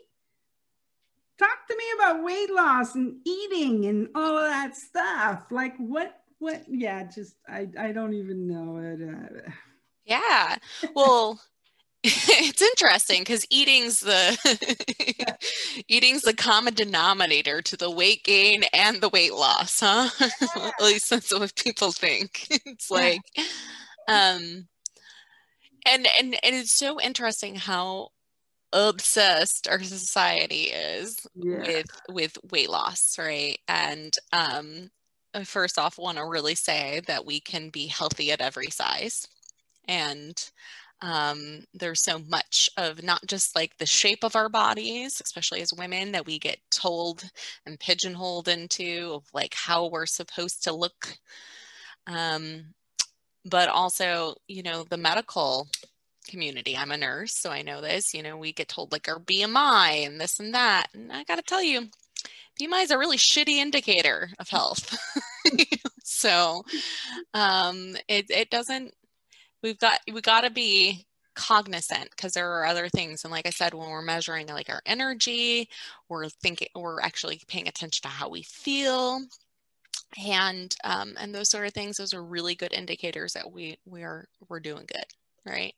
talk 1.38 1.66
to 1.68 1.76
me 1.76 1.84
about 1.96 2.22
weight 2.22 2.52
loss 2.52 2.94
and 2.94 3.16
eating 3.24 3.86
and 3.86 4.08
all 4.14 4.38
of 4.38 4.44
that 4.44 4.76
stuff. 4.76 5.50
Like 5.50 5.76
what? 5.78 6.20
What? 6.38 6.64
Yeah, 6.68 7.04
just 7.04 7.36
I 7.48 7.68
I 7.78 7.92
don't 7.92 8.14
even 8.14 8.46
know 8.46 8.78
it. 8.78 9.00
Uh, 9.02 9.50
yeah. 10.04 10.56
Well. 10.94 11.40
It's 12.06 12.60
interesting 12.60 13.22
because 13.22 13.46
eating's 13.48 14.00
the 14.00 15.38
eating's 15.88 16.22
the 16.22 16.34
common 16.34 16.74
denominator 16.74 17.62
to 17.62 17.76
the 17.78 17.90
weight 17.90 18.22
gain 18.24 18.62
and 18.74 19.00
the 19.00 19.08
weight 19.08 19.32
loss 19.32 19.80
huh? 19.80 20.08
Yeah. 20.56 20.70
at 20.78 20.84
least 20.84 21.08
that's 21.08 21.32
what 21.32 21.54
people 21.56 21.92
think. 21.92 22.46
It's 22.66 22.90
like 22.90 23.22
um 24.08 24.66
and 25.86 26.06
and 26.18 26.36
and 26.42 26.54
it's 26.54 26.72
so 26.72 27.00
interesting 27.00 27.56
how 27.56 28.08
obsessed 28.72 29.68
our 29.68 29.82
society 29.82 30.64
is 30.64 31.26
yeah. 31.34 31.60
with 31.60 31.86
with 32.10 32.38
weight 32.50 32.68
loss 32.68 33.16
right? 33.18 33.56
And 33.66 34.12
um 34.32 34.90
first 35.44 35.78
off 35.78 35.98
want 35.98 36.18
to 36.18 36.26
really 36.26 36.54
say 36.54 37.00
that 37.06 37.24
we 37.24 37.40
can 37.40 37.70
be 37.70 37.86
healthy 37.86 38.30
at 38.30 38.42
every 38.42 38.70
size. 38.70 39.26
And 39.88 40.36
um, 41.04 41.64
there's 41.74 42.02
so 42.02 42.18
much 42.30 42.70
of 42.78 43.02
not 43.02 43.20
just 43.26 43.54
like 43.54 43.76
the 43.76 43.84
shape 43.84 44.24
of 44.24 44.34
our 44.34 44.48
bodies, 44.48 45.20
especially 45.22 45.60
as 45.60 45.70
women, 45.76 46.12
that 46.12 46.24
we 46.24 46.38
get 46.38 46.58
told 46.70 47.28
and 47.66 47.78
pigeonholed 47.78 48.48
into 48.48 49.12
of 49.12 49.24
like 49.34 49.52
how 49.52 49.86
we're 49.88 50.06
supposed 50.06 50.64
to 50.64 50.72
look, 50.72 51.18
um, 52.06 52.64
but 53.44 53.68
also, 53.68 54.34
you 54.48 54.62
know, 54.62 54.84
the 54.88 54.96
medical 54.96 55.68
community. 56.26 56.74
I'm 56.74 56.90
a 56.90 56.96
nurse, 56.96 57.36
so 57.36 57.50
I 57.50 57.60
know 57.60 57.82
this. 57.82 58.14
You 58.14 58.22
know, 58.22 58.38
we 58.38 58.54
get 58.54 58.68
told 58.68 58.90
like 58.90 59.06
our 59.06 59.20
BMI 59.20 60.06
and 60.06 60.18
this 60.18 60.40
and 60.40 60.54
that. 60.54 60.86
And 60.94 61.12
I 61.12 61.24
got 61.24 61.36
to 61.36 61.42
tell 61.42 61.62
you, 61.62 61.88
BMI 62.58 62.84
is 62.84 62.90
a 62.90 62.98
really 62.98 63.18
shitty 63.18 63.56
indicator 63.56 64.30
of 64.38 64.48
health. 64.48 64.96
so 66.02 66.64
um, 67.34 67.94
it, 68.08 68.30
it 68.30 68.48
doesn't 68.48 68.94
we've 69.64 69.78
got 69.78 69.98
we 70.12 70.20
got 70.20 70.42
to 70.42 70.50
be 70.50 71.06
cognizant 71.34 72.10
because 72.10 72.34
there 72.34 72.52
are 72.52 72.66
other 72.66 72.88
things. 72.88 73.24
And 73.24 73.32
like 73.32 73.46
i 73.46 73.50
said 73.50 73.74
when 73.74 73.88
we're 73.88 74.02
measuring 74.02 74.46
like 74.46 74.68
our 74.68 74.82
energy 74.86 75.68
we're 76.08 76.28
thinking 76.28 76.68
we're 76.76 77.00
actually 77.00 77.40
paying 77.48 77.66
attention 77.66 78.02
to 78.02 78.08
how 78.08 78.28
we 78.28 78.42
feel. 78.42 79.20
And 80.24 80.76
um, 80.84 81.14
and 81.18 81.34
those 81.34 81.48
sort 81.48 81.66
of 81.66 81.72
things 81.72 81.96
those 81.96 82.14
are 82.14 82.22
really 82.22 82.54
good 82.54 82.72
indicators 82.72 83.32
that 83.32 83.50
we 83.50 83.78
we 83.84 84.04
are 84.04 84.26
we're 84.48 84.60
doing 84.60 84.84
good 84.86 85.06
right? 85.44 85.74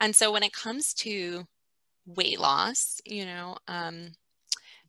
And 0.00 0.16
so 0.16 0.32
when 0.32 0.42
it 0.42 0.52
comes 0.52 0.92
to 0.94 1.46
weight 2.06 2.40
loss 2.40 3.00
you 3.04 3.24
know 3.24 3.56
um, 3.68 4.12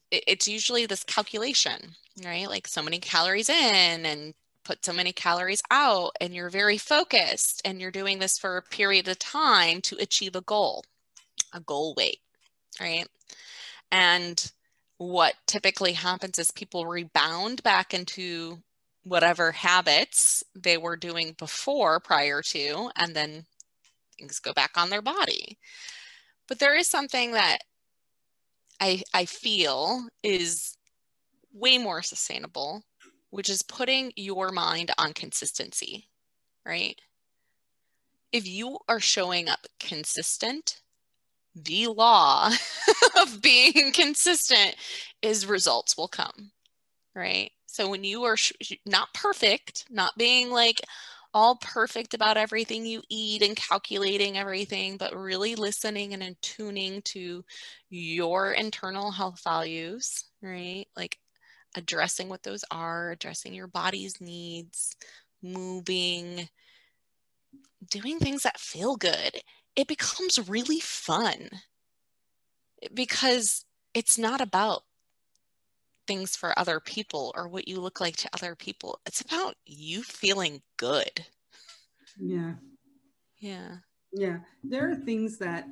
it, 0.10 0.24
it's 0.28 0.48
usually 0.48 0.88
this 0.88 1.04
calculation 1.04 1.92
right? 2.26 2.48
Like 2.48 2.68
so 2.68 2.82
many 2.82 3.00
calories 3.00 3.50
in 3.50 4.06
and 4.06 4.34
put 4.64 4.86
so 4.86 4.94
many 4.94 5.12
calories 5.12 5.62
out 5.72 6.12
and 6.22 6.34
you're 6.34 6.50
very 6.50 6.78
focused 6.78 7.62
and 7.66 7.80
you're 7.80 7.92
doing 7.92 8.20
this 8.20 8.38
for 8.38 8.58
a 8.58 8.62
period 8.62 9.08
of 9.08 9.20
time 9.20 9.82
to 9.82 9.98
achieve 9.98 10.36
a 10.36 10.42
goal, 10.42 10.84
a 11.54 11.60
goal 11.60 11.94
weight, 11.96 12.20
right? 12.80 13.08
And 13.92 14.52
what 14.98 15.36
typically 15.48 15.94
happens 15.94 16.40
is 16.40 16.52
people 16.52 16.86
rebound 16.86 17.62
back 17.64 17.94
into 17.94 18.60
whatever 19.04 19.52
habits 19.52 20.44
they 20.56 20.78
were 20.78 20.96
doing 20.96 21.36
before 21.38 22.00
prior 22.00 22.42
to, 22.42 22.90
and 22.96 23.16
then 23.16 23.46
things 24.18 24.40
go 24.40 24.54
back 24.54 24.72
on 24.78 24.90
their 24.90 25.02
body. 25.02 25.58
But 26.48 26.60
there 26.60 26.76
is 26.76 26.88
something 26.88 27.34
that 27.34 27.60
I, 28.80 29.04
I 29.14 29.26
feel 29.26 30.08
is 30.24 30.78
way 31.54 31.78
more 31.78 32.02
sustainable 32.02 32.84
which 33.34 33.50
is 33.50 33.64
putting 33.64 34.14
your 34.16 34.52
mind 34.52 34.92
on 35.00 35.12
consistency, 35.12 36.08
right? 36.68 37.02
If 38.32 38.48
you 38.48 38.78
are 38.88 39.00
showing 39.00 39.50
up 39.50 39.66
consistent, 39.80 40.82
the 41.56 41.88
law 41.88 42.52
of 43.22 43.42
being 43.42 43.92
consistent 43.94 44.76
is 45.24 45.48
results 45.48 45.98
will 45.98 46.08
come, 46.08 46.52
right? 47.16 47.52
So 47.68 47.90
when 47.90 48.04
you 48.04 48.24
are 48.26 48.38
sh- 48.38 48.74
not 48.86 49.14
perfect, 49.16 49.86
not 49.90 50.18
being 50.18 50.52
like 50.52 50.82
all 51.34 51.58
perfect 51.58 52.14
about 52.14 52.38
everything 52.38 52.86
you 52.86 53.02
eat 53.10 53.42
and 53.42 53.56
calculating 53.56 54.38
everything, 54.38 54.98
but 54.98 55.16
really 55.18 55.56
listening 55.56 56.14
and 56.14 56.24
attuning 56.24 57.02
to 57.04 57.44
your 57.90 58.54
internal 58.54 59.12
health 59.12 59.42
values, 59.44 60.26
right? 60.44 60.86
Like 60.96 61.18
addressing 61.76 62.30
what 62.30 62.44
those 62.44 62.64
are, 62.72 63.12
addressing 63.12 63.54
your 63.54 63.68
body's 63.68 64.22
needs, 64.22 64.96
moving, 65.42 66.50
doing 67.90 68.20
things 68.20 68.44
that 68.44 68.60
feel 68.60 68.96
good, 68.96 69.42
it 69.76 69.88
becomes 69.88 70.50
really 70.50 70.80
fun 70.80 71.50
because 72.94 73.66
it's 73.94 74.18
not 74.18 74.42
about 74.42 74.84
things 76.08 76.36
for 76.36 76.58
other 76.58 76.80
people 76.80 77.32
or 77.36 77.48
what 77.48 77.68
you 77.68 77.80
look 77.80 78.02
like 78.02 78.16
to 78.18 78.30
other 78.34 78.56
people. 78.56 79.00
It's 79.06 79.22
about 79.22 79.56
you 79.66 80.04
feeling 80.04 80.62
good. 80.78 81.26
Yeah. 82.20 82.54
Yeah. 83.40 83.78
Yeah. 84.12 84.40
There 84.64 84.92
are 84.92 84.96
things 84.96 85.38
that 85.40 85.68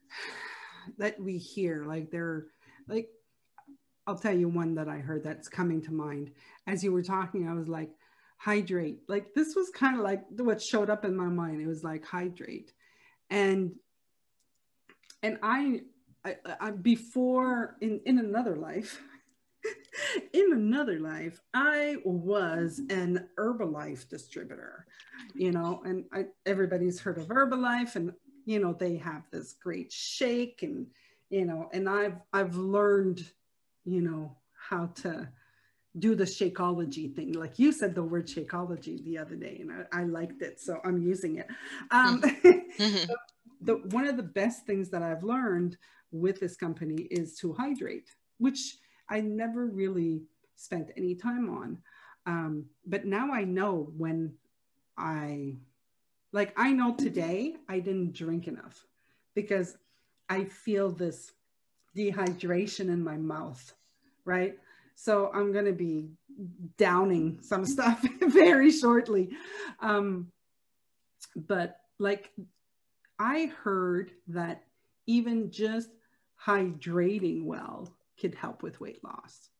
that 0.98 1.20
we 1.20 1.38
hear 1.38 1.84
like 1.84 2.10
there 2.10 2.46
like 2.88 3.08
I'll 4.10 4.18
tell 4.18 4.36
you 4.36 4.48
one 4.48 4.74
that 4.74 4.88
I 4.88 4.98
heard 4.98 5.22
that's 5.22 5.48
coming 5.48 5.80
to 5.82 5.92
mind. 5.92 6.32
As 6.66 6.82
you 6.82 6.90
were 6.90 7.02
talking, 7.02 7.48
I 7.48 7.54
was 7.54 7.68
like, 7.68 7.90
hydrate. 8.38 9.02
Like 9.06 9.34
this 9.34 9.54
was 9.54 9.70
kind 9.70 9.96
of 9.96 10.02
like 10.02 10.24
what 10.30 10.60
showed 10.60 10.90
up 10.90 11.04
in 11.04 11.16
my 11.16 11.26
mind. 11.26 11.60
It 11.60 11.68
was 11.68 11.84
like 11.84 12.04
hydrate. 12.04 12.72
And 13.30 13.76
and 15.22 15.38
I, 15.44 15.82
I, 16.24 16.36
I 16.58 16.70
before 16.72 17.76
in 17.80 18.00
in 18.04 18.18
another 18.18 18.56
life, 18.56 19.00
in 20.32 20.52
another 20.54 20.98
life, 20.98 21.40
I 21.54 21.98
was 22.04 22.80
an 22.90 23.28
Herbalife 23.38 24.08
distributor, 24.08 24.86
you 25.34 25.52
know, 25.52 25.82
and 25.84 26.06
I, 26.12 26.24
everybody's 26.46 26.98
heard 26.98 27.18
of 27.18 27.28
Herbalife 27.28 27.94
and, 27.94 28.12
you 28.44 28.58
know, 28.58 28.72
they 28.72 28.96
have 28.96 29.22
this 29.30 29.52
great 29.52 29.92
shake 29.92 30.62
and, 30.62 30.86
you 31.28 31.44
know, 31.44 31.68
and 31.72 31.88
I've, 31.88 32.16
I've 32.32 32.56
learned 32.56 33.22
you 33.84 34.00
know, 34.00 34.36
how 34.68 34.86
to 34.86 35.28
do 35.98 36.14
the 36.14 36.24
Shakeology 36.24 37.14
thing. 37.14 37.32
Like 37.32 37.58
you 37.58 37.72
said 37.72 37.94
the 37.94 38.02
word 38.02 38.26
Shakeology 38.26 39.02
the 39.04 39.18
other 39.18 39.34
day, 39.34 39.58
and 39.60 39.72
I, 39.72 40.00
I 40.00 40.04
liked 40.04 40.42
it, 40.42 40.60
so 40.60 40.80
I'm 40.84 41.02
using 41.02 41.38
it. 41.38 41.48
Um, 41.90 42.22
mm-hmm. 42.22 43.12
the, 43.60 43.74
one 43.90 44.06
of 44.06 44.16
the 44.16 44.22
best 44.22 44.66
things 44.66 44.88
that 44.90 45.02
I've 45.02 45.24
learned 45.24 45.76
with 46.12 46.40
this 46.40 46.56
company 46.56 47.08
is 47.10 47.36
to 47.38 47.52
hydrate, 47.52 48.10
which 48.38 48.76
I 49.08 49.20
never 49.20 49.66
really 49.66 50.22
spent 50.56 50.90
any 50.96 51.14
time 51.14 51.50
on. 51.50 51.78
Um, 52.26 52.66
but 52.86 53.04
now 53.04 53.32
I 53.32 53.44
know 53.44 53.92
when 53.96 54.34
I, 54.96 55.56
like, 56.32 56.52
I 56.56 56.72
know 56.72 56.94
today 56.94 57.56
I 57.68 57.80
didn't 57.80 58.12
drink 58.12 58.46
enough 58.46 58.84
because 59.34 59.76
I 60.28 60.44
feel 60.44 60.90
this 60.90 61.32
dehydration 61.96 62.88
in 62.88 63.02
my 63.02 63.16
mouth, 63.16 63.72
right? 64.24 64.58
So 64.94 65.30
I'm 65.34 65.52
going 65.52 65.64
to 65.64 65.72
be 65.72 66.10
downing 66.76 67.38
some 67.42 67.64
stuff 67.64 68.04
very 68.20 68.70
shortly. 68.70 69.30
Um, 69.80 70.30
but 71.36 71.76
like 71.98 72.30
I 73.18 73.52
heard 73.62 74.12
that 74.28 74.64
even 75.06 75.50
just 75.50 75.90
hydrating 76.46 77.44
well 77.44 77.88
could 78.18 78.34
help 78.34 78.62
with 78.62 78.80
weight 78.80 79.02
loss? 79.04 79.50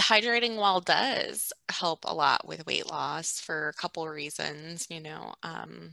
hydrating 0.00 0.56
well 0.56 0.80
does 0.80 1.52
help 1.70 2.00
a 2.04 2.14
lot 2.14 2.46
with 2.46 2.66
weight 2.66 2.88
loss 2.90 3.40
for 3.40 3.68
a 3.68 3.72
couple 3.72 4.06
reasons 4.08 4.86
you 4.90 5.00
know 5.00 5.32
um, 5.42 5.92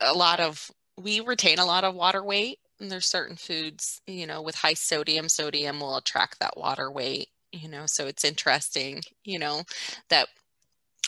a 0.00 0.12
lot 0.12 0.40
of 0.40 0.70
we 0.98 1.20
retain 1.20 1.58
a 1.58 1.66
lot 1.66 1.84
of 1.84 1.94
water 1.94 2.24
weight 2.24 2.58
and 2.80 2.90
there's 2.90 3.06
certain 3.06 3.36
foods 3.36 4.00
you 4.06 4.26
know 4.26 4.42
with 4.42 4.54
high 4.54 4.74
sodium 4.74 5.28
sodium 5.28 5.80
will 5.80 5.96
attract 5.96 6.38
that 6.40 6.56
water 6.56 6.90
weight 6.90 7.28
you 7.52 7.68
know 7.68 7.84
so 7.86 8.06
it's 8.06 8.24
interesting 8.24 9.02
you 9.24 9.38
know 9.38 9.62
that 10.10 10.28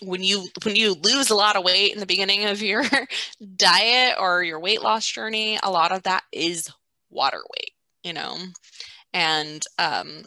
when 0.03 0.23
you 0.23 0.47
when 0.65 0.77
you 0.77 0.95
lose 0.95 1.31
a 1.31 1.35
lot 1.35 1.57
of 1.57 1.65
weight 1.65 1.93
in 1.93 2.01
the 2.01 2.07
beginning 2.07 2.45
of 2.45 2.63
your 2.63 2.85
diet 3.57 4.17
or 4.19 4.43
your 4.43 4.61
weight 4.61 4.83
loss 4.83 5.07
journey 5.07 5.59
a 5.63 5.71
lot 5.71 5.93
of 5.93 6.03
that 6.05 6.23
is 6.33 6.71
water 7.11 7.41
weight 7.57 7.73
you 8.03 8.13
know 8.13 8.37
and 9.13 9.65
um 9.79 10.23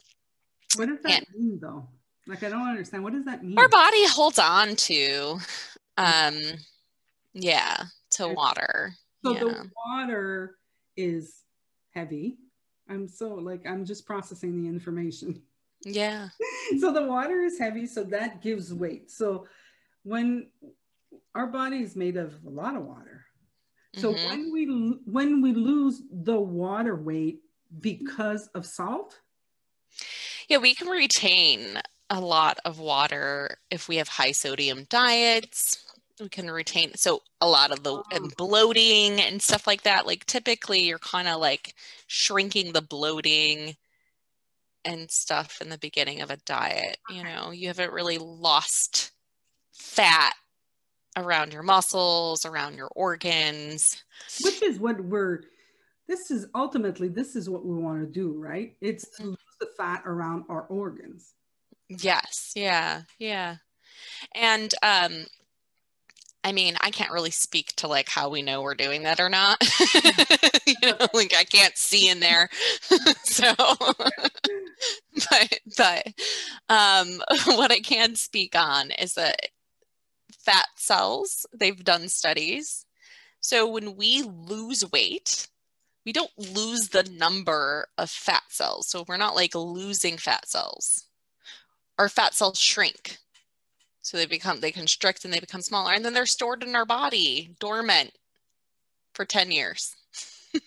what 0.78 0.88
does 0.88 1.00
that 1.04 1.26
mean 1.36 1.60
though? 1.62 1.88
Like 2.28 2.44
i 2.44 2.50
don't 2.50 2.68
understand. 2.68 3.04
What 3.04 3.14
does 3.14 3.26
that 3.26 3.44
mean? 3.44 3.58
our 3.58 3.68
body 3.70 4.08
holds 4.08 4.40
on 4.40 4.76
to 4.76 5.38
um 5.98 6.40
yeah 7.34 7.84
to 8.12 8.28
water 8.28 8.94
so 9.24 9.34
yeah. 9.34 9.40
the 9.40 9.70
water 9.86 10.56
is 11.02 11.44
heavy. 11.92 12.38
I'm 12.90 13.08
so 13.08 13.34
like 13.36 13.66
i'm 13.68 13.86
just 13.86 14.06
processing 14.06 14.62
the 14.62 14.70
information. 14.70 15.42
Yeah. 15.84 16.30
So 16.80 16.94
the 16.94 17.06
water 17.06 17.42
is 17.42 17.60
heavy 17.60 17.86
so 17.86 18.06
that 18.06 18.42
gives 18.42 18.74
weight. 18.74 19.12
So 19.12 19.46
when 20.04 20.48
our 21.36 21.48
body 21.48 21.82
is 21.82 21.98
made 21.98 22.16
of 22.16 22.34
a 22.46 22.50
lot 22.50 22.78
of 22.78 22.84
water. 22.84 23.26
So 23.96 24.14
mm-hmm. 24.14 24.30
when 24.30 24.54
we 24.54 24.66
when 25.04 25.42
we 25.42 25.54
lose 25.54 26.02
the 26.10 26.40
water 26.40 26.96
weight 26.96 27.42
because 27.82 28.48
of 28.56 28.66
salt? 28.66 29.20
Yeah 30.48 30.60
we 30.60 30.74
can 30.74 30.88
retain 30.88 31.82
a 32.10 32.22
lot 32.22 32.58
of 32.64 32.80
water 32.80 33.58
if 33.70 33.90
we 33.90 33.98
have 33.98 34.08
high 34.08 34.32
sodium 34.32 34.86
diets 34.90 35.84
we 36.20 36.30
can 36.30 36.50
retain 36.50 36.94
so 36.96 37.22
a 37.40 37.48
lot 37.48 37.72
of 37.72 37.84
the 37.84 37.94
oh. 37.94 38.04
and 38.12 38.36
bloating 38.36 39.20
and 39.22 39.42
stuff 39.42 39.68
like 39.68 39.84
that 39.84 40.06
like 40.06 40.26
typically 40.26 40.82
you're 40.82 41.00
kind 41.00 41.28
of 41.28 41.40
like 41.40 41.76
shrinking 42.08 42.74
the 42.74 42.82
bloating 42.82 43.76
and 44.84 45.10
stuff 45.12 45.62
in 45.62 45.70
the 45.70 45.78
beginning 45.78 46.22
of 46.22 46.32
a 46.32 46.38
diet 46.38 46.98
you 47.10 47.24
know? 47.24 47.52
You 47.52 47.68
haven't 47.68 47.94
really 47.94 48.18
lost 48.18 49.12
fat 49.74 50.34
around 51.18 51.54
your 51.54 51.64
muscles 51.64 52.46
around 52.46 52.76
your 52.76 52.90
organs. 52.96 54.02
Which 54.44 54.62
is 54.62 54.80
what 54.80 55.04
we're 55.04 55.42
this 56.08 56.32
is 56.32 56.48
ultimately 56.56 57.08
this 57.08 57.36
is 57.36 57.50
what 57.50 57.66
we 57.66 57.78
want 57.78 58.02
to 58.02 58.08
do 58.08 58.34
right? 58.38 58.76
It's 58.82 59.10
to 59.18 59.28
lose 59.28 59.38
the 59.60 59.70
fat 59.78 60.04
around 60.06 60.46
our 60.50 60.64
organs. 60.64 61.34
Yes 61.90 62.54
yeah 62.56 63.02
yeah. 63.20 63.58
And 64.34 64.74
um 64.84 65.26
I 66.44 66.52
mean, 66.54 66.76
I 66.82 66.90
can't 66.90 67.12
really 67.12 67.32
speak 67.32 67.76
to 67.78 67.88
like 67.88 68.10
how 68.10 68.30
we 68.30 68.42
know 68.42 68.62
we're 68.62 68.76
doing 68.76 69.04
that 69.04 69.20
or 69.20 69.30
not. 69.30 69.62
you 70.66 70.76
know, 70.84 70.98
like 71.14 71.34
I 71.38 71.44
can't 71.44 71.78
see 71.78 72.10
in 72.10 72.20
there. 72.20 72.50
so 73.24 73.54
but 75.30 75.60
but 75.78 76.08
um 76.70 77.22
what 77.46 77.72
I 77.72 77.80
can 77.80 78.16
speak 78.16 78.56
on 78.56 78.92
is 78.92 79.14
that 79.14 79.38
fat 80.32 80.68
cells, 80.76 81.46
they've 81.54 81.84
done 81.84 82.10
studies. 82.10 82.86
So 83.40 83.68
when 83.68 83.96
we 83.96 84.24
lose 84.24 84.84
weight, 84.92 85.48
we 86.06 86.14
don't 86.14 86.32
lose 86.38 86.90
the 86.90 87.04
number 87.04 87.88
of 87.98 88.10
fat 88.10 88.44
cells. 88.50 88.88
So 88.88 89.06
we're 89.08 89.18
not 89.18 89.36
like 89.36 89.54
losing 89.54 90.18
fat 90.18 90.48
cells. 90.48 91.06
Our 92.00 92.10
fat 92.10 92.34
cells 92.34 92.60
shrink 92.60 93.20
so 94.02 94.18
they 94.18 94.26
become, 94.26 94.60
they 94.60 94.72
constrict 94.72 95.26
and 95.26 95.34
they 95.34 95.40
become 95.40 95.62
smaller. 95.62 95.94
And 95.94 96.04
then 96.04 96.14
they're 96.14 96.26
stored 96.26 96.64
in 96.64 96.76
our 96.76 96.86
body, 96.86 97.56
dormant 97.60 98.12
for 99.14 99.26
10 99.26 99.52
years. 99.52 99.96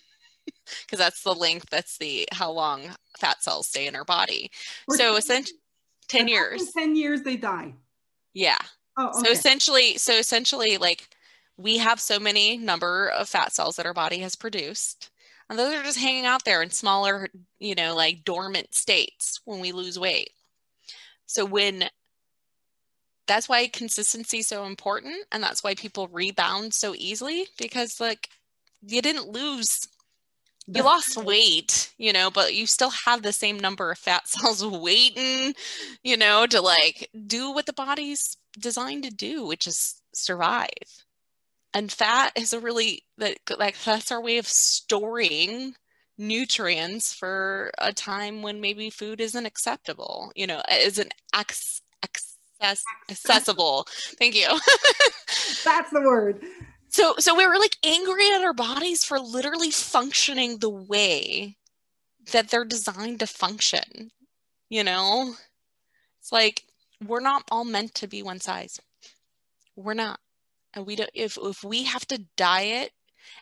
Because 0.81 0.97
that's 0.97 1.21
the 1.21 1.33
length, 1.33 1.69
that's 1.69 1.99
the 1.99 2.27
how 2.31 2.49
long 2.49 2.89
fat 3.19 3.43
cells 3.43 3.67
stay 3.67 3.85
in 3.85 3.95
our 3.95 4.03
body. 4.03 4.49
For 4.87 4.97
so 4.97 5.15
essentially 5.15 5.59
10 6.07 6.27
years. 6.27 6.71
10 6.75 6.95
years 6.95 7.21
they 7.21 7.37
die. 7.37 7.73
Yeah. 8.33 8.57
Oh, 8.97 9.09
okay. 9.09 9.19
So 9.19 9.31
essentially, 9.31 9.97
so 9.99 10.13
essentially 10.13 10.79
like 10.79 11.07
we 11.57 11.77
have 11.77 11.99
so 11.99 12.19
many 12.19 12.57
number 12.57 13.09
of 13.09 13.29
fat 13.29 13.53
cells 13.53 13.75
that 13.75 13.85
our 13.85 13.93
body 13.93 14.17
has 14.19 14.35
produced 14.35 15.11
and 15.49 15.59
those 15.59 15.73
are 15.73 15.83
just 15.83 15.99
hanging 15.99 16.25
out 16.25 16.43
there 16.45 16.61
in 16.61 16.69
smaller 16.69 17.29
you 17.59 17.75
know 17.75 17.95
like 17.95 18.23
dormant 18.23 18.73
states 18.73 19.39
when 19.45 19.59
we 19.59 19.71
lose 19.71 19.99
weight 19.99 20.31
so 21.25 21.45
when 21.45 21.85
that's 23.27 23.49
why 23.49 23.67
consistency 23.67 24.39
is 24.39 24.47
so 24.47 24.65
important 24.65 25.15
and 25.31 25.41
that's 25.43 25.63
why 25.63 25.75
people 25.75 26.07
rebound 26.09 26.73
so 26.73 26.93
easily 26.97 27.47
because 27.57 27.99
like 27.99 28.29
you 28.85 29.01
didn't 29.01 29.29
lose 29.29 29.87
you 30.73 30.83
lost 30.83 31.17
weight 31.17 31.93
you 31.97 32.11
know 32.11 32.29
but 32.31 32.55
you 32.55 32.65
still 32.65 32.89
have 32.89 33.21
the 33.21 33.33
same 33.33 33.59
number 33.59 33.91
of 33.91 33.97
fat 33.97 34.27
cells 34.27 34.65
waiting 34.65 35.53
you 36.03 36.17
know 36.17 36.45
to 36.47 36.61
like 36.61 37.09
do 37.27 37.51
what 37.51 37.65
the 37.65 37.73
body's 37.73 38.37
designed 38.59 39.03
to 39.03 39.09
do 39.09 39.45
which 39.45 39.67
is 39.67 40.01
survive. 40.15 40.69
And 41.73 41.91
fat 41.91 42.31
is 42.37 42.53
a 42.53 42.59
really 42.59 43.03
that 43.17 43.37
like 43.57 43.75
that's 43.83 44.11
our 44.11 44.21
way 44.21 44.37
of 44.37 44.47
storing 44.47 45.75
nutrients 46.17 47.13
for 47.13 47.71
a 47.77 47.91
time 47.91 48.41
when 48.41 48.61
maybe 48.61 48.89
food 48.89 49.19
isn't 49.19 49.45
acceptable 49.45 50.31
you 50.33 50.47
know 50.47 50.61
isn't 50.71 51.13
ex- 51.33 51.81
accessible. 52.61 53.87
Thank 54.17 54.35
you. 54.35 54.47
That's 55.63 55.91
the 55.91 56.01
word. 56.01 56.41
So 56.89 57.15
so 57.19 57.35
we 57.35 57.45
were 57.45 57.57
like 57.57 57.77
angry 57.83 58.31
at 58.33 58.41
our 58.41 58.53
bodies 58.53 59.03
for 59.03 59.19
literally 59.19 59.71
functioning 59.71 60.59
the 60.59 60.69
way 60.69 61.57
that 62.31 62.49
they're 62.49 62.65
designed 62.65 63.19
to 63.19 63.27
function. 63.27 64.11
You 64.69 64.83
know? 64.83 65.35
It's 66.19 66.31
like 66.31 66.63
we're 67.05 67.19
not 67.19 67.43
all 67.51 67.65
meant 67.65 67.93
to 67.95 68.07
be 68.07 68.23
one 68.23 68.39
size. 68.39 68.79
We're 69.75 69.93
not. 69.93 70.19
And 70.73 70.85
we 70.85 70.95
don't 70.95 71.09
if 71.13 71.37
if 71.41 71.63
we 71.63 71.83
have 71.83 72.05
to 72.07 72.25
diet 72.35 72.91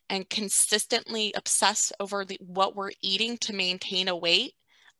and 0.09 0.29
consistently 0.29 1.33
obsess 1.35 1.91
over 1.99 2.25
the, 2.25 2.37
what 2.39 2.75
we're 2.75 2.91
eating 3.01 3.37
to 3.39 3.53
maintain 3.53 4.07
a 4.07 4.15
weight, 4.15 4.53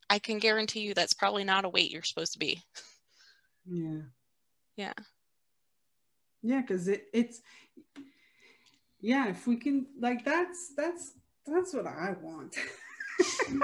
I 0.08 0.18
can 0.18 0.38
guarantee 0.38 0.80
you 0.80 0.94
that's 0.94 1.14
probably 1.14 1.44
not 1.44 1.64
a 1.64 1.68
weight 1.68 1.90
you're 1.90 2.02
supposed 2.02 2.32
to 2.34 2.38
be. 2.38 2.62
Yeah. 3.66 4.00
Yeah. 4.76 4.92
Yeah, 6.42 6.60
because 6.60 6.88
it 6.88 7.06
it's 7.12 7.40
yeah, 9.00 9.28
if 9.28 9.46
we 9.46 9.56
can 9.56 9.86
like 9.98 10.24
that's 10.24 10.72
that's 10.76 11.12
that's 11.46 11.74
what 11.74 11.86
I 11.86 12.14
want. 12.20 12.56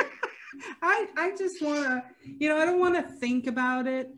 I 0.82 1.06
I 1.16 1.34
just 1.36 1.62
wanna, 1.62 2.04
you 2.24 2.48
know, 2.48 2.56
I 2.56 2.64
don't 2.64 2.80
want 2.80 2.94
to 2.94 3.02
think 3.02 3.46
about 3.46 3.86
it. 3.86 4.10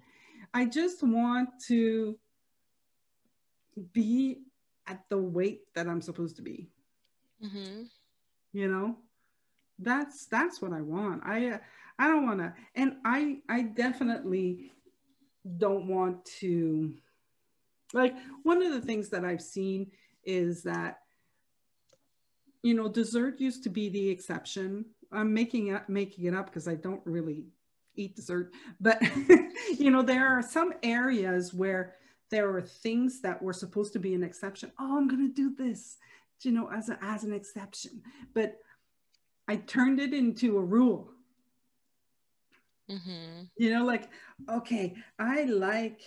I 0.54 0.64
just 0.66 1.02
want 1.02 1.48
to 1.68 2.18
be 3.92 4.42
at 4.86 5.08
the 5.08 5.18
weight 5.18 5.62
that 5.74 5.88
I'm 5.88 6.00
supposed 6.00 6.36
to 6.36 6.42
be. 6.42 6.68
Mm-hmm. 7.44 7.84
You 8.52 8.68
know, 8.68 8.96
that's 9.78 10.26
that's 10.26 10.60
what 10.60 10.72
I 10.72 10.82
want. 10.82 11.22
I 11.24 11.60
I 11.98 12.08
don't 12.08 12.26
want 12.26 12.40
to, 12.40 12.54
and 12.74 12.96
I 13.04 13.38
I 13.48 13.62
definitely 13.62 14.72
don't 15.58 15.86
want 15.86 16.24
to 16.24 16.94
like 17.92 18.14
one 18.42 18.62
of 18.62 18.72
the 18.72 18.80
things 18.80 19.08
that 19.10 19.24
I've 19.24 19.42
seen 19.42 19.90
is 20.24 20.62
that 20.62 21.00
you 22.62 22.74
know 22.74 22.88
dessert 22.88 23.40
used 23.40 23.62
to 23.64 23.70
be 23.70 23.88
the 23.88 24.08
exception. 24.08 24.84
I'm 25.10 25.34
making 25.34 25.68
it 25.68 25.88
making 25.88 26.24
it 26.24 26.34
up 26.34 26.46
because 26.46 26.68
I 26.68 26.74
don't 26.74 27.02
really 27.04 27.44
eat 27.94 28.16
dessert, 28.16 28.52
but 28.80 29.02
you 29.78 29.90
know 29.90 30.02
there 30.02 30.26
are 30.26 30.42
some 30.42 30.72
areas 30.82 31.52
where 31.52 31.94
there 32.30 32.50
are 32.56 32.62
things 32.62 33.20
that 33.20 33.42
were 33.42 33.52
supposed 33.52 33.92
to 33.92 33.98
be 33.98 34.14
an 34.14 34.22
exception. 34.22 34.72
Oh, 34.80 34.96
I'm 34.96 35.06
going 35.06 35.28
to 35.28 35.34
do 35.34 35.54
this, 35.54 35.98
you 36.40 36.50
know, 36.50 36.70
as 36.72 36.88
a, 36.88 36.98
as 37.02 37.24
an 37.24 37.32
exception, 37.34 38.00
but 38.32 38.56
I 39.46 39.56
turned 39.56 40.00
it 40.00 40.14
into 40.14 40.56
a 40.56 40.62
rule 40.62 41.10
Mm-hmm. 42.92 43.44
You 43.56 43.70
know, 43.70 43.84
like, 43.84 44.08
okay, 44.48 44.94
I 45.18 45.44
like 45.44 46.00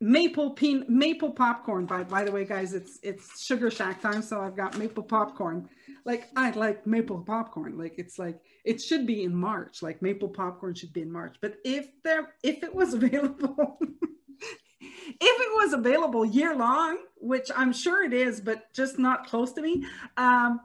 maple 0.00 0.50
peanut 0.50 0.88
maple 0.88 1.30
popcorn. 1.30 1.86
By 1.86 2.04
by 2.04 2.24
the 2.24 2.32
way, 2.32 2.44
guys, 2.44 2.74
it's 2.74 2.98
it's 3.02 3.42
sugar 3.44 3.70
shack 3.70 4.00
time, 4.00 4.22
so 4.22 4.40
I've 4.40 4.56
got 4.56 4.78
maple 4.78 5.02
popcorn. 5.02 5.68
Like 6.04 6.28
I 6.36 6.50
like 6.50 6.86
maple 6.86 7.20
popcorn. 7.20 7.78
Like 7.78 7.94
it's 7.98 8.18
like 8.18 8.40
it 8.64 8.80
should 8.80 9.06
be 9.06 9.24
in 9.24 9.34
March. 9.34 9.82
Like 9.82 10.02
maple 10.02 10.28
popcorn 10.28 10.74
should 10.74 10.92
be 10.92 11.02
in 11.02 11.10
March. 11.10 11.36
But 11.40 11.56
if 11.64 11.88
there 12.02 12.34
if 12.42 12.62
it 12.62 12.74
was 12.74 12.94
available, 13.00 13.78
if 13.80 15.16
it 15.20 15.52
was 15.54 15.72
available 15.72 16.24
year 16.24 16.54
long, 16.54 16.98
which 17.16 17.50
I'm 17.56 17.72
sure 17.72 18.04
it 18.04 18.12
is, 18.12 18.40
but 18.40 18.72
just 18.74 18.98
not 18.98 19.26
close 19.26 19.52
to 19.52 19.62
me, 19.62 19.84
um, 20.16 20.60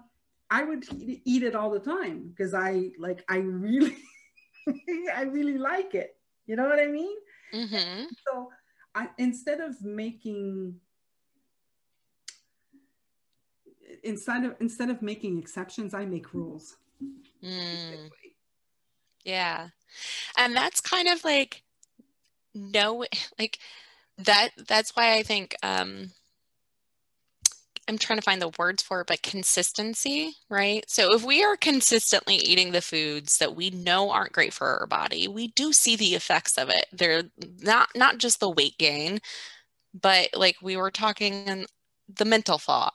I 0.51 0.63
would 0.63 0.85
eat 1.25 1.43
it 1.43 1.55
all 1.55 1.69
the 1.69 1.79
time 1.79 2.29
because 2.29 2.53
I 2.53 2.91
like 2.97 3.23
I 3.29 3.37
really 3.37 3.95
I 5.15 5.23
really 5.23 5.57
like 5.57 5.95
it. 5.95 6.15
You 6.45 6.55
know 6.55 6.67
what 6.67 6.79
I 6.79 6.87
mean? 6.87 7.15
Mm-hmm. 7.53 8.05
So 8.27 8.49
I, 8.95 9.09
instead 9.17 9.59
of 9.59 9.81
making 9.83 10.79
instead 14.03 14.45
of 14.45 14.55
instead 14.59 14.89
of 14.89 15.01
making 15.01 15.39
exceptions, 15.39 15.93
I 15.93 16.05
make 16.05 16.33
rules. 16.33 16.77
Mm. 17.43 18.09
Yeah. 19.23 19.69
And 20.37 20.55
that's 20.55 20.81
kind 20.81 21.07
of 21.07 21.23
like 21.23 21.63
no 22.53 23.05
like 23.39 23.59
that 24.17 24.49
that's 24.67 24.95
why 24.95 25.13
I 25.13 25.23
think 25.23 25.55
um 25.63 26.11
I'm 27.89 27.97
trying 27.97 28.19
to 28.19 28.23
find 28.23 28.41
the 28.41 28.51
words 28.59 28.83
for 28.83 29.01
it, 29.01 29.07
but 29.07 29.23
consistency, 29.23 30.35
right? 30.47 30.85
So 30.87 31.13
if 31.13 31.23
we 31.23 31.43
are 31.43 31.57
consistently 31.57 32.35
eating 32.35 32.71
the 32.71 32.81
foods 32.81 33.39
that 33.39 33.55
we 33.55 33.71
know 33.71 34.11
aren't 34.11 34.31
great 34.31 34.53
for 34.53 34.67
our 34.79 34.85
body, 34.87 35.27
we 35.27 35.47
do 35.49 35.73
see 35.73 35.95
the 35.95 36.13
effects 36.13 36.57
of 36.57 36.69
it. 36.69 36.85
They're 36.93 37.23
not 37.61 37.89
not 37.95 38.19
just 38.19 38.39
the 38.39 38.49
weight 38.49 38.77
gain, 38.77 39.19
but 39.99 40.29
like 40.35 40.57
we 40.61 40.77
were 40.77 40.91
talking 40.91 41.33
in 41.47 41.65
the 42.07 42.25
mental 42.25 42.59
fog, 42.59 42.93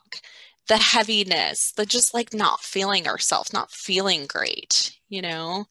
the 0.67 0.77
heaviness, 0.77 1.73
the 1.73 1.85
just 1.85 2.13
like 2.13 2.33
not 2.33 2.61
feeling 2.61 3.07
ourselves, 3.07 3.53
not 3.53 3.71
feeling 3.71 4.25
great, 4.27 4.97
you 5.09 5.21
know. 5.21 5.65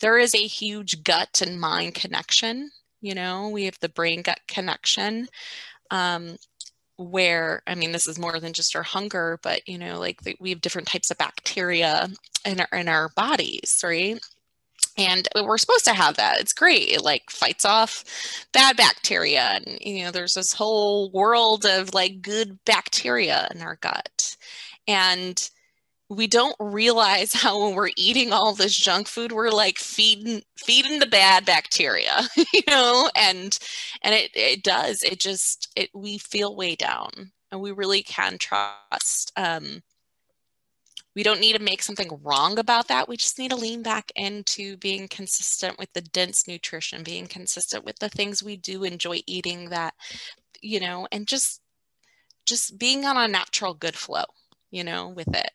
There 0.00 0.18
is 0.18 0.34
a 0.34 0.46
huge 0.46 1.04
gut 1.04 1.42
and 1.42 1.60
mind 1.60 1.94
connection, 1.94 2.70
you 3.02 3.14
know. 3.14 3.48
We 3.50 3.64
have 3.66 3.78
the 3.80 3.88
brain 3.90 4.22
gut 4.22 4.40
connection. 4.48 5.28
Um, 5.90 6.36
where 6.96 7.62
i 7.66 7.74
mean 7.74 7.92
this 7.92 8.06
is 8.06 8.18
more 8.18 8.38
than 8.38 8.52
just 8.52 8.76
our 8.76 8.82
hunger 8.82 9.38
but 9.42 9.66
you 9.66 9.78
know 9.78 9.98
like 9.98 10.20
we 10.40 10.50
have 10.50 10.60
different 10.60 10.86
types 10.88 11.10
of 11.10 11.18
bacteria 11.18 12.08
in 12.44 12.60
our 12.60 12.78
in 12.78 12.88
our 12.88 13.08
bodies 13.10 13.80
right? 13.84 14.20
And 14.98 15.26
we're 15.34 15.58
supposed 15.58 15.86
to 15.86 15.94
have 15.94 16.16
that. 16.16 16.40
It's 16.40 16.52
great. 16.52 16.90
It 16.90 17.02
like 17.02 17.30
fights 17.30 17.64
off 17.64 18.04
bad 18.52 18.76
bacteria 18.76 19.40
and 19.40 19.78
you 19.80 20.04
know 20.04 20.10
there's 20.10 20.34
this 20.34 20.52
whole 20.52 21.10
world 21.10 21.64
of 21.64 21.94
like 21.94 22.20
good 22.20 22.58
bacteria 22.66 23.48
in 23.54 23.62
our 23.62 23.76
gut. 23.76 24.36
And 24.86 25.50
we 26.12 26.26
don't 26.26 26.56
realize 26.60 27.32
how 27.32 27.64
when 27.64 27.74
we're 27.74 27.90
eating 27.96 28.32
all 28.32 28.54
this 28.54 28.76
junk 28.76 29.06
food 29.08 29.32
we're 29.32 29.50
like 29.50 29.78
feeding 29.78 30.42
feeding 30.56 30.98
the 30.98 31.06
bad 31.06 31.44
bacteria 31.46 32.20
you 32.36 32.62
know? 32.68 33.10
And 33.16 33.58
and 34.02 34.14
it 34.14 34.30
it 34.34 34.62
does. 34.62 35.02
It 35.02 35.20
just 35.20 35.70
it 35.76 35.90
we 35.94 36.18
feel 36.18 36.54
way 36.54 36.76
down 36.76 37.32
and 37.50 37.60
we 37.60 37.72
really 37.72 38.02
can 38.02 38.38
trust 38.38 39.32
um 39.36 39.82
we 41.14 41.22
don't 41.22 41.40
need 41.40 41.54
to 41.54 41.62
make 41.62 41.82
something 41.82 42.20
wrong 42.22 42.58
about 42.58 42.88
that. 42.88 43.06
We 43.06 43.18
just 43.18 43.38
need 43.38 43.50
to 43.50 43.56
lean 43.56 43.82
back 43.82 44.10
into 44.16 44.78
being 44.78 45.08
consistent 45.08 45.78
with 45.78 45.92
the 45.92 46.00
dense 46.00 46.48
nutrition 46.48 47.02
being 47.02 47.26
consistent 47.26 47.84
with 47.84 47.98
the 47.98 48.08
things 48.08 48.42
we 48.42 48.56
do 48.56 48.84
enjoy 48.84 49.20
eating 49.26 49.70
that 49.70 49.94
you 50.60 50.80
know 50.80 51.08
and 51.10 51.26
just 51.26 51.60
just 52.46 52.78
being 52.78 53.04
on 53.04 53.16
a 53.16 53.28
natural 53.28 53.74
good 53.74 53.96
flow 53.96 54.24
you 54.70 54.84
know 54.84 55.08
with 55.08 55.34
it 55.34 55.50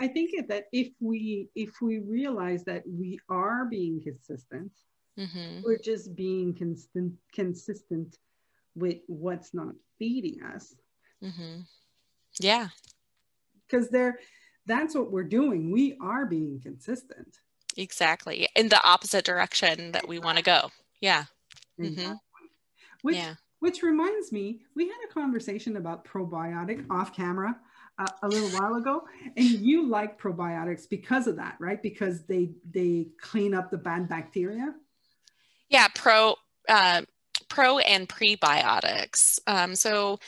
I 0.00 0.08
think 0.08 0.48
that 0.48 0.64
if 0.72 0.88
we 1.00 1.48
if 1.54 1.80
we 1.80 1.98
realize 1.98 2.64
that 2.64 2.82
we 2.86 3.18
are 3.28 3.64
being 3.64 4.00
consistent, 4.02 4.72
mm-hmm. 5.18 5.62
we're 5.64 5.78
just 5.78 6.14
being 6.16 6.54
consistent 6.54 7.14
consistent 7.32 8.16
with 8.74 8.98
what's 9.06 9.54
not 9.54 9.74
feeding 9.98 10.42
us. 10.42 10.74
Mm-hmm. 11.22 11.60
Yeah, 12.40 12.68
because 13.68 13.88
they're 13.88 14.18
that's 14.66 14.94
what 14.94 15.12
we're 15.12 15.24
doing. 15.24 15.70
We 15.70 15.96
are 16.00 16.26
being 16.26 16.60
consistent. 16.60 17.38
Exactly 17.76 18.48
in 18.54 18.68
the 18.68 18.82
opposite 18.84 19.24
direction 19.24 19.92
that 19.92 20.06
we 20.06 20.18
want 20.18 20.38
to 20.38 20.44
go. 20.44 20.70
Yeah. 21.00 21.24
Exactly. 21.78 22.04
Mm-hmm. 22.04 22.14
Which, 23.02 23.16
yeah. 23.16 23.34
Which 23.58 23.82
reminds 23.82 24.32
me, 24.32 24.60
we 24.74 24.86
had 24.86 24.96
a 25.08 25.12
conversation 25.12 25.76
about 25.76 26.04
probiotic 26.04 26.86
off 26.90 27.14
camera 27.14 27.56
a, 27.98 28.28
little 28.28 28.48
while 28.58 28.74
ago, 28.74 29.04
and 29.36 29.46
you 29.46 29.86
like 29.88 30.20
probiotics 30.20 30.88
because 30.88 31.26
of 31.26 31.36
that, 31.36 31.56
right? 31.60 31.82
Because 31.82 32.22
they 32.24 32.50
they 32.70 33.08
clean 33.20 33.54
up 33.54 33.70
the 33.70 33.78
bad 33.78 34.08
bacteria. 34.08 34.74
Yeah, 35.68 35.88
pro 35.94 36.36
uh, 36.68 37.02
pro 37.48 37.78
and 37.78 38.08
prebiotics. 38.08 39.38
Um, 39.46 39.74
so. 39.74 40.18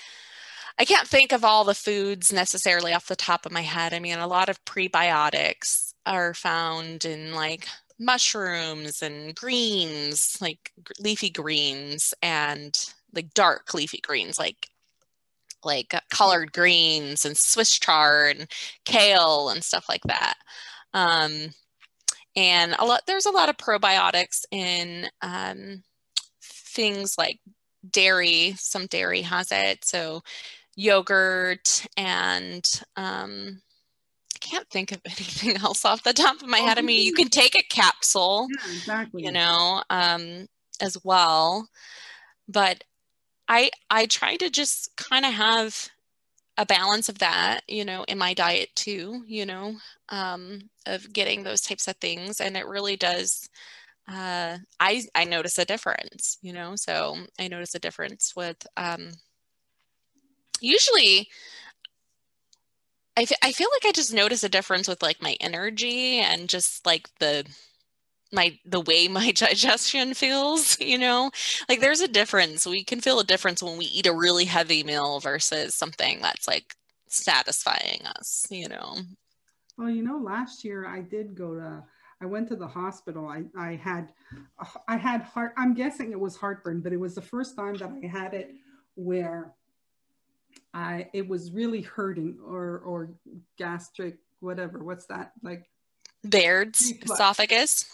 I 0.79 0.85
can't 0.85 1.09
think 1.09 1.33
of 1.33 1.43
all 1.43 1.64
the 1.64 1.75
foods 1.75 2.35
necessarily 2.35 2.93
off 2.93 3.07
the 3.07 3.17
top 3.17 3.47
of 3.47 3.53
my 3.53 3.62
head. 3.62 3.95
I 3.95 3.99
mean, 3.99 4.19
a 4.19 4.27
lot 4.27 4.51
of 4.51 4.62
prebiotics 4.67 5.95
are 6.05 6.35
found 6.35 7.07
in 7.07 7.33
like 7.33 7.67
mushrooms 7.99 9.01
and 9.01 9.35
greens, 9.35 10.37
like 10.39 10.73
leafy 11.01 11.31
greens, 11.31 12.12
and 12.23 12.79
like 13.14 13.33
dark 13.33 13.73
leafy 13.73 14.01
greens, 14.03 14.39
like 14.39 14.69
like 15.65 15.95
uh, 15.95 16.01
collard 16.11 16.53
greens 16.53 17.25
and 17.25 17.37
Swiss 17.37 17.79
chard 17.79 18.37
and 18.37 18.51
kale 18.85 19.49
and 19.49 19.63
stuff 19.63 19.87
like 19.89 20.03
that. 20.05 20.35
Um, 20.95 21.51
and 22.35 22.75
a 22.79 22.85
lot 22.85 23.03
there's 23.07 23.27
a 23.27 23.31
lot 23.31 23.49
of 23.49 23.57
probiotics 23.57 24.45
in 24.51 25.09
um, 25.23 25.83
things 26.43 27.17
like 27.19 27.39
dairy. 27.91 28.55
Some 28.59 28.87
dairy 28.87 29.23
has 29.23 29.51
it, 29.51 29.85
so 29.85 30.23
yogurt 30.77 31.87
and 31.97 32.83
um, 32.97 33.63
I 34.35 34.39
can't 34.41 34.69
think 34.69 34.93
of 34.93 35.01
anything 35.07 35.57
else 35.57 35.85
off 35.85 36.05
the 36.05 36.13
top 36.13 36.43
of 36.43 36.49
my 36.49 36.59
head. 36.59 36.79
I 36.79 36.83
mean, 36.83 37.05
you 37.05 37.15
can 37.15 37.29
take 37.29 37.57
a 37.57 37.63
capsule, 37.69 38.47
yeah, 38.51 38.73
exactly. 38.73 39.25
you 39.25 39.33
know, 39.33 39.83
um, 39.91 40.47
as 40.81 40.99
well. 41.03 41.69
But 42.49 42.85
I 43.49 43.70
I 43.90 44.07
try 44.07 44.36
to 44.36 44.51
just 44.51 44.97
kind 44.97 45.24
of 45.24 45.32
have 45.34 45.88
a 46.59 46.66
balance 46.66 47.09
of 47.09 47.18
that, 47.20 47.62
you 47.68 47.84
know, 47.84 48.05
in 48.09 48.18
my 48.18 48.34
diet 48.34 48.70
too, 48.76 49.24
you 49.28 49.47
know, 49.47 49.76
um, 50.11 50.70
of 50.86 51.12
getting 51.12 51.42
those 51.44 51.62
types 51.62 51.88
of 51.88 51.97
things. 51.99 52.40
And 52.40 52.57
it 52.57 52.66
really 52.66 52.97
does, 52.97 53.49
uh, 54.09 54.59
I, 54.80 55.05
I 55.14 55.24
notice 55.24 55.59
a 55.59 55.64
difference, 55.66 56.38
you 56.42 56.53
know, 56.53 56.74
so 56.76 57.16
I 57.40 57.49
notice 57.49 57.74
a 57.74 57.80
difference 57.80 58.34
with, 58.36 58.66
um, 58.76 59.11
usually 60.61 61.28
I, 63.16 63.22
f- 63.22 63.32
I 63.42 63.53
feel 63.53 63.68
like 63.72 63.86
I 63.88 63.92
just 63.92 64.12
notice 64.12 64.44
a 64.44 64.49
difference 64.49 64.88
with 64.88 65.03
like 65.03 65.22
my 65.22 65.36
energy 65.40 66.18
and 66.18 66.49
just 66.49 66.84
like 66.86 67.09
the, 67.18 67.47
my 68.33 68.59
the 68.64 68.81
way 68.81 69.09
my 69.09 69.33
digestion 69.33 70.14
feels 70.14 70.79
you 70.81 70.99
know? 70.99 71.31
Like 71.68 71.81
there's 71.81 72.01
a 72.01 72.09
difference. 72.09 72.66
We 72.66 72.85
can 72.85 73.01
feel 73.01 73.20
a 73.20 73.24
difference 73.24 73.62
when 73.62 73.79
we 73.79 73.87
eat 73.87 74.07
a 74.07 74.12
really 74.12 74.45
heavy 74.45 74.83
meal 74.85 75.20
versus 75.20 75.74
something 75.74 76.20
that's 76.20 76.47
like 76.47 76.74
satisfying 77.09 78.03
us 78.18 78.47
you 78.51 78.68
know? 78.68 78.97
Well 79.79 79.91
you 79.91 80.03
know 80.03 80.18
last 80.18 80.64
year 80.64 80.87
i 80.87 81.01
did 81.01 81.35
go 81.35 81.55
to 81.55 81.85
i 82.22 82.27
went 82.27 82.49
to 82.49 82.57
the 82.57 82.66
hospital. 82.66 83.29
I 83.29 83.45
i 83.59 83.74
had 83.74 84.09
i 84.89 84.97
had 84.97 85.22
heart 85.22 85.53
i'm 85.57 85.74
guessing 85.74 86.12
it 86.12 86.20
was 86.20 86.37
heartburn 86.37 86.81
but 86.81 86.93
it 86.93 86.97
was 86.97 87.14
the 87.14 87.22
first 87.22 87.57
time 87.57 87.74
that 87.77 87.93
i 88.03 88.07
had 88.07 88.33
it 88.33 88.55
where 88.95 89.53
i 90.72 91.09
it 91.12 91.29
was 91.29 91.53
really 91.53 91.83
hurting 91.83 92.39
or 92.43 92.79
or 92.79 93.11
gastric 93.59 94.18
whatever 94.41 94.83
what's 94.83 95.07
that? 95.07 95.33
Like 95.43 95.68
Barrett's 96.24 96.93
esophagus 97.03 97.85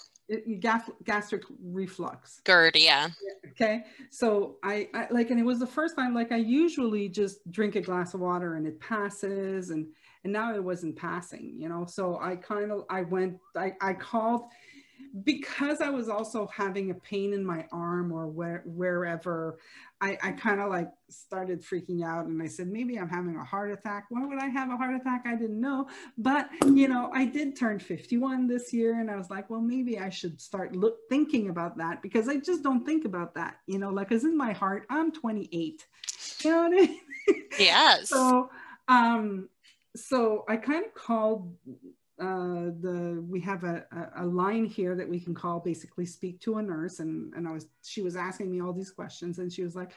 gastric 1.05 1.43
reflux. 1.63 2.41
GERD, 2.45 2.77
yeah. 2.77 3.09
Okay. 3.51 3.85
So 4.11 4.57
I, 4.63 4.89
I, 4.95 5.07
like, 5.11 5.31
and 5.31 5.39
it 5.39 5.45
was 5.45 5.59
the 5.59 5.67
first 5.67 5.97
time, 5.97 6.15
like 6.15 6.33
I 6.33 6.37
usually 6.37 7.09
just 7.09 7.39
drink 7.51 7.77
a 7.77 7.81
glass 7.81 8.15
of 8.15 8.21
water 8.21 8.55
and 8.55 8.67
it 8.67 8.81
passes 8.81 9.71
and, 9.71 9.87
and 10.25 10.33
now 10.33 10.55
it 10.55 10.63
wasn't 10.63 10.97
passing, 10.97 11.55
you 11.59 11.69
know? 11.69 11.85
So 11.87 12.19
I 12.21 12.37
kind 12.37 12.71
of, 12.71 12.85
I 12.89 13.03
went, 13.03 13.39
I, 13.57 13.73
I 13.81 13.93
called 13.95 14.45
because 15.25 15.81
I 15.81 15.91
was 15.91 16.09
also 16.09 16.47
having 16.47 16.91
a 16.91 16.95
pain 16.95 17.35
in 17.35 17.45
my 17.45 17.67
arm 17.71 18.11
or 18.13 18.27
where, 18.27 18.63
wherever, 18.65 19.59
I, 20.01 20.19
I 20.23 20.33
kind 20.33 20.61
of 20.61 20.71
like 20.71 20.91
started 21.11 21.63
freaking 21.63 22.03
out 22.05 22.27
and 22.27 22.43
I 22.43 22.47
said, 22.47 22.69
maybe 22.69 22.99
I'm 22.99 23.09
having 23.09 23.37
a 23.37 23.45
heart 23.45 23.71
attack. 23.71 24.07
Why 24.09 24.25
would 24.25 24.39
I 24.39 24.47
have 24.47 24.71
a 24.71 24.77
heart 24.77 24.95
attack? 24.95 25.25
I 25.27 25.35
didn't 25.35 25.61
know. 25.61 25.89
But, 26.17 26.49
you 26.65 26.89
know, 26.89 27.11
I 27.13 27.27
did 27.27 27.57
turn 27.57 27.79
51 27.79 28.49
this 28.49 28.73
year 28.73 29.01
and 29.01 29.11
I 29.11 29.17
was 29.17 29.29
like, 29.29 29.51
well, 29.51 29.61
maybe 29.61 29.99
I 29.99 30.09
should 30.09 30.41
start 30.41 30.75
look, 30.75 30.97
thinking 31.11 31.51
about 31.51 31.77
that 31.77 32.01
because 32.01 32.29
I 32.29 32.39
just 32.39 32.63
don't 32.63 32.87
think 32.87 33.05
about 33.05 33.35
that, 33.35 33.59
you 33.67 33.79
know, 33.79 33.91
like, 33.91 34.09
cause 34.09 34.25
in 34.25 34.37
my 34.37 34.53
heart, 34.53 34.87
I'm 34.89 35.13
28. 35.13 35.87
You 36.43 36.51
know 36.51 36.63
what 36.63 36.67
I 36.67 36.71
mean? 36.71 36.99
Yes. 37.59 38.09
so, 38.09 38.49
um, 38.89 39.49
so 39.95 40.45
I 40.49 40.57
kind 40.57 40.87
of 40.87 40.95
called 40.95 41.55
uh, 42.23 42.71
the 42.81 43.25
we 43.29 43.41
have 43.41 43.65
a, 43.65 43.85
a 44.17 44.25
line 44.25 44.65
here 44.65 44.95
that 44.95 45.09
we 45.09 45.19
can 45.19 45.35
call 45.35 45.59
basically 45.61 46.07
speak 46.07 46.41
to 46.41 46.59
a 46.59 46.63
nurse 46.63 47.01
and 47.01 47.35
and 47.35 47.49
I 47.49 47.53
was 47.53 47.67
she 47.83 48.03
was 48.03 48.17
asking 48.17 48.51
me 48.51 48.61
all 48.61 48.73
these 48.73 48.91
questions 48.91 49.39
and 49.39 49.53
she 49.53 49.65
was 49.65 49.75
like 49.75 49.91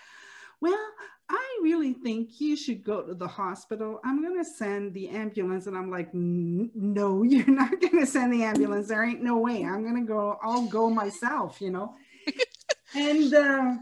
well 0.59 0.79
I 1.27 1.59
really 1.63 1.93
think 1.93 2.39
you 2.39 2.55
should 2.55 2.83
go 2.83 3.01
to 3.01 3.15
the 3.15 3.27
hospital. 3.27 3.99
I'm 4.03 4.21
going 4.21 4.37
to 4.37 4.45
send 4.45 4.93
the 4.93 5.09
ambulance. 5.09 5.65
And 5.65 5.75
I'm 5.75 5.89
like, 5.89 6.09
no, 6.13 7.23
you're 7.23 7.47
not 7.47 7.81
going 7.81 7.99
to 7.99 8.05
send 8.05 8.31
the 8.31 8.43
ambulance. 8.43 8.87
There 8.87 9.03
ain't 9.03 9.23
no 9.23 9.37
way. 9.37 9.63
I'm 9.63 9.81
going 9.81 9.95
to 9.95 10.07
go, 10.07 10.37
I'll 10.43 10.67
go 10.67 10.89
myself, 10.89 11.59
you 11.61 11.71
know? 11.71 11.95
and, 12.95 13.33
uh, 13.33 13.75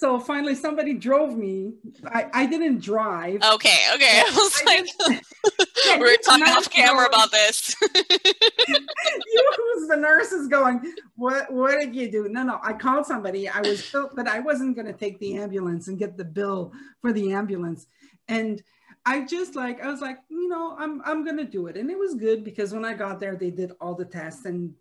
so 0.00 0.18
finally 0.18 0.54
somebody 0.54 0.94
drove 0.94 1.36
me. 1.36 1.74
I, 2.06 2.26
I 2.32 2.46
didn't 2.46 2.80
drive. 2.80 3.42
Okay, 3.42 3.80
okay. 3.94 4.22
I 4.26 4.30
was 4.34 4.62
I 4.66 4.86
like, 5.06 6.00
we're 6.00 6.16
talking 6.16 6.44
off 6.44 6.70
camera 6.70 7.04
about 7.04 7.30
this. 7.30 7.76
you 8.08 9.52
who's 9.56 9.88
the 9.88 9.98
nurse 9.98 10.32
is 10.32 10.48
going, 10.48 10.94
what 11.16 11.52
what 11.52 11.78
did 11.78 11.94
you 11.94 12.10
do? 12.10 12.30
No, 12.30 12.42
no, 12.42 12.58
I 12.62 12.72
called 12.72 13.04
somebody. 13.04 13.46
I 13.46 13.60
was 13.60 13.94
but 14.16 14.26
I 14.26 14.40
wasn't 14.40 14.74
gonna 14.74 14.94
take 14.94 15.18
the 15.18 15.36
ambulance 15.36 15.88
and 15.88 15.98
get 15.98 16.16
the 16.16 16.24
bill 16.24 16.72
for 17.02 17.12
the 17.12 17.34
ambulance. 17.34 17.86
And 18.26 18.62
I 19.04 19.26
just 19.26 19.54
like, 19.54 19.84
I 19.84 19.90
was 19.90 20.00
like, 20.00 20.16
you 20.30 20.48
know, 20.48 20.76
I'm 20.78 21.02
I'm 21.04 21.26
gonna 21.26 21.44
do 21.44 21.66
it. 21.66 21.76
And 21.76 21.90
it 21.90 21.98
was 21.98 22.14
good 22.14 22.42
because 22.42 22.72
when 22.72 22.86
I 22.86 22.94
got 22.94 23.20
there, 23.20 23.36
they 23.36 23.50
did 23.50 23.72
all 23.82 23.94
the 23.94 24.06
tests 24.06 24.46
and 24.46 24.72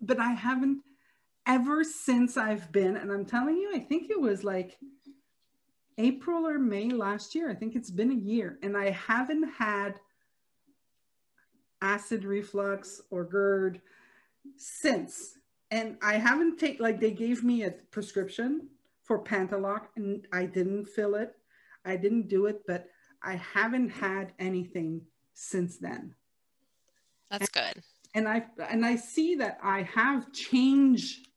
but 0.00 0.18
I 0.18 0.32
haven't 0.32 0.82
ever 1.46 1.84
since 1.84 2.36
I've 2.36 2.70
been, 2.72 2.96
and 2.96 3.10
I'm 3.10 3.24
telling 3.24 3.56
you, 3.56 3.72
I 3.74 3.78
think 3.78 4.10
it 4.10 4.20
was 4.20 4.44
like 4.44 4.78
April 5.98 6.46
or 6.46 6.58
May 6.58 6.90
last 6.90 7.34
year. 7.34 7.50
I 7.50 7.54
think 7.54 7.74
it's 7.74 7.90
been 7.90 8.10
a 8.10 8.14
year, 8.14 8.58
and 8.62 8.76
I 8.76 8.90
haven't 8.90 9.48
had 9.58 10.00
acid 11.80 12.24
reflux 12.24 13.00
or 13.10 13.24
GERD 13.24 13.80
since. 14.56 15.38
And 15.70 15.96
I 16.02 16.14
haven't 16.14 16.58
taken, 16.58 16.82
like, 16.82 17.00
they 17.00 17.10
gave 17.10 17.42
me 17.42 17.64
a 17.64 17.70
prescription 17.70 18.68
for 19.02 19.22
Pantoloc, 19.22 19.86
and 19.96 20.26
I 20.32 20.46
didn't 20.46 20.86
fill 20.86 21.14
it. 21.14 21.34
I 21.84 21.96
didn't 21.96 22.28
do 22.28 22.46
it, 22.46 22.62
but 22.66 22.88
I 23.22 23.36
haven't 23.36 23.88
had 23.88 24.32
anything 24.38 25.02
since 25.34 25.78
then. 25.78 26.14
That's 27.30 27.48
and, 27.48 27.74
good. 27.74 27.82
And 28.14 28.28
I 28.28 28.44
and 28.68 28.84
I 28.84 28.96
see 28.96 29.36
that 29.36 29.58
I 29.62 29.82
have 29.82 30.32
changed 30.32 31.28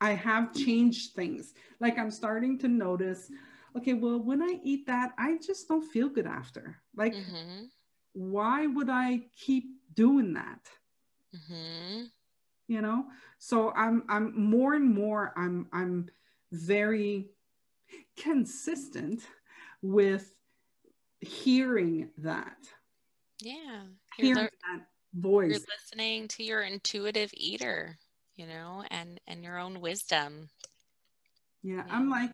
I 0.00 0.12
have 0.12 0.54
changed 0.54 1.14
things. 1.14 1.54
Like 1.80 1.98
I'm 1.98 2.10
starting 2.10 2.58
to 2.60 2.68
notice, 2.68 3.30
okay, 3.76 3.94
well, 3.94 4.18
when 4.18 4.42
I 4.42 4.58
eat 4.62 4.86
that, 4.86 5.12
I 5.18 5.38
just 5.44 5.68
don't 5.68 5.82
feel 5.82 6.08
good 6.08 6.26
after. 6.26 6.76
Like, 6.96 7.14
mm-hmm. 7.14 7.64
why 8.12 8.66
would 8.66 8.88
I 8.88 9.22
keep 9.36 9.64
doing 9.94 10.34
that? 10.34 10.60
Mm-hmm. 11.34 12.04
You 12.68 12.82
know? 12.82 13.06
So 13.38 13.70
I'm 13.70 14.04
I'm 14.08 14.38
more 14.38 14.74
and 14.74 14.94
more 14.94 15.32
I'm 15.36 15.68
I'm 15.72 16.08
very 16.52 17.30
consistent 18.16 19.22
with 19.82 20.32
hearing 21.20 22.10
that. 22.18 22.56
Yeah. 23.40 23.82
Hearing 24.16 24.34
le- 24.34 24.42
that 24.42 24.86
voice. 25.14 25.50
You're 25.50 25.60
listening 25.78 26.28
to 26.28 26.42
your 26.44 26.62
intuitive 26.62 27.30
eater 27.34 27.96
you 28.38 28.46
know, 28.46 28.84
and 28.90 29.20
and 29.26 29.44
your 29.44 29.58
own 29.58 29.80
wisdom. 29.80 30.48
Yeah, 31.62 31.76
yeah, 31.76 31.84
I'm 31.90 32.08
like, 32.08 32.30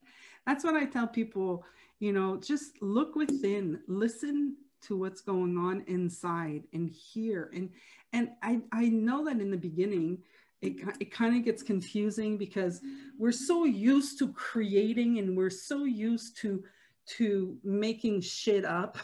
that's 0.47 0.63
what 0.63 0.77
I 0.77 0.85
tell 0.85 1.09
people, 1.09 1.65
you 1.99 2.13
know, 2.13 2.37
just 2.37 2.81
look 2.83 3.17
within, 3.17 3.81
listen 3.89 4.57
to 4.83 4.97
what's 4.99 5.23
going 5.23 5.57
on 5.57 5.83
inside 5.87 6.65
and 6.75 6.91
hear. 6.91 7.51
And 7.55 7.71
and 8.13 8.29
I, 8.43 8.61
I 8.71 8.89
know 8.91 9.25
that 9.25 9.41
in 9.41 9.51
the 9.51 9.57
beginning, 9.57 10.19
it, 10.61 10.77
it 11.01 11.11
kind 11.11 11.37
of 11.37 11.45
gets 11.45 11.63
confusing 11.63 12.37
because 12.37 12.81
we're 13.19 13.33
so 13.33 13.65
used 13.65 14.19
to 14.19 14.33
creating 14.33 15.19
and 15.19 15.37
we're 15.37 15.51
so 15.51 15.85
used 15.85 16.37
to 16.39 16.63
to 17.07 17.59
making 17.65 18.21
shit 18.21 18.65
up 18.65 18.97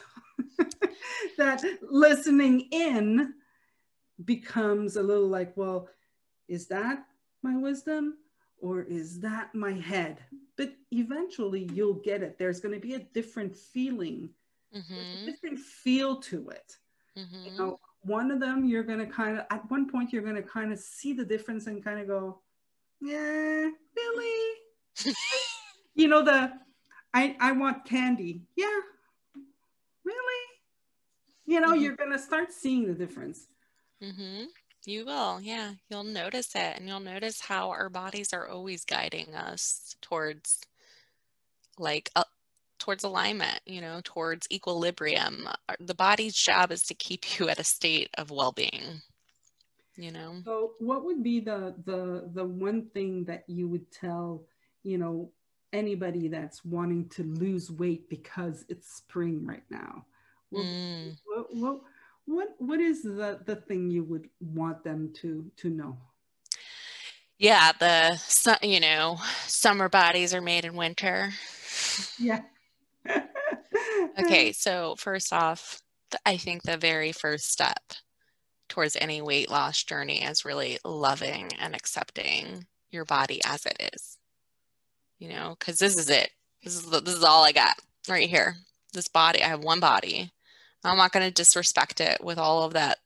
that 1.38 1.62
listening 1.82 2.60
in 2.70 3.34
becomes 4.24 4.96
a 4.96 5.02
little 5.02 5.28
like 5.28 5.54
well 5.56 5.88
is 6.50 6.66
that 6.66 7.04
my 7.42 7.56
wisdom 7.56 8.18
or 8.58 8.82
is 8.82 9.20
that 9.20 9.54
my 9.54 9.72
head? 9.72 10.18
But 10.56 10.74
eventually 10.90 11.70
you'll 11.72 11.94
get 11.94 12.22
it. 12.22 12.38
There's 12.38 12.60
going 12.60 12.74
to 12.74 12.80
be 12.80 12.94
a 12.94 13.06
different 13.14 13.56
feeling, 13.56 14.30
mm-hmm. 14.76 15.22
a 15.22 15.26
different 15.26 15.60
feel 15.60 16.16
to 16.22 16.50
it. 16.50 16.76
Mm-hmm. 17.16 17.44
You 17.44 17.58
know, 17.58 17.80
one 18.02 18.32
of 18.32 18.40
them 18.40 18.64
you're 18.64 18.82
going 18.82 18.98
to 18.98 19.06
kind 19.06 19.38
of, 19.38 19.46
at 19.50 19.70
one 19.70 19.88
point, 19.88 20.12
you're 20.12 20.22
going 20.22 20.34
to 20.34 20.42
kind 20.42 20.72
of 20.72 20.78
see 20.78 21.12
the 21.12 21.24
difference 21.24 21.68
and 21.68 21.84
kind 21.84 22.00
of 22.00 22.08
go, 22.08 22.40
yeah, 23.00 23.68
really? 23.96 24.56
you 25.94 26.08
know, 26.08 26.22
the, 26.22 26.52
I, 27.14 27.36
I 27.40 27.52
want 27.52 27.84
candy. 27.84 28.42
Yeah, 28.56 28.80
really? 30.04 30.44
You 31.46 31.60
know, 31.60 31.70
mm-hmm. 31.72 31.80
you're 31.80 31.96
going 31.96 32.12
to 32.12 32.18
start 32.18 32.52
seeing 32.52 32.88
the 32.88 32.94
difference. 32.94 33.46
You 34.86 35.04
will, 35.04 35.40
yeah. 35.40 35.72
You'll 35.88 36.04
notice 36.04 36.54
it, 36.54 36.76
and 36.76 36.88
you'll 36.88 37.00
notice 37.00 37.40
how 37.40 37.70
our 37.70 37.88
bodies 37.88 38.32
are 38.32 38.48
always 38.48 38.84
guiding 38.84 39.34
us 39.34 39.94
towards, 40.00 40.60
like, 41.78 42.10
uh, 42.16 42.24
towards 42.78 43.04
alignment. 43.04 43.60
You 43.66 43.82
know, 43.82 44.00
towards 44.02 44.46
equilibrium. 44.50 45.48
The 45.78 45.94
body's 45.94 46.34
job 46.34 46.72
is 46.72 46.84
to 46.84 46.94
keep 46.94 47.38
you 47.38 47.48
at 47.48 47.58
a 47.58 47.64
state 47.64 48.08
of 48.16 48.30
well-being. 48.30 49.02
You 49.96 50.12
know. 50.12 50.40
So, 50.44 50.72
what 50.78 51.04
would 51.04 51.22
be 51.22 51.40
the 51.40 51.74
the 51.84 52.30
the 52.32 52.44
one 52.44 52.88
thing 52.94 53.24
that 53.26 53.44
you 53.46 53.68
would 53.68 53.92
tell, 53.92 54.46
you 54.82 54.96
know, 54.96 55.30
anybody 55.74 56.28
that's 56.28 56.64
wanting 56.64 57.10
to 57.10 57.22
lose 57.22 57.70
weight 57.70 58.08
because 58.08 58.64
it's 58.70 58.94
spring 58.94 59.44
right 59.44 59.64
now? 59.68 60.06
Mm. 60.52 61.16
what, 61.26 61.54
what 61.54 61.80
what 62.30 62.48
what 62.58 62.80
is 62.80 63.02
the 63.02 63.40
the 63.44 63.56
thing 63.56 63.90
you 63.90 64.04
would 64.04 64.28
want 64.40 64.84
them 64.84 65.12
to 65.20 65.50
to 65.56 65.68
know? 65.68 65.98
Yeah 67.38 67.72
the 67.78 68.58
you 68.62 68.80
know 68.80 69.18
summer 69.46 69.88
bodies 69.88 70.32
are 70.32 70.40
made 70.40 70.64
in 70.64 70.76
winter. 70.76 71.30
Yeah. 72.18 72.42
Okay 74.18 74.52
so 74.52 74.94
first 74.98 75.32
off 75.32 75.80
i 76.26 76.36
think 76.36 76.62
the 76.62 76.76
very 76.76 77.12
first 77.12 77.50
step 77.50 77.92
towards 78.68 78.96
any 78.96 79.22
weight 79.22 79.50
loss 79.50 79.82
journey 79.82 80.22
is 80.22 80.44
really 80.44 80.78
loving 80.84 81.50
and 81.60 81.74
accepting 81.74 82.66
your 82.90 83.04
body 83.04 83.40
as 83.44 83.66
it 83.66 83.90
is. 83.94 84.18
You 85.18 85.30
know 85.30 85.56
because 85.58 85.78
this 85.78 85.96
is 85.96 86.10
it. 86.10 86.30
This 86.62 86.76
is 86.76 86.86
this 86.90 87.14
is 87.14 87.24
all 87.24 87.44
i 87.44 87.52
got 87.52 87.76
right 88.08 88.28
here. 88.28 88.56
This 88.92 89.08
body 89.08 89.42
i 89.42 89.48
have 89.48 89.64
one 89.64 89.80
body 89.80 90.32
I'm 90.84 90.96
not 90.96 91.12
going 91.12 91.26
to 91.26 91.32
disrespect 91.32 92.00
it 92.00 92.22
with 92.22 92.38
all 92.38 92.64
of 92.64 92.72
that 92.72 92.98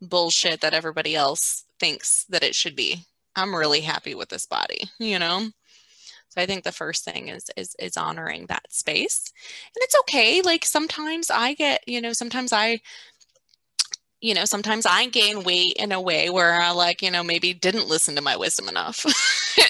bullshit 0.00 0.60
that 0.60 0.74
everybody 0.74 1.14
else 1.14 1.64
thinks 1.78 2.24
that 2.28 2.42
it 2.42 2.54
should 2.54 2.76
be. 2.76 3.04
I'm 3.36 3.54
really 3.54 3.80
happy 3.80 4.14
with 4.14 4.28
this 4.28 4.46
body, 4.46 4.90
you 4.98 5.18
know? 5.18 5.48
So 6.28 6.40
I 6.40 6.46
think 6.46 6.64
the 6.64 6.72
first 6.72 7.04
thing 7.04 7.28
is 7.28 7.50
is 7.58 7.76
is 7.78 7.98
honoring 7.98 8.46
that 8.46 8.72
space. 8.72 9.30
And 9.74 9.82
it's 9.82 9.96
okay. 10.00 10.40
Like 10.40 10.64
sometimes 10.64 11.30
I 11.30 11.52
get, 11.52 11.86
you 11.86 12.00
know, 12.00 12.14
sometimes 12.14 12.54
I 12.54 12.80
you 14.22 14.34
know, 14.34 14.44
sometimes 14.44 14.86
I 14.86 15.06
gain 15.08 15.42
weight 15.42 15.74
in 15.74 15.90
a 15.90 16.00
way 16.00 16.30
where 16.30 16.60
I 16.60 16.70
like, 16.70 17.02
you 17.02 17.10
know, 17.10 17.24
maybe 17.24 17.52
didn't 17.52 17.88
listen 17.88 18.14
to 18.14 18.22
my 18.22 18.36
wisdom 18.36 18.68
enough. 18.68 19.04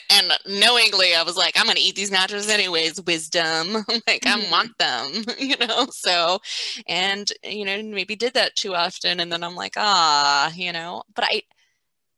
and 0.11 0.31
knowingly, 0.47 1.15
I 1.15 1.23
was 1.23 1.39
like, 1.39 1.59
I'm 1.59 1.65
going 1.65 1.77
to 1.77 1.83
eat 1.83 1.97
these 1.97 2.11
nachos 2.11 2.51
anyways, 2.51 3.01
wisdom. 3.01 3.73
like, 4.07 4.23
mm-hmm. 4.23 4.29
I 4.29 4.51
want 4.51 4.77
them, 4.77 5.25
you 5.39 5.57
know? 5.57 5.87
So, 5.91 6.39
and, 6.87 7.33
you 7.43 7.65
know, 7.65 7.83
maybe 7.83 8.15
did 8.15 8.35
that 8.35 8.55
too 8.55 8.75
often. 8.75 9.21
And 9.21 9.33
then 9.33 9.43
I'm 9.43 9.57
like, 9.57 9.73
ah, 9.79 10.53
you 10.55 10.71
know, 10.71 11.03
but 11.15 11.25
I, 11.25 11.43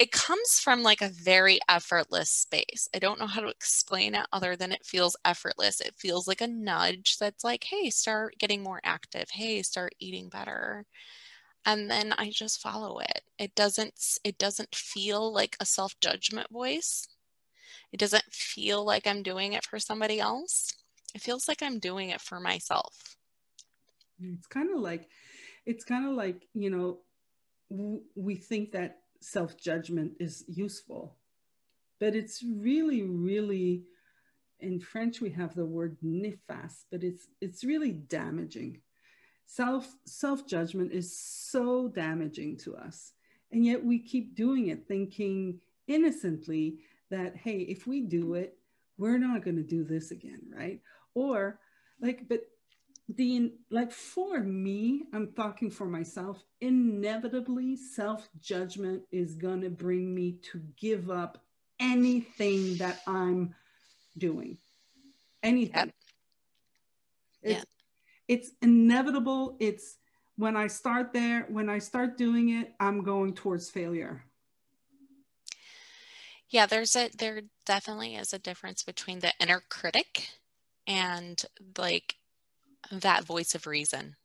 it 0.00 0.10
comes 0.10 0.58
from 0.58 0.82
like 0.82 1.02
a 1.02 1.10
very 1.10 1.60
effortless 1.68 2.30
space. 2.30 2.88
I 2.92 2.98
don't 2.98 3.20
know 3.20 3.28
how 3.28 3.42
to 3.42 3.48
explain 3.48 4.16
it 4.16 4.26
other 4.32 4.56
than 4.56 4.72
it 4.72 4.84
feels 4.84 5.16
effortless. 5.24 5.80
It 5.80 5.94
feels 5.96 6.26
like 6.26 6.40
a 6.40 6.48
nudge 6.48 7.16
that's 7.18 7.44
like, 7.44 7.62
hey, 7.62 7.90
start 7.90 8.34
getting 8.40 8.64
more 8.64 8.80
active. 8.82 9.30
Hey, 9.30 9.62
start 9.62 9.94
eating 10.00 10.30
better 10.30 10.84
and 11.66 11.90
then 11.90 12.12
i 12.18 12.30
just 12.30 12.60
follow 12.60 12.98
it. 12.98 13.22
It 13.38 13.54
doesn't 13.54 14.18
it 14.24 14.38
doesn't 14.38 14.74
feel 14.74 15.32
like 15.32 15.56
a 15.60 15.64
self-judgment 15.64 16.50
voice. 16.50 17.08
It 17.92 17.98
doesn't 17.98 18.24
feel 18.32 18.84
like 18.84 19.06
i'm 19.06 19.22
doing 19.22 19.52
it 19.52 19.64
for 19.64 19.78
somebody 19.78 20.20
else. 20.20 20.72
It 21.14 21.22
feels 21.22 21.48
like 21.48 21.62
i'm 21.62 21.78
doing 21.78 22.10
it 22.10 22.20
for 22.20 22.40
myself. 22.40 23.16
It's 24.20 24.46
kind 24.46 24.70
of 24.72 24.80
like 24.80 25.08
it's 25.66 25.84
kind 25.84 26.06
of 26.06 26.12
like 26.12 26.46
you 26.54 26.70
know 26.70 26.98
we 28.14 28.34
think 28.36 28.72
that 28.72 29.00
self-judgment 29.20 30.12
is 30.20 30.44
useful 30.48 31.16
but 31.98 32.14
it's 32.14 32.42
really 32.42 33.02
really 33.02 33.84
in 34.60 34.78
french 34.78 35.20
we 35.20 35.30
have 35.30 35.54
the 35.54 35.64
word 35.64 35.96
néfaste 36.04 36.84
but 36.90 37.02
it's 37.02 37.26
it's 37.40 37.64
really 37.64 37.92
damaging 37.92 38.80
self 39.46 39.94
self 40.04 40.46
judgment 40.46 40.92
is 40.92 41.16
so 41.16 41.88
damaging 41.88 42.56
to 42.56 42.76
us 42.76 43.12
and 43.52 43.64
yet 43.64 43.82
we 43.84 43.98
keep 43.98 44.34
doing 44.34 44.68
it 44.68 44.86
thinking 44.88 45.60
innocently 45.86 46.78
that 47.10 47.36
hey 47.36 47.58
if 47.58 47.86
we 47.86 48.00
do 48.00 48.34
it 48.34 48.58
we're 48.98 49.18
not 49.18 49.44
going 49.44 49.56
to 49.56 49.62
do 49.62 49.84
this 49.84 50.10
again 50.10 50.40
right 50.56 50.80
or 51.14 51.58
like 52.00 52.28
but 52.28 52.40
the 53.08 53.52
like 53.70 53.92
for 53.92 54.40
me 54.40 55.02
i'm 55.12 55.32
talking 55.34 55.70
for 55.70 55.84
myself 55.84 56.42
inevitably 56.60 57.76
self-judgment 57.76 59.02
is 59.12 59.34
going 59.34 59.60
to 59.60 59.68
bring 59.68 60.14
me 60.14 60.38
to 60.42 60.60
give 60.76 61.10
up 61.10 61.44
anything 61.78 62.76
that 62.78 63.00
i'm 63.06 63.54
doing 64.16 64.56
anything 65.42 65.74
yep. 65.74 65.94
it's, 67.42 67.58
yeah. 67.58 67.73
It's 68.28 68.50
inevitable 68.62 69.56
it's 69.60 69.96
when 70.36 70.56
i 70.56 70.66
start 70.66 71.12
there 71.12 71.46
when 71.48 71.68
i 71.68 71.78
start 71.78 72.16
doing 72.16 72.50
it 72.50 72.72
i'm 72.80 73.02
going 73.02 73.34
towards 73.34 73.70
failure 73.70 74.24
yeah 76.48 76.66
there's 76.66 76.96
a 76.96 77.10
there 77.18 77.42
definitely 77.66 78.14
is 78.14 78.32
a 78.32 78.38
difference 78.38 78.82
between 78.82 79.20
the 79.20 79.32
inner 79.40 79.62
critic 79.68 80.28
and 80.86 81.44
like 81.78 82.16
that 82.90 83.24
voice 83.24 83.54
of 83.54 83.66
reason 83.66 84.16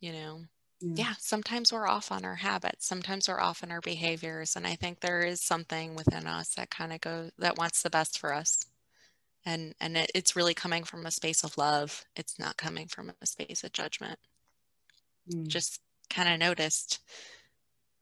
you 0.00 0.12
know 0.12 0.40
yeah. 0.80 1.06
yeah. 1.06 1.14
sometimes 1.18 1.72
we're 1.72 1.86
off 1.86 2.12
on 2.12 2.24
our 2.24 2.34
habits 2.36 2.86
sometimes 2.86 3.28
we're 3.28 3.40
off 3.40 3.62
on 3.62 3.70
our 3.70 3.80
behaviors 3.80 4.56
and 4.56 4.66
i 4.66 4.74
think 4.74 5.00
there 5.00 5.20
is 5.20 5.40
something 5.40 5.94
within 5.94 6.26
us 6.26 6.54
that 6.54 6.70
kind 6.70 6.92
of 6.92 7.00
goes 7.00 7.30
that 7.38 7.58
wants 7.58 7.82
the 7.82 7.90
best 7.90 8.18
for 8.18 8.34
us 8.34 8.66
and 9.46 9.74
and 9.80 9.96
it, 9.96 10.10
it's 10.14 10.36
really 10.36 10.52
coming 10.52 10.84
from 10.84 11.06
a 11.06 11.10
space 11.10 11.44
of 11.44 11.56
love 11.56 12.04
it's 12.16 12.38
not 12.38 12.58
coming 12.58 12.86
from 12.88 13.10
a 13.22 13.26
space 13.26 13.64
of 13.64 13.72
judgment 13.72 14.18
mm. 15.32 15.46
just 15.46 15.80
kind 16.10 16.28
of 16.28 16.38
noticed 16.38 16.98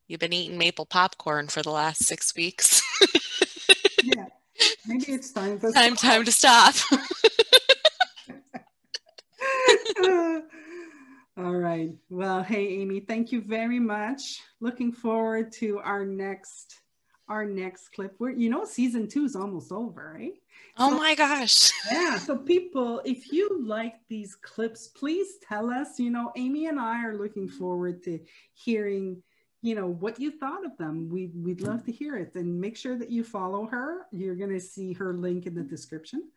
you've 0.09 0.21
been 0.21 0.33
eating 0.33 0.59
maple 0.59 0.87
popcorn 0.87 1.47
for 1.47 1.63
the 1.63 1.71
last 1.71 2.05
six 2.05 2.35
weeks 2.35 2.83
yeah 4.03 4.27
maybe 4.87 5.13
it's 5.13 5.31
time 5.31 5.61
time 5.75 5.95
time 5.95 6.25
to 6.25 6.33
stop 6.33 6.75
All 11.37 11.57
right. 11.57 11.91
Well, 12.11 12.45
hey, 12.45 12.81
Amy, 12.81 13.01
thank 13.01 13.33
you 13.33 13.41
very 13.41 13.81
much. 13.81 14.41
Looking 14.61 14.93
forward 14.93 15.51
to 15.55 15.81
our 15.81 16.07
next 16.07 16.81
our 17.29 17.45
next 17.45 17.89
clip. 17.89 18.15
Where 18.19 18.31
you 18.31 18.51
know 18.51 18.65
season 18.65 19.09
two 19.09 19.25
is 19.25 19.37
almost 19.37 19.73
over, 19.73 20.15
right? 20.19 20.35
Oh 20.79 20.91
so, 20.91 20.99
my 20.99 21.15
gosh. 21.15 21.71
yeah. 21.93 22.19
So 22.19 22.37
people, 22.37 23.01
if 23.05 23.33
you 23.33 23.65
like 23.65 23.95
these 24.09 24.35
clips, 24.37 24.89
please 24.89 25.37
tell 25.47 25.71
us. 25.71 25.99
You 25.99 26.11
know, 26.11 26.33
Amy 26.37 26.67
and 26.67 26.79
I 26.79 27.05
are 27.05 27.17
looking 27.17 27.49
forward 27.49 28.03
to 28.05 28.21
hearing 28.53 29.23
you 29.63 29.75
know 29.75 29.87
what 29.87 30.21
you 30.21 30.31
thought 30.31 30.63
of 30.67 30.77
them 30.77 31.09
we, 31.09 31.29
we'd 31.35 31.63
love 31.63 31.83
to 31.87 31.91
hear 31.91 32.19
it 32.19 32.35
and 32.35 32.61
make 32.61 32.77
sure 32.77 32.99
that 32.99 33.09
you 33.09 33.25
follow 33.25 33.65
her 33.65 34.05
you're 34.13 34.35
going 34.35 34.51
to 34.51 34.61
see 34.61 34.93
her 34.93 35.15
link 35.15 35.47
in 35.47 35.55
the 35.55 35.63
description 35.63 36.29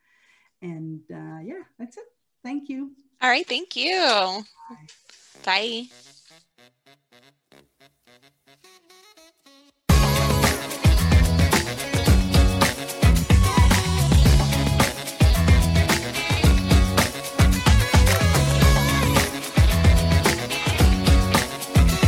and 0.62 1.02
uh, 1.12 1.40
yeah 1.44 1.64
that's 1.78 1.98
it 1.98 2.06
thank 2.42 2.70
you 2.70 2.92
all 3.22 3.30
right. 3.30 3.48
Thank 3.48 3.76
you. 3.76 4.44
Bye. 4.70 4.78
Bye. 5.44 5.88